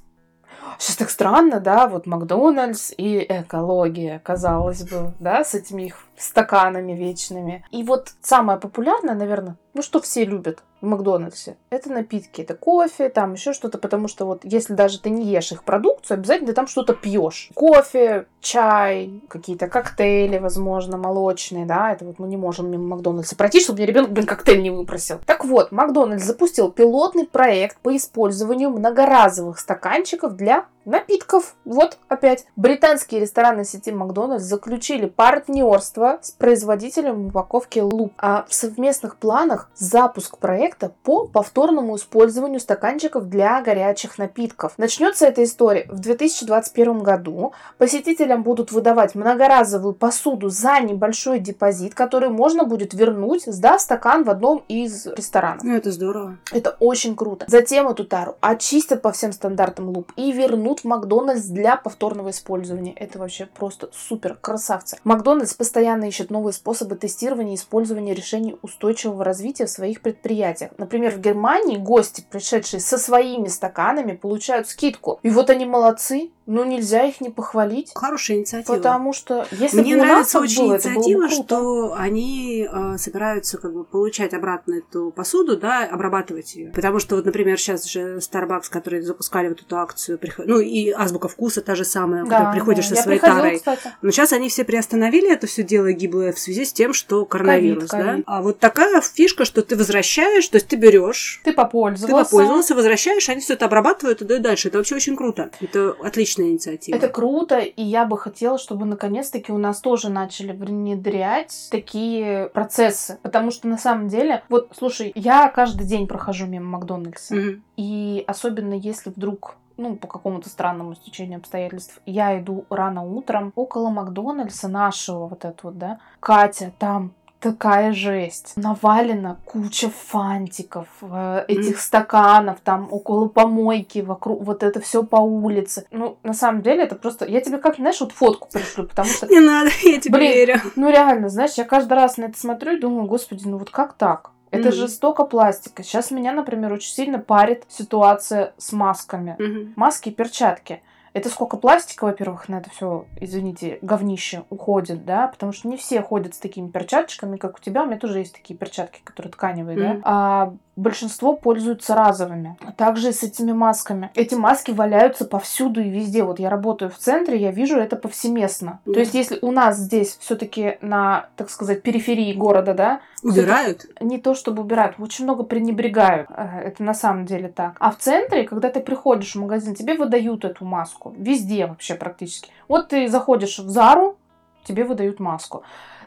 Сейчас 0.78 0.96
так 0.96 1.10
странно, 1.10 1.58
да, 1.60 1.88
вот 1.88 2.06
Макдональдс 2.06 2.92
и 2.96 3.26
экология, 3.28 4.20
казалось 4.24 4.82
бы, 4.84 5.12
да, 5.18 5.42
с 5.44 5.54
этими 5.54 5.86
их 5.86 5.96
стаканами 6.20 6.92
вечными. 6.92 7.64
И 7.70 7.82
вот 7.82 8.12
самое 8.20 8.58
популярное, 8.58 9.14
наверное, 9.14 9.56
ну 9.74 9.82
что 9.82 10.00
все 10.00 10.24
любят 10.24 10.62
в 10.80 10.86
Макдональдсе, 10.86 11.56
это 11.68 11.92
напитки, 11.92 12.40
это 12.40 12.54
кофе, 12.54 13.08
там 13.08 13.34
еще 13.34 13.52
что-то, 13.52 13.78
потому 13.78 14.08
что 14.08 14.24
вот 14.24 14.40
если 14.44 14.72
даже 14.74 14.98
ты 14.98 15.10
не 15.10 15.26
ешь 15.26 15.52
их 15.52 15.62
продукцию, 15.62 16.16
обязательно 16.16 16.48
ты 16.48 16.54
там 16.54 16.66
что-то 16.66 16.94
пьешь. 16.94 17.50
Кофе, 17.54 18.26
чай, 18.40 19.20
какие-то 19.28 19.68
коктейли, 19.68 20.38
возможно, 20.38 20.96
молочные, 20.96 21.66
да, 21.66 21.92
это 21.92 22.04
вот 22.04 22.18
мы 22.18 22.28
не 22.28 22.36
можем 22.36 22.70
мимо 22.70 22.96
Макдональдса 22.96 23.36
пройти, 23.36 23.60
чтобы 23.60 23.78
мне 23.78 23.86
ребенок, 23.86 24.10
блин, 24.10 24.26
коктейль 24.26 24.62
не 24.62 24.70
выпросил. 24.70 25.20
Так 25.26 25.44
вот, 25.44 25.70
Макдональдс 25.70 26.24
запустил 26.24 26.70
пилотный 26.70 27.26
проект 27.26 27.78
по 27.78 27.94
использованию 27.94 28.70
многоразовых 28.70 29.58
стаканчиков 29.58 30.34
для 30.34 30.66
напитков. 30.84 31.54
Вот 31.64 31.98
опять. 32.08 32.46
Британские 32.56 33.20
рестораны 33.20 33.64
сети 33.64 33.92
Макдональдс 33.92 34.44
заключили 34.44 35.06
партнерство 35.06 36.09
с 36.22 36.30
производителем 36.30 37.26
упаковки 37.26 37.78
Loop. 37.78 38.12
А 38.18 38.44
в 38.48 38.54
совместных 38.54 39.16
планах 39.16 39.70
запуск 39.74 40.38
проекта 40.38 40.92
по 41.02 41.26
повторному 41.26 41.96
использованию 41.96 42.60
стаканчиков 42.60 43.28
для 43.28 43.60
горячих 43.62 44.18
напитков. 44.18 44.74
Начнется 44.78 45.26
эта 45.26 45.44
история 45.44 45.86
в 45.88 46.00
2021 46.00 47.00
году. 47.00 47.52
Посетителям 47.78 48.42
будут 48.42 48.72
выдавать 48.72 49.14
многоразовую 49.14 49.94
посуду 49.94 50.48
за 50.48 50.80
небольшой 50.80 51.38
депозит, 51.38 51.94
который 51.94 52.28
можно 52.28 52.64
будет 52.64 52.94
вернуть, 52.94 53.44
сдав 53.46 53.80
стакан 53.80 54.24
в 54.24 54.30
одном 54.30 54.64
из 54.68 55.06
ресторанов. 55.06 55.62
Ну, 55.62 55.74
это 55.74 55.90
здорово. 55.92 56.38
Это 56.52 56.76
очень 56.80 57.16
круто. 57.16 57.46
Затем 57.48 57.88
эту 57.88 58.04
тару 58.04 58.36
очистят 58.40 59.02
по 59.02 59.12
всем 59.12 59.32
стандартам 59.32 59.88
луп 59.88 60.12
и 60.16 60.32
вернут 60.32 60.80
в 60.80 60.84
Макдональдс 60.84 61.46
для 61.46 61.76
повторного 61.76 62.30
использования. 62.30 62.92
Это 62.92 63.18
вообще 63.18 63.46
просто 63.46 63.90
супер 63.92 64.36
красавцы. 64.40 64.98
Макдональдс 65.04 65.54
постоянно 65.54 65.99
ищет 66.08 66.30
новые 66.30 66.52
способы 66.52 66.96
тестирования 66.96 67.54
и 67.54 67.56
использования 67.56 68.14
решений 68.14 68.56
устойчивого 68.62 69.24
развития 69.24 69.66
в 69.66 69.70
своих 69.70 70.02
предприятиях. 70.02 70.72
Например, 70.78 71.12
в 71.12 71.20
Германии 71.20 71.76
гости, 71.76 72.24
пришедшие 72.28 72.80
со 72.80 72.98
своими 72.98 73.48
стаканами, 73.48 74.12
получают 74.12 74.68
скидку. 74.68 75.20
И 75.22 75.30
вот 75.30 75.50
они 75.50 75.64
молодцы, 75.64 76.30
но 76.50 76.64
нельзя 76.64 77.04
их 77.04 77.20
не 77.20 77.30
похвалить. 77.30 77.92
Хорошая 77.94 78.38
инициатива. 78.38 78.74
Потому 78.76 79.12
что 79.12 79.46
если 79.52 79.80
Мне 79.80 79.94
бы 79.94 80.00
у 80.00 80.04
нас 80.04 80.08
нравится 80.10 80.40
очень 80.40 80.62
было, 80.66 80.74
это 80.74 80.88
было 80.90 80.94
бы 80.94 80.98
инициатива, 81.10 81.28
что 81.44 81.94
они 81.96 82.68
э, 82.70 82.96
собираются 82.98 83.58
как 83.58 83.72
бы 83.72 83.84
получать 83.84 84.34
обратно 84.34 84.74
эту 84.74 85.12
посуду, 85.14 85.56
да, 85.56 85.84
обрабатывать 85.84 86.54
ее. 86.56 86.72
Потому 86.72 86.98
что 86.98 87.16
вот, 87.16 87.24
например, 87.24 87.58
сейчас 87.58 87.84
же 87.86 88.18
Starbucks, 88.18 88.64
которые 88.70 89.02
запускали 89.02 89.48
вот 89.48 89.60
эту 89.60 89.78
акцию, 89.78 90.18
приход- 90.18 90.46
ну 90.46 90.58
и 90.58 90.90
Азбука 90.90 91.28
вкуса 91.28 91.60
та 91.60 91.74
же 91.74 91.84
самая, 91.84 92.22
когда 92.22 92.46
Да, 92.46 92.52
приходишь 92.52 92.88
да. 92.88 92.96
со 92.96 93.02
своей 93.02 93.18
приходила, 93.20 93.42
тарой. 93.44 93.58
кстати. 93.58 93.92
Но 94.02 94.10
сейчас 94.10 94.32
они 94.32 94.48
все 94.48 94.64
приостановили 94.64 95.30
это 95.32 95.46
все 95.46 95.62
дело 95.62 95.92
гиблое 95.92 96.32
в 96.32 96.38
связи 96.38 96.64
с 96.64 96.72
тем, 96.72 96.92
что 96.92 97.24
коронавирус, 97.24 97.88
Ковид, 97.88 98.04
да. 98.04 98.10
ковид. 98.12 98.24
А 98.26 98.42
вот 98.42 98.58
такая 98.58 99.00
фишка, 99.00 99.44
что 99.44 99.62
ты 99.62 99.76
возвращаешь, 99.76 100.48
то 100.48 100.56
есть 100.56 100.66
ты 100.68 100.76
берешь, 100.76 101.40
Ты 101.44 101.50
ты 101.50 101.56
попользовался. 101.56 102.24
попользовался, 102.30 102.74
возвращаешь, 102.74 103.28
они 103.28 103.40
все 103.40 103.52
это 103.54 103.66
обрабатывают 103.66 104.22
и 104.22 104.24
дают 104.24 104.42
дальше. 104.42 104.68
Это 104.68 104.78
вообще 104.78 104.96
очень 104.96 105.16
круто. 105.16 105.50
Это 105.60 105.94
отличная 106.40 106.50
инициатива. 106.50 106.96
Это 106.96 107.08
круто, 107.08 107.58
и 107.58 107.82
я 107.82 108.04
бы 108.04 108.18
хотела, 108.18 108.58
чтобы 108.58 108.86
наконец-таки 108.86 109.52
у 109.52 109.58
нас 109.58 109.80
тоже 109.80 110.10
начали 110.10 110.52
внедрять 110.52 111.68
такие 111.70 112.48
процессы. 112.48 113.18
Потому 113.22 113.50
что 113.50 113.68
на 113.68 113.78
самом 113.78 114.08
деле, 114.08 114.42
вот 114.48 114.70
слушай, 114.76 115.12
я 115.14 115.48
каждый 115.48 115.86
день 115.86 116.06
прохожу 116.06 116.46
мимо 116.46 116.78
Макдональдса. 116.78 117.34
Мгм. 117.34 117.62
И 117.76 118.24
особенно 118.26 118.74
если 118.74 119.10
вдруг 119.10 119.56
ну, 119.76 119.96
по 119.96 120.06
какому-то 120.06 120.50
странному 120.50 120.94
стечению 120.94 121.38
обстоятельств, 121.38 122.02
я 122.04 122.38
иду 122.38 122.66
рано 122.68 123.02
утром 123.02 123.50
около 123.56 123.88
Макдональдса 123.88 124.68
нашего 124.68 125.26
вот 125.26 125.46
это 125.46 125.58
вот, 125.62 125.78
да, 125.78 125.98
Катя, 126.20 126.72
там 126.78 127.12
такая 127.40 127.92
жесть. 127.92 128.52
Навалена 128.56 129.38
куча 129.44 129.88
фантиков, 129.90 130.86
э, 131.02 131.44
этих 131.48 131.80
стаканов, 131.80 132.60
там 132.60 132.88
около 132.90 133.28
помойки, 133.28 134.00
вокруг, 134.00 134.42
вот 134.42 134.62
это 134.62 134.80
все 134.80 135.02
по 135.02 135.16
улице. 135.16 135.86
Ну, 135.90 136.18
на 136.22 136.34
самом 136.34 136.62
деле, 136.62 136.84
это 136.84 136.94
просто... 136.94 137.26
Я 137.26 137.40
тебе 137.40 137.58
как, 137.58 137.76
знаешь, 137.76 138.00
вот 138.00 138.12
фотку 138.12 138.48
пришлю, 138.52 138.86
потому 138.86 139.08
что 139.08 139.26
Не 139.26 139.40
надо, 139.40 139.70
я 139.82 139.98
тебе 140.00 140.18
Блин. 140.18 140.32
верю. 140.32 140.60
ну 140.76 140.90
реально, 140.90 141.28
знаешь, 141.28 141.54
я 141.54 141.64
каждый 141.64 141.94
раз 141.94 142.16
на 142.18 142.24
это 142.24 142.38
смотрю 142.38 142.76
и 142.76 142.80
думаю, 142.80 143.06
господи, 143.06 143.46
ну 143.46 143.56
вот 143.58 143.70
как 143.70 143.94
так? 143.94 144.30
Это 144.50 144.68
Мгм. 144.68 144.72
же 144.72 144.88
столько 144.88 145.24
пластика. 145.24 145.82
Сейчас 145.84 146.10
меня, 146.10 146.32
например, 146.32 146.72
очень 146.72 146.92
сильно 146.92 147.20
парит 147.20 147.64
ситуация 147.68 148.52
с 148.58 148.72
масками. 148.72 149.36
Мгм. 149.38 149.72
Маски 149.76 150.08
и 150.08 150.12
перчатки. 150.12 150.82
Это 151.12 151.28
сколько 151.28 151.56
пластика, 151.56 152.04
во-первых, 152.04 152.48
на 152.48 152.56
это 152.56 152.70
все, 152.70 153.06
извините, 153.20 153.78
говнище 153.82 154.44
уходит, 154.50 155.04
да, 155.04 155.28
потому 155.28 155.52
что 155.52 155.68
не 155.68 155.76
все 155.76 156.02
ходят 156.02 156.34
с 156.34 156.38
такими 156.38 156.68
перчаточками, 156.68 157.36
как 157.36 157.58
у 157.58 157.60
тебя. 157.60 157.82
У 157.82 157.86
меня 157.86 157.98
тоже 157.98 158.20
есть 158.20 158.34
такие 158.34 158.56
перчатки, 158.56 159.00
которые 159.02 159.32
тканевые, 159.32 159.76
mm. 159.76 159.80
да. 159.80 160.00
А 160.04 160.52
большинство 160.76 161.34
пользуются 161.34 161.94
разовыми. 161.94 162.56
Также 162.76 163.12
с 163.12 163.22
этими 163.22 163.52
масками. 163.52 164.10
Эти 164.14 164.34
маски 164.34 164.70
валяются 164.70 165.24
повсюду 165.24 165.80
и 165.80 165.90
везде. 165.90 166.22
Вот 166.22 166.38
я 166.38 166.48
работаю 166.48 166.90
в 166.90 166.96
центре, 166.96 167.38
я 167.38 167.50
вижу 167.50 167.76
это 167.76 167.96
повсеместно. 167.96 168.80
Mm. 168.86 168.92
То 168.94 169.00
есть, 169.00 169.14
если 169.14 169.38
у 169.42 169.50
нас 169.50 169.78
здесь 169.78 170.16
все-таки 170.20 170.78
на, 170.80 171.26
так 171.36 171.50
сказать, 171.50 171.82
периферии 171.82 172.32
города, 172.32 172.74
да, 172.74 173.00
Убирают? 173.22 173.86
Не 174.00 174.18
то, 174.18 174.34
чтобы 174.34 174.62
убирают, 174.62 174.96
очень 174.98 175.24
много 175.24 175.42
пренебрегают. 175.42 176.28
Это 176.30 176.82
на 176.82 176.94
самом 176.94 177.26
деле 177.26 177.48
так. 177.48 177.76
А 177.78 177.90
в 177.90 177.98
центре, 177.98 178.44
когда 178.44 178.70
ты 178.70 178.80
приходишь 178.80 179.34
в 179.34 179.40
магазин, 179.40 179.74
тебе 179.74 179.94
выдают 179.94 180.44
эту 180.44 180.64
маску. 180.64 180.99
Везде 181.08 181.66
вообще 181.66 181.94
практически. 181.94 182.50
Вот 182.68 182.88
ты 182.88 183.08
заходишь 183.08 183.58
в 183.58 183.68
Зару, 183.68 184.18
тебе 184.64 184.84
выдают 184.84 185.20
маску. 185.20 185.62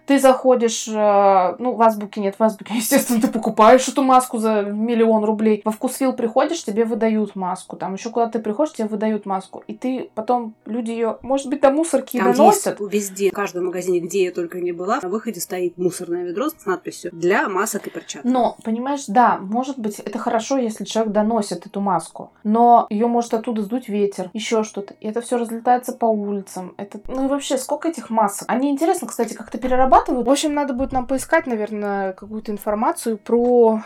Ты 0.05 0.19
заходишь, 0.19 0.87
э, 0.87 1.55
ну, 1.59 1.75
в 1.75 1.81
Азбуке 1.81 2.19
нет, 2.19 2.35
в 2.37 2.43
Азбуке, 2.43 2.73
естественно, 2.77 3.21
ты 3.21 3.27
покупаешь 3.27 3.87
эту 3.87 4.03
маску 4.03 4.37
за 4.37 4.63
миллион 4.63 5.23
рублей. 5.23 5.61
Во 5.63 5.71
Вкусвилл 5.71 6.13
приходишь, 6.13 6.63
тебе 6.63 6.85
выдают 6.85 7.35
маску. 7.35 7.77
Там 7.77 7.93
еще 7.93 8.09
куда 8.09 8.27
ты 8.27 8.39
приходишь, 8.39 8.73
тебе 8.73 8.87
выдают 8.87 9.25
маску. 9.25 9.63
И 9.67 9.73
ты 9.73 10.09
потом, 10.13 10.55
люди 10.65 10.91
ее, 10.91 11.17
может 11.21 11.47
быть, 11.47 11.61
до 11.61 11.71
мусорки 11.71 12.17
Там 12.17 12.33
доносят. 12.33 12.79
Есть 12.79 12.93
везде, 12.93 13.29
в 13.29 13.33
каждом 13.33 13.65
магазине, 13.65 13.99
где 13.99 14.25
я 14.25 14.31
только 14.31 14.59
не 14.59 14.71
была, 14.71 14.99
на 15.01 15.09
выходе 15.09 15.39
стоит 15.39 15.77
мусорное 15.77 16.23
ведро 16.25 16.49
с 16.49 16.65
надписью 16.65 17.11
«Для 17.13 17.47
масок 17.47 17.87
и 17.87 17.89
перчаток». 17.89 18.29
Но, 18.29 18.57
понимаешь, 18.63 19.05
да, 19.07 19.37
может 19.37 19.79
быть, 19.79 19.99
это 19.99 20.19
хорошо, 20.19 20.57
если 20.57 20.83
человек 20.83 21.13
доносит 21.13 21.65
эту 21.65 21.79
маску. 21.79 22.31
Но 22.43 22.87
ее 22.89 23.07
может 23.07 23.33
оттуда 23.33 23.61
сдуть 23.61 23.87
ветер, 23.87 24.29
еще 24.33 24.63
что-то. 24.63 24.95
И 24.99 25.07
это 25.07 25.21
все 25.21 25.37
разлетается 25.37 25.93
по 25.93 26.05
улицам. 26.05 26.73
Это... 26.77 26.99
Ну 27.07 27.25
и 27.25 27.27
вообще, 27.29 27.57
сколько 27.57 27.87
этих 27.87 28.09
масок? 28.09 28.49
Они 28.49 28.69
интересно, 28.69 29.07
кстати, 29.07 29.33
как-то 29.33 29.57
перерабатывают 29.57 29.92
перерабатывают. 29.93 30.27
В 30.27 30.31
общем, 30.31 30.53
надо 30.53 30.73
будет 30.73 30.91
нам 30.91 31.07
поискать, 31.07 31.47
наверное, 31.47 32.13
какую-то 32.13 32.51
информацию 32.51 33.17
про 33.17 33.83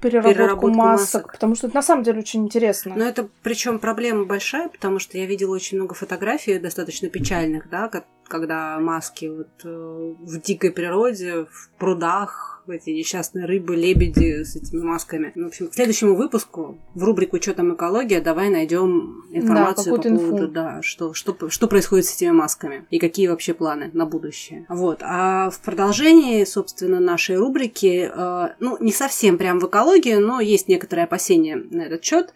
переработку, 0.00 0.34
переработку 0.34 0.68
масок, 0.68 1.22
масок, 1.22 1.32
потому 1.32 1.54
что 1.54 1.66
это 1.66 1.76
на 1.76 1.82
самом 1.82 2.04
деле 2.04 2.20
очень 2.20 2.44
интересно. 2.44 2.94
Но 2.96 3.04
это 3.04 3.28
причем 3.42 3.78
проблема 3.78 4.24
большая, 4.24 4.68
потому 4.68 4.98
что 4.98 5.18
я 5.18 5.26
видела 5.26 5.54
очень 5.54 5.78
много 5.78 5.94
фотографий 5.94 6.58
достаточно 6.58 7.08
печальных, 7.08 7.68
да, 7.70 7.90
когда 8.28 8.78
маски 8.78 9.26
вот 9.26 9.48
э, 9.64 10.14
в 10.18 10.40
дикой 10.40 10.72
природе, 10.72 11.46
в 11.50 11.70
прудах, 11.78 12.55
эти 12.72 12.90
несчастные 12.90 13.46
рыбы, 13.46 13.76
лебеди 13.76 14.42
с 14.42 14.56
этими 14.56 14.82
масками. 14.82 15.32
Ну, 15.34 15.44
в 15.44 15.48
общем, 15.48 15.68
к 15.68 15.74
следующему 15.74 16.14
выпуску 16.14 16.78
в 16.94 17.04
рубрику 17.04 17.40
«Что 17.40 17.54
там 17.54 17.74
экология» 17.74 18.20
давай 18.20 18.50
найдем 18.50 19.24
информацию 19.30 19.96
да, 19.96 20.02
по 20.02 20.08
поводу, 20.08 20.44
инфу. 20.44 20.48
да, 20.48 20.82
что, 20.82 21.14
что, 21.14 21.48
что 21.48 21.68
происходит 21.68 22.06
с 22.06 22.16
этими 22.16 22.30
масками 22.30 22.86
и 22.90 22.98
какие 22.98 23.28
вообще 23.28 23.54
планы 23.54 23.90
на 23.92 24.06
будущее. 24.06 24.66
Вот. 24.68 24.98
А 25.02 25.50
в 25.50 25.60
продолжении, 25.60 26.44
собственно, 26.44 27.00
нашей 27.00 27.36
рубрики, 27.36 28.10
э, 28.12 28.48
ну, 28.60 28.76
не 28.80 28.92
совсем 28.92 29.38
прям 29.38 29.60
в 29.60 29.66
экологии, 29.66 30.14
но 30.14 30.40
есть 30.40 30.68
некоторые 30.68 31.04
опасения 31.04 31.56
на 31.56 31.82
этот 31.82 32.04
счет. 32.04 32.32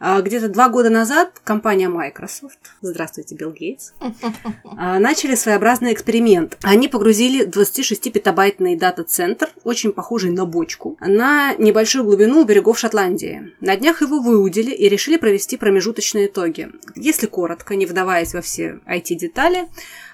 А, 0.00 0.20
где-то 0.20 0.48
два 0.48 0.68
года 0.68 0.90
назад 0.90 1.40
компания 1.42 1.88
Microsoft, 1.88 2.58
здравствуйте, 2.82 3.34
Билл 3.34 3.50
Гейтс, 3.50 3.92
а, 4.76 4.98
начали 4.98 5.34
своеобразный 5.34 5.92
эксперимент. 5.92 6.56
Они 6.62 6.88
погрузили 6.88 7.46
26-петабайтный 7.46 8.76
дата-центр, 8.76 9.48
очень 9.64 9.92
похожий 9.92 10.30
на 10.30 10.44
бочку, 10.44 10.96
на 11.00 11.54
небольшую 11.54 12.04
глубину 12.04 12.42
у 12.42 12.44
берегов 12.44 12.78
Шотландии. 12.78 13.52
На 13.60 13.76
днях 13.76 14.02
его 14.02 14.20
выудили 14.20 14.70
и 14.70 14.88
решили 14.88 15.16
провести 15.16 15.56
промежуточные 15.56 16.26
итоги. 16.26 16.70
Если 16.94 17.26
коротко, 17.26 17.74
не 17.74 17.86
вдаваясь 17.86 18.34
во 18.34 18.40
все 18.40 18.80
IT-детали, 18.86 19.68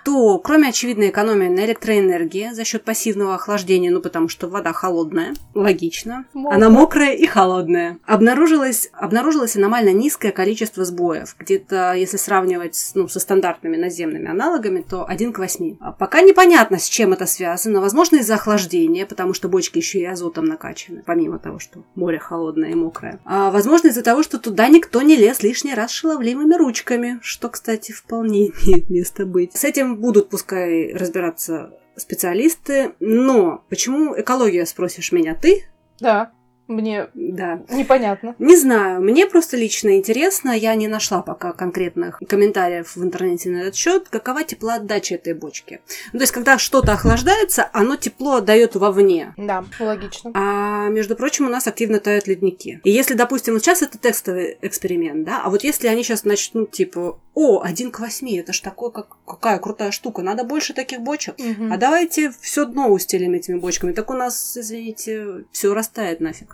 то 0.04 0.38
кроме 0.38 0.68
очевидной 0.68 1.08
экономии 1.08 1.48
на 1.48 1.64
электроэнергии 1.64 2.50
за 2.52 2.64
счет 2.64 2.84
пассивного 2.84 3.34
охлаждения, 3.34 3.90
ну 3.90 4.00
потому 4.00 4.28
что 4.28 4.48
вода 4.48 4.72
холодная, 4.72 5.34
логично, 5.54 6.26
Мокрая. 6.34 6.56
она 6.56 6.70
мокрая 6.70 7.14
и 7.14 7.26
холодная, 7.26 7.98
обнаружилось, 8.04 8.90
обнаружилось 8.92 9.56
аномально 9.56 9.92
низкое 9.92 10.30
количество 10.30 10.84
сбоев. 10.84 11.34
Где-то, 11.38 11.94
если 11.94 12.18
сравнивать 12.18 12.92
ну, 12.94 13.08
со 13.08 13.18
стандартными 13.18 13.76
наземными 13.76 14.28
аналогами, 14.28 14.84
то 14.88 15.06
1 15.08 15.32
к 15.32 15.38
8. 15.38 15.76
А 15.80 15.92
пока 15.92 16.20
непонятно, 16.20 16.78
с 16.78 16.86
чем 16.88 17.12
это 17.14 17.26
связано. 17.26 17.80
Возможно, 17.80 18.16
из-за 18.16 18.34
охлаждения, 18.34 19.06
потому 19.06 19.32
что 19.32 19.48
бочки 19.48 19.78
еще 19.78 20.00
и 20.00 20.04
азотом 20.04 20.44
накачаны, 20.44 21.02
помимо 21.06 21.38
того, 21.38 21.58
что 21.58 21.82
море 21.94 22.18
холодное 22.18 22.70
и 22.70 22.74
мокрое. 22.74 23.20
А 23.24 23.50
возможно, 23.50 23.88
из-за 23.88 24.02
того, 24.02 24.22
что 24.22 24.38
туда 24.38 24.68
никто 24.68 25.00
не 25.00 25.16
лез 25.16 25.42
лишний 25.42 25.74
раз 25.74 25.90
шаловливыми 25.92 26.54
ручками, 26.54 27.18
что, 27.22 27.48
кстати, 27.48 27.92
вполне 27.92 28.48
имеет 28.66 28.90
место 28.90 29.24
быть. 29.24 29.56
С 29.56 29.64
этим 29.64 29.93
будут, 29.94 30.30
пускай, 30.30 30.92
разбираться 30.92 31.78
специалисты. 31.96 32.94
Но 33.00 33.64
почему 33.68 34.18
экология, 34.18 34.66
спросишь 34.66 35.12
меня 35.12 35.34
ты? 35.34 35.64
Да. 36.00 36.32
Мне 36.66 37.08
да. 37.14 37.62
непонятно. 37.70 38.34
Не 38.38 38.56
знаю, 38.56 39.02
мне 39.02 39.26
просто 39.26 39.56
лично 39.56 39.96
интересно, 39.96 40.50
я 40.50 40.74
не 40.74 40.88
нашла 40.88 41.22
пока 41.22 41.52
конкретных 41.52 42.20
комментариев 42.26 42.96
в 42.96 43.02
интернете 43.02 43.50
на 43.50 43.62
этот 43.62 43.74
счет, 43.74 44.08
какова 44.08 44.44
теплоотдача 44.44 45.16
этой 45.16 45.34
бочки. 45.34 45.80
Ну, 46.12 46.18
то 46.18 46.22
есть, 46.22 46.32
когда 46.32 46.58
что-то 46.58 46.92
охлаждается, 46.92 47.68
оно 47.72 47.96
тепло 47.96 48.36
отдает 48.36 48.76
вовне. 48.76 49.34
Да, 49.36 49.64
логично. 49.78 50.30
А 50.34 50.88
между 50.88 51.16
прочим, 51.16 51.46
у 51.46 51.50
нас 51.50 51.66
активно 51.66 52.00
тают 52.00 52.26
ледники. 52.26 52.80
И 52.84 52.90
если, 52.90 53.14
допустим, 53.14 53.54
вот 53.54 53.62
сейчас 53.62 53.82
это 53.82 53.98
тестовый 53.98 54.56
эксперимент, 54.62 55.24
да, 55.24 55.42
а 55.44 55.50
вот 55.50 55.64
если 55.64 55.88
они 55.88 56.02
сейчас 56.02 56.24
начнут, 56.24 56.70
типа, 56.70 57.18
о, 57.34 57.62
один 57.62 57.90
к 57.90 58.00
восьми, 58.00 58.38
это 58.38 58.52
ж 58.52 58.60
такой, 58.60 58.92
как, 58.92 59.16
какая 59.26 59.58
крутая 59.58 59.90
штука, 59.90 60.22
надо 60.22 60.44
больше 60.44 60.72
таких 60.72 61.00
бочек. 61.00 61.34
Угу. 61.38 61.72
А 61.72 61.76
давайте 61.76 62.32
все 62.40 62.64
дно 62.64 62.88
устелим 62.88 63.34
этими 63.34 63.58
бочками. 63.58 63.92
Так 63.92 64.10
у 64.10 64.14
нас, 64.14 64.56
извините, 64.56 65.44
все 65.50 65.74
растает 65.74 66.20
нафиг. 66.20 66.53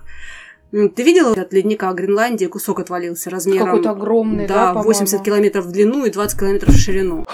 Ты 0.71 1.03
видела 1.03 1.33
от 1.33 1.51
ледника 1.51 1.91
Гренландии? 1.91 2.45
Кусок 2.45 2.79
отвалился 2.79 3.29
размером... 3.29 3.65
Какой-то 3.65 3.91
огромный, 3.91 4.47
да, 4.47 4.73
да 4.73 4.81
80 4.81 5.21
километров 5.21 5.65
в 5.65 5.71
длину 5.71 6.05
и 6.05 6.09
20 6.09 6.39
километров 6.39 6.73
в 6.73 6.77
ширину. 6.77 7.25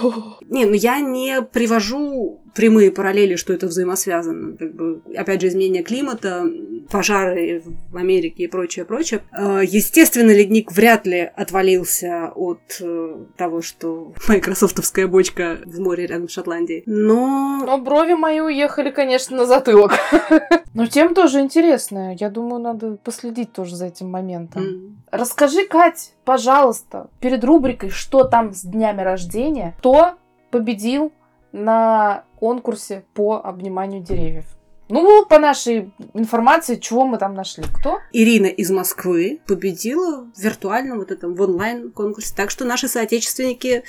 Не, 0.50 0.66
ну 0.66 0.74
я 0.74 1.00
не 1.02 1.44
привожу 1.44 2.42
прямые 2.58 2.92
параллели, 2.92 3.36
что 3.36 3.54
это 3.54 3.68
взаимосвязано. 3.68 4.58
Как 4.58 4.74
бы, 4.74 5.02
опять 5.16 5.42
же, 5.42 5.48
изменение 5.48 5.84
климата, 5.84 6.44
пожары 6.90 7.62
в 7.92 7.96
Америке 7.96 8.44
и 8.44 8.48
прочее, 8.48 8.84
прочее. 8.84 9.22
Э, 9.32 9.62
естественно, 9.64 10.32
ледник 10.32 10.72
вряд 10.72 11.06
ли 11.06 11.20
отвалился 11.20 12.32
от 12.34 12.82
э, 12.82 13.16
того, 13.38 13.62
что 13.62 14.14
майкрософтовская 14.28 15.08
бочка 15.08 15.60
в 15.66 15.80
море 15.80 16.08
рядом 16.08 16.28
с 16.28 16.32
Шотландией. 16.32 16.82
Но... 16.88 17.64
Но 17.64 17.78
брови 17.78 18.16
мои 18.16 18.40
уехали, 18.40 18.90
конечно, 18.90 19.38
на 19.38 19.46
затылок. 19.46 19.92
Но 20.74 20.88
тем 20.88 21.14
тоже 21.14 21.42
интересно. 21.42 22.16
Я 22.20 22.32
думаю, 22.32 22.60
надо 22.60 22.98
последить 23.04 23.54
тоже 23.54 23.76
за 23.76 23.86
этим 23.88 24.10
моментом. 24.10 24.64
Mm. 24.64 24.96
Расскажи, 25.12 25.68
Кать, 25.68 26.14
пожалуйста, 26.26 27.10
перед 27.20 27.44
рубрикой 27.44 27.92
«Что 27.92 28.24
там 28.24 28.54
с 28.54 28.64
днями 28.64 29.02
рождения?» 29.02 29.76
Кто 29.78 30.16
победил 30.50 31.12
на 31.52 32.24
конкурсе 32.38 33.04
по 33.14 33.42
обниманию 33.44 34.02
деревьев. 34.02 34.46
Ну, 34.90 35.26
по 35.26 35.38
нашей 35.38 35.92
информации, 36.14 36.76
чего 36.76 37.06
мы 37.06 37.18
там 37.18 37.34
нашли? 37.34 37.64
Кто? 37.64 38.00
Ирина 38.14 38.46
из 38.46 38.72
Москвы 38.72 39.40
победила 39.46 40.28
в 40.34 40.40
виртуальном 40.40 41.00
вот 41.00 41.12
этом 41.12 41.36
в 41.36 41.42
онлайн 41.42 41.92
конкурсе. 41.92 42.34
Так 42.36 42.50
что 42.50 42.64
наши 42.64 42.88
соотечественники 42.88 43.84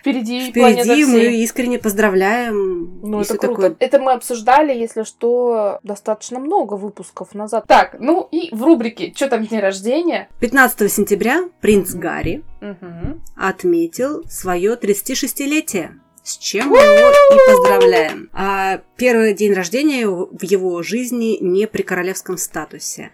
впереди, 0.00 0.50
впереди 0.50 1.04
мы 1.06 1.42
искренне 1.42 1.78
поздравляем. 1.78 3.00
Ну, 3.02 3.20
это 3.20 3.38
круто. 3.38 3.70
Такое... 3.70 3.76
Это 3.78 3.98
мы 3.98 4.12
обсуждали, 4.12 4.74
если 4.74 5.04
что, 5.04 5.78
достаточно 5.82 6.38
много 6.38 6.74
выпусков 6.74 7.34
назад. 7.34 7.64
Так, 7.66 7.96
ну 7.98 8.28
и 8.30 8.54
в 8.54 8.62
рубрике 8.62 9.12
«Что 9.16 9.28
там 9.28 9.46
день 9.46 9.60
рождения?» 9.60 10.28
15 10.40 10.92
сентября 10.92 11.48
принц 11.60 11.94
Гарри 11.94 12.44
угу. 12.60 13.20
отметил 13.36 14.24
свое 14.28 14.74
36-летие 14.74 15.92
с 16.24 16.38
чем 16.38 16.68
мы 16.68 16.78
его 16.78 17.10
и 17.10 17.50
поздравляем. 17.50 18.30
А 18.32 18.80
первый 18.96 19.34
день 19.34 19.52
рождения 19.52 20.08
в 20.08 20.42
его 20.42 20.82
жизни 20.82 21.36
не 21.40 21.66
при 21.66 21.82
королевском 21.82 22.38
статусе. 22.38 23.12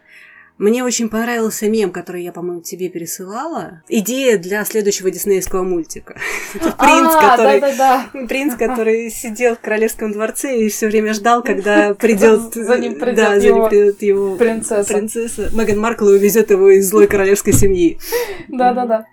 Мне 0.58 0.84
очень 0.84 1.08
понравился 1.08 1.70
мем, 1.70 1.90
который 1.90 2.22
я, 2.22 2.32
по-моему, 2.32 2.60
тебе 2.60 2.90
пересылала. 2.90 3.82
Идея 3.88 4.36
для 4.36 4.62
следующего 4.66 5.10
диснейского 5.10 5.62
мультика. 5.62 6.20
Это 6.54 6.72
принц, 6.72 7.14
а, 7.14 7.36
который 7.36 8.26
принц, 8.28 8.54
который 8.56 9.10
сидел 9.10 9.56
в 9.56 9.60
королевском 9.60 10.12
дворце 10.12 10.58
и 10.58 10.68
все 10.68 10.88
время 10.88 11.14
ждал, 11.14 11.42
когда 11.42 11.94
придет 11.98 12.52
за 12.52 12.76
ним 12.76 12.96
придет 12.96 14.02
его 14.02 14.36
принцесса. 14.36 14.92
принцесса. 14.92 15.48
Меган 15.54 15.80
Маркл 15.80 16.06
и 16.10 16.16
увезет 16.16 16.50
его 16.50 16.68
из 16.68 16.90
злой 16.90 17.06
королевской 17.06 17.54
семьи. 17.54 17.98
Да, 18.48 18.74
да, 18.74 18.84
да. 18.84 19.06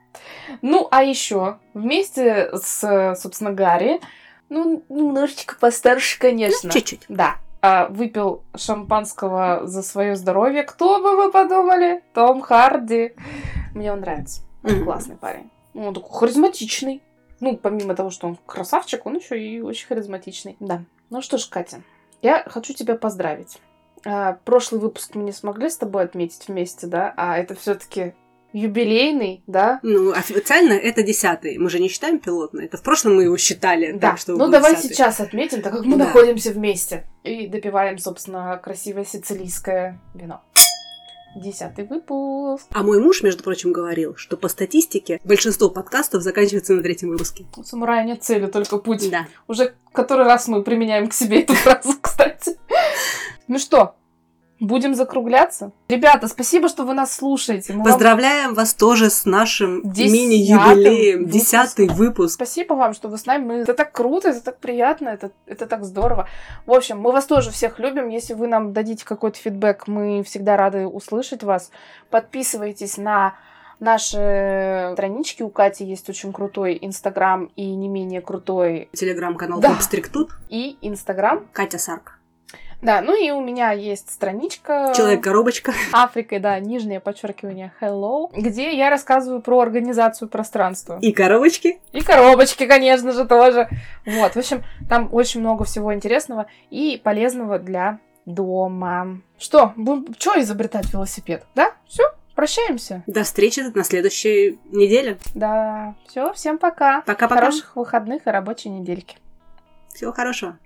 Ну, 0.62 0.88
а 0.92 1.04
еще 1.04 1.58
вместе 1.74 2.50
с, 2.54 3.16
собственно, 3.20 3.52
Гарри, 3.52 4.00
ну, 4.50 4.84
немножечко 4.90 5.56
постарше, 5.60 6.20
конечно. 6.20 6.68
Ну, 6.68 6.74
чуть-чуть. 6.74 7.06
Да. 7.10 7.38
А, 7.62 7.88
выпил 7.88 8.44
шампанского 8.56 9.62
за 9.66 9.82
свое 9.82 10.16
здоровье. 10.16 10.64
Кто 10.64 11.02
бы 11.02 11.16
вы 11.16 11.32
подумали? 11.32 12.04
Том 12.14 12.42
Харди. 12.42 13.14
Мне 13.74 13.92
он 13.92 14.02
нравится. 14.02 14.42
Он 14.64 14.72
mm-hmm. 14.72 14.84
классный 14.84 15.18
парень. 15.18 15.50
Он 15.74 15.94
такой 15.94 16.18
харизматичный. 16.18 17.02
Ну, 17.40 17.58
помимо 17.58 17.96
того, 17.96 18.10
что 18.10 18.28
он 18.28 18.38
красавчик, 18.46 19.06
он 19.06 19.18
еще 19.18 19.40
и 19.40 19.62
очень 19.62 19.88
харизматичный. 19.88 20.56
Да. 20.60 20.84
Ну 21.10 21.22
что 21.22 21.38
ж, 21.38 21.48
Катя, 21.48 21.82
я 22.22 22.44
хочу 22.48 22.74
тебя 22.74 22.96
поздравить. 22.96 23.60
А, 24.06 24.38
прошлый 24.46 24.82
выпуск 24.82 25.16
мы 25.16 25.24
не 25.24 25.32
смогли 25.32 25.70
с 25.70 25.78
тобой 25.78 26.04
отметить 26.04 26.48
вместе, 26.48 26.88
да? 26.88 27.14
А 27.18 27.38
это 27.38 27.56
все-таки 27.56 28.14
юбилейный, 28.54 29.44
да? 29.48 29.80
Ну, 29.84 30.12
официально 30.12 30.74
это 30.74 31.04
десятый. 31.04 31.58
Мы 31.58 31.70
же 31.70 31.80
не 31.80 31.90
считаем 31.90 32.20
пилотный. 32.20 32.66
Это 32.66 32.78
в 32.78 32.82
прошлом 32.84 33.16
мы 33.18 33.24
его 33.24 33.38
считали. 33.38 33.92
Да. 33.94 34.12
Так, 34.12 34.18
что 34.20 34.36
ну, 34.36 34.48
давай 34.50 34.74
10-й. 34.74 34.90
сейчас 34.90 35.20
отметим, 35.20 35.62
так 35.62 35.74
как 35.74 35.86
мы 35.86 35.98
Да. 35.98 36.06
находимся 36.06 36.52
вместе. 36.52 37.06
И 37.24 37.48
допиваем, 37.48 37.98
собственно, 37.98 38.60
красивое 38.64 39.06
сицилийское 39.06 40.00
вино. 40.14 40.42
Десятый 41.36 41.86
выпуск. 41.86 42.66
А 42.72 42.82
мой 42.82 43.00
муж, 43.00 43.22
между 43.22 43.44
прочим, 43.44 43.72
говорил, 43.72 44.16
что 44.16 44.38
по 44.38 44.48
статистике 44.48 45.20
большинство 45.24 45.70
подкастов 45.70 46.24
заканчивается 46.24 46.74
на 46.74 46.82
третьем 46.82 47.10
выпуске. 47.10 47.46
У 47.56 47.64
самурая 47.64 48.04
нет 48.06 48.24
цели, 48.24 48.48
только 48.48 48.80
путь. 48.80 49.08
Да. 49.12 49.28
Уже 49.48 49.76
который 49.92 50.26
раз 50.26 50.48
мы 50.48 50.64
применяем 50.64 51.08
к 51.08 51.14
себе 51.14 51.42
эту 51.42 51.54
фразу, 51.54 51.94
кстати. 52.02 52.58
Ну 53.48 53.60
что, 53.60 53.96
будем 54.60 54.96
закругляться? 54.96 55.72
Ребята, 55.88 56.28
спасибо, 56.28 56.68
что 56.70 56.84
вы 56.84 56.94
нас 56.94 57.14
слушаете. 57.16 57.74
Мы 57.74 57.80
вам- 57.80 57.86
Поздравляем 57.88 58.54
вас 58.54 58.74
тоже 58.74 59.10
с 59.10 59.26
нашим 59.26 59.82
мини-юбилеем. 59.84 61.26
Десятый 61.28 61.88
выпуск. 61.88 62.36
Спасибо 62.36 62.74
вам, 62.74 62.94
что 62.94 63.08
вы 63.10 63.18
с 63.18 63.26
нами. 63.26 63.62
Это 63.62 63.74
так 63.74 63.92
круто, 63.92 64.30
это 64.30 64.42
так 64.42 64.60
приятно, 64.60 65.10
это, 65.10 65.32
это 65.46 65.66
так 65.68 65.84
здорово. 65.86 66.28
В 66.66 66.72
общем, 66.74 67.00
мы 67.00 67.12
вас 67.12 67.26
тоже 67.26 67.52
всех 67.52 67.80
любим. 67.80 68.10
Если 68.10 68.34
вы 68.34 68.48
нам 68.48 68.74
дадите 68.74 69.06
какой-то 69.06 69.38
фидбэк, 69.38 69.88
мы 69.88 70.24
всегда 70.24 70.58
рады 70.58 70.88
услышать 70.88 71.44
вас. 71.44 71.72
Подписывайтесь 72.10 72.98
на 72.98 73.36
наши 73.80 74.90
странички. 74.94 75.44
У 75.44 75.50
Кати 75.50 75.86
есть 75.86 76.10
очень 76.10 76.34
крутой 76.34 76.78
Инстаграм 76.82 77.52
и 77.56 77.76
не 77.76 77.88
менее 77.88 78.22
крутой 78.22 78.90
Телеграм-канал 78.94 79.60
Да. 79.60 79.70
Клуб 79.70 79.82
Стриктут. 79.82 80.32
и 80.50 80.78
Инстаграм. 80.82 81.46
Катя 81.54 81.78
Сарк. 81.78 82.17
Да, 82.82 83.02
ну 83.02 83.20
и 83.20 83.32
у 83.32 83.42
меня 83.42 83.72
есть 83.72 84.12
страничка 84.12 84.94
Человек-коробочка. 84.96 85.74
Африкой, 85.92 86.40
да, 86.40 86.60
нижнее 86.60 87.00
подчеркивание 87.00 87.74
Hello, 87.82 88.30
где 88.36 88.76
я 88.78 88.90
рассказываю 88.90 89.42
про 89.42 89.60
организацию 89.60 90.28
пространства. 90.30 91.00
И 91.02 91.12
коробочки. 91.12 91.80
И 91.92 92.02
коробочки, 92.02 92.68
конечно 92.68 93.12
же, 93.14 93.26
тоже. 93.26 93.68
Вот, 94.06 94.34
в 94.34 94.38
общем, 94.38 94.64
там 94.88 95.10
очень 95.12 95.40
много 95.40 95.64
всего 95.64 95.94
интересного 95.94 96.46
и 96.70 97.02
полезного 97.04 97.58
для 97.58 98.00
дома. 98.26 99.22
Что, 99.40 99.74
будем 99.76 100.14
что 100.20 100.40
изобретать 100.40 100.94
велосипед? 100.94 101.46
Да? 101.56 101.72
Все, 101.88 102.04
прощаемся. 102.36 103.04
До 103.08 103.24
встречи 103.24 103.62
на 103.74 103.84
следующей 103.84 104.60
неделе. 104.66 105.18
Да, 105.34 105.96
все, 106.08 106.32
всем 106.34 106.60
пока. 106.60 107.02
Пока-пока. 107.02 107.42
Хороших 107.42 107.76
выходных 107.76 108.28
и 108.28 108.30
рабочей 108.30 108.70
недельки. 108.70 109.18
Всего 109.94 110.12
хорошего. 110.12 110.60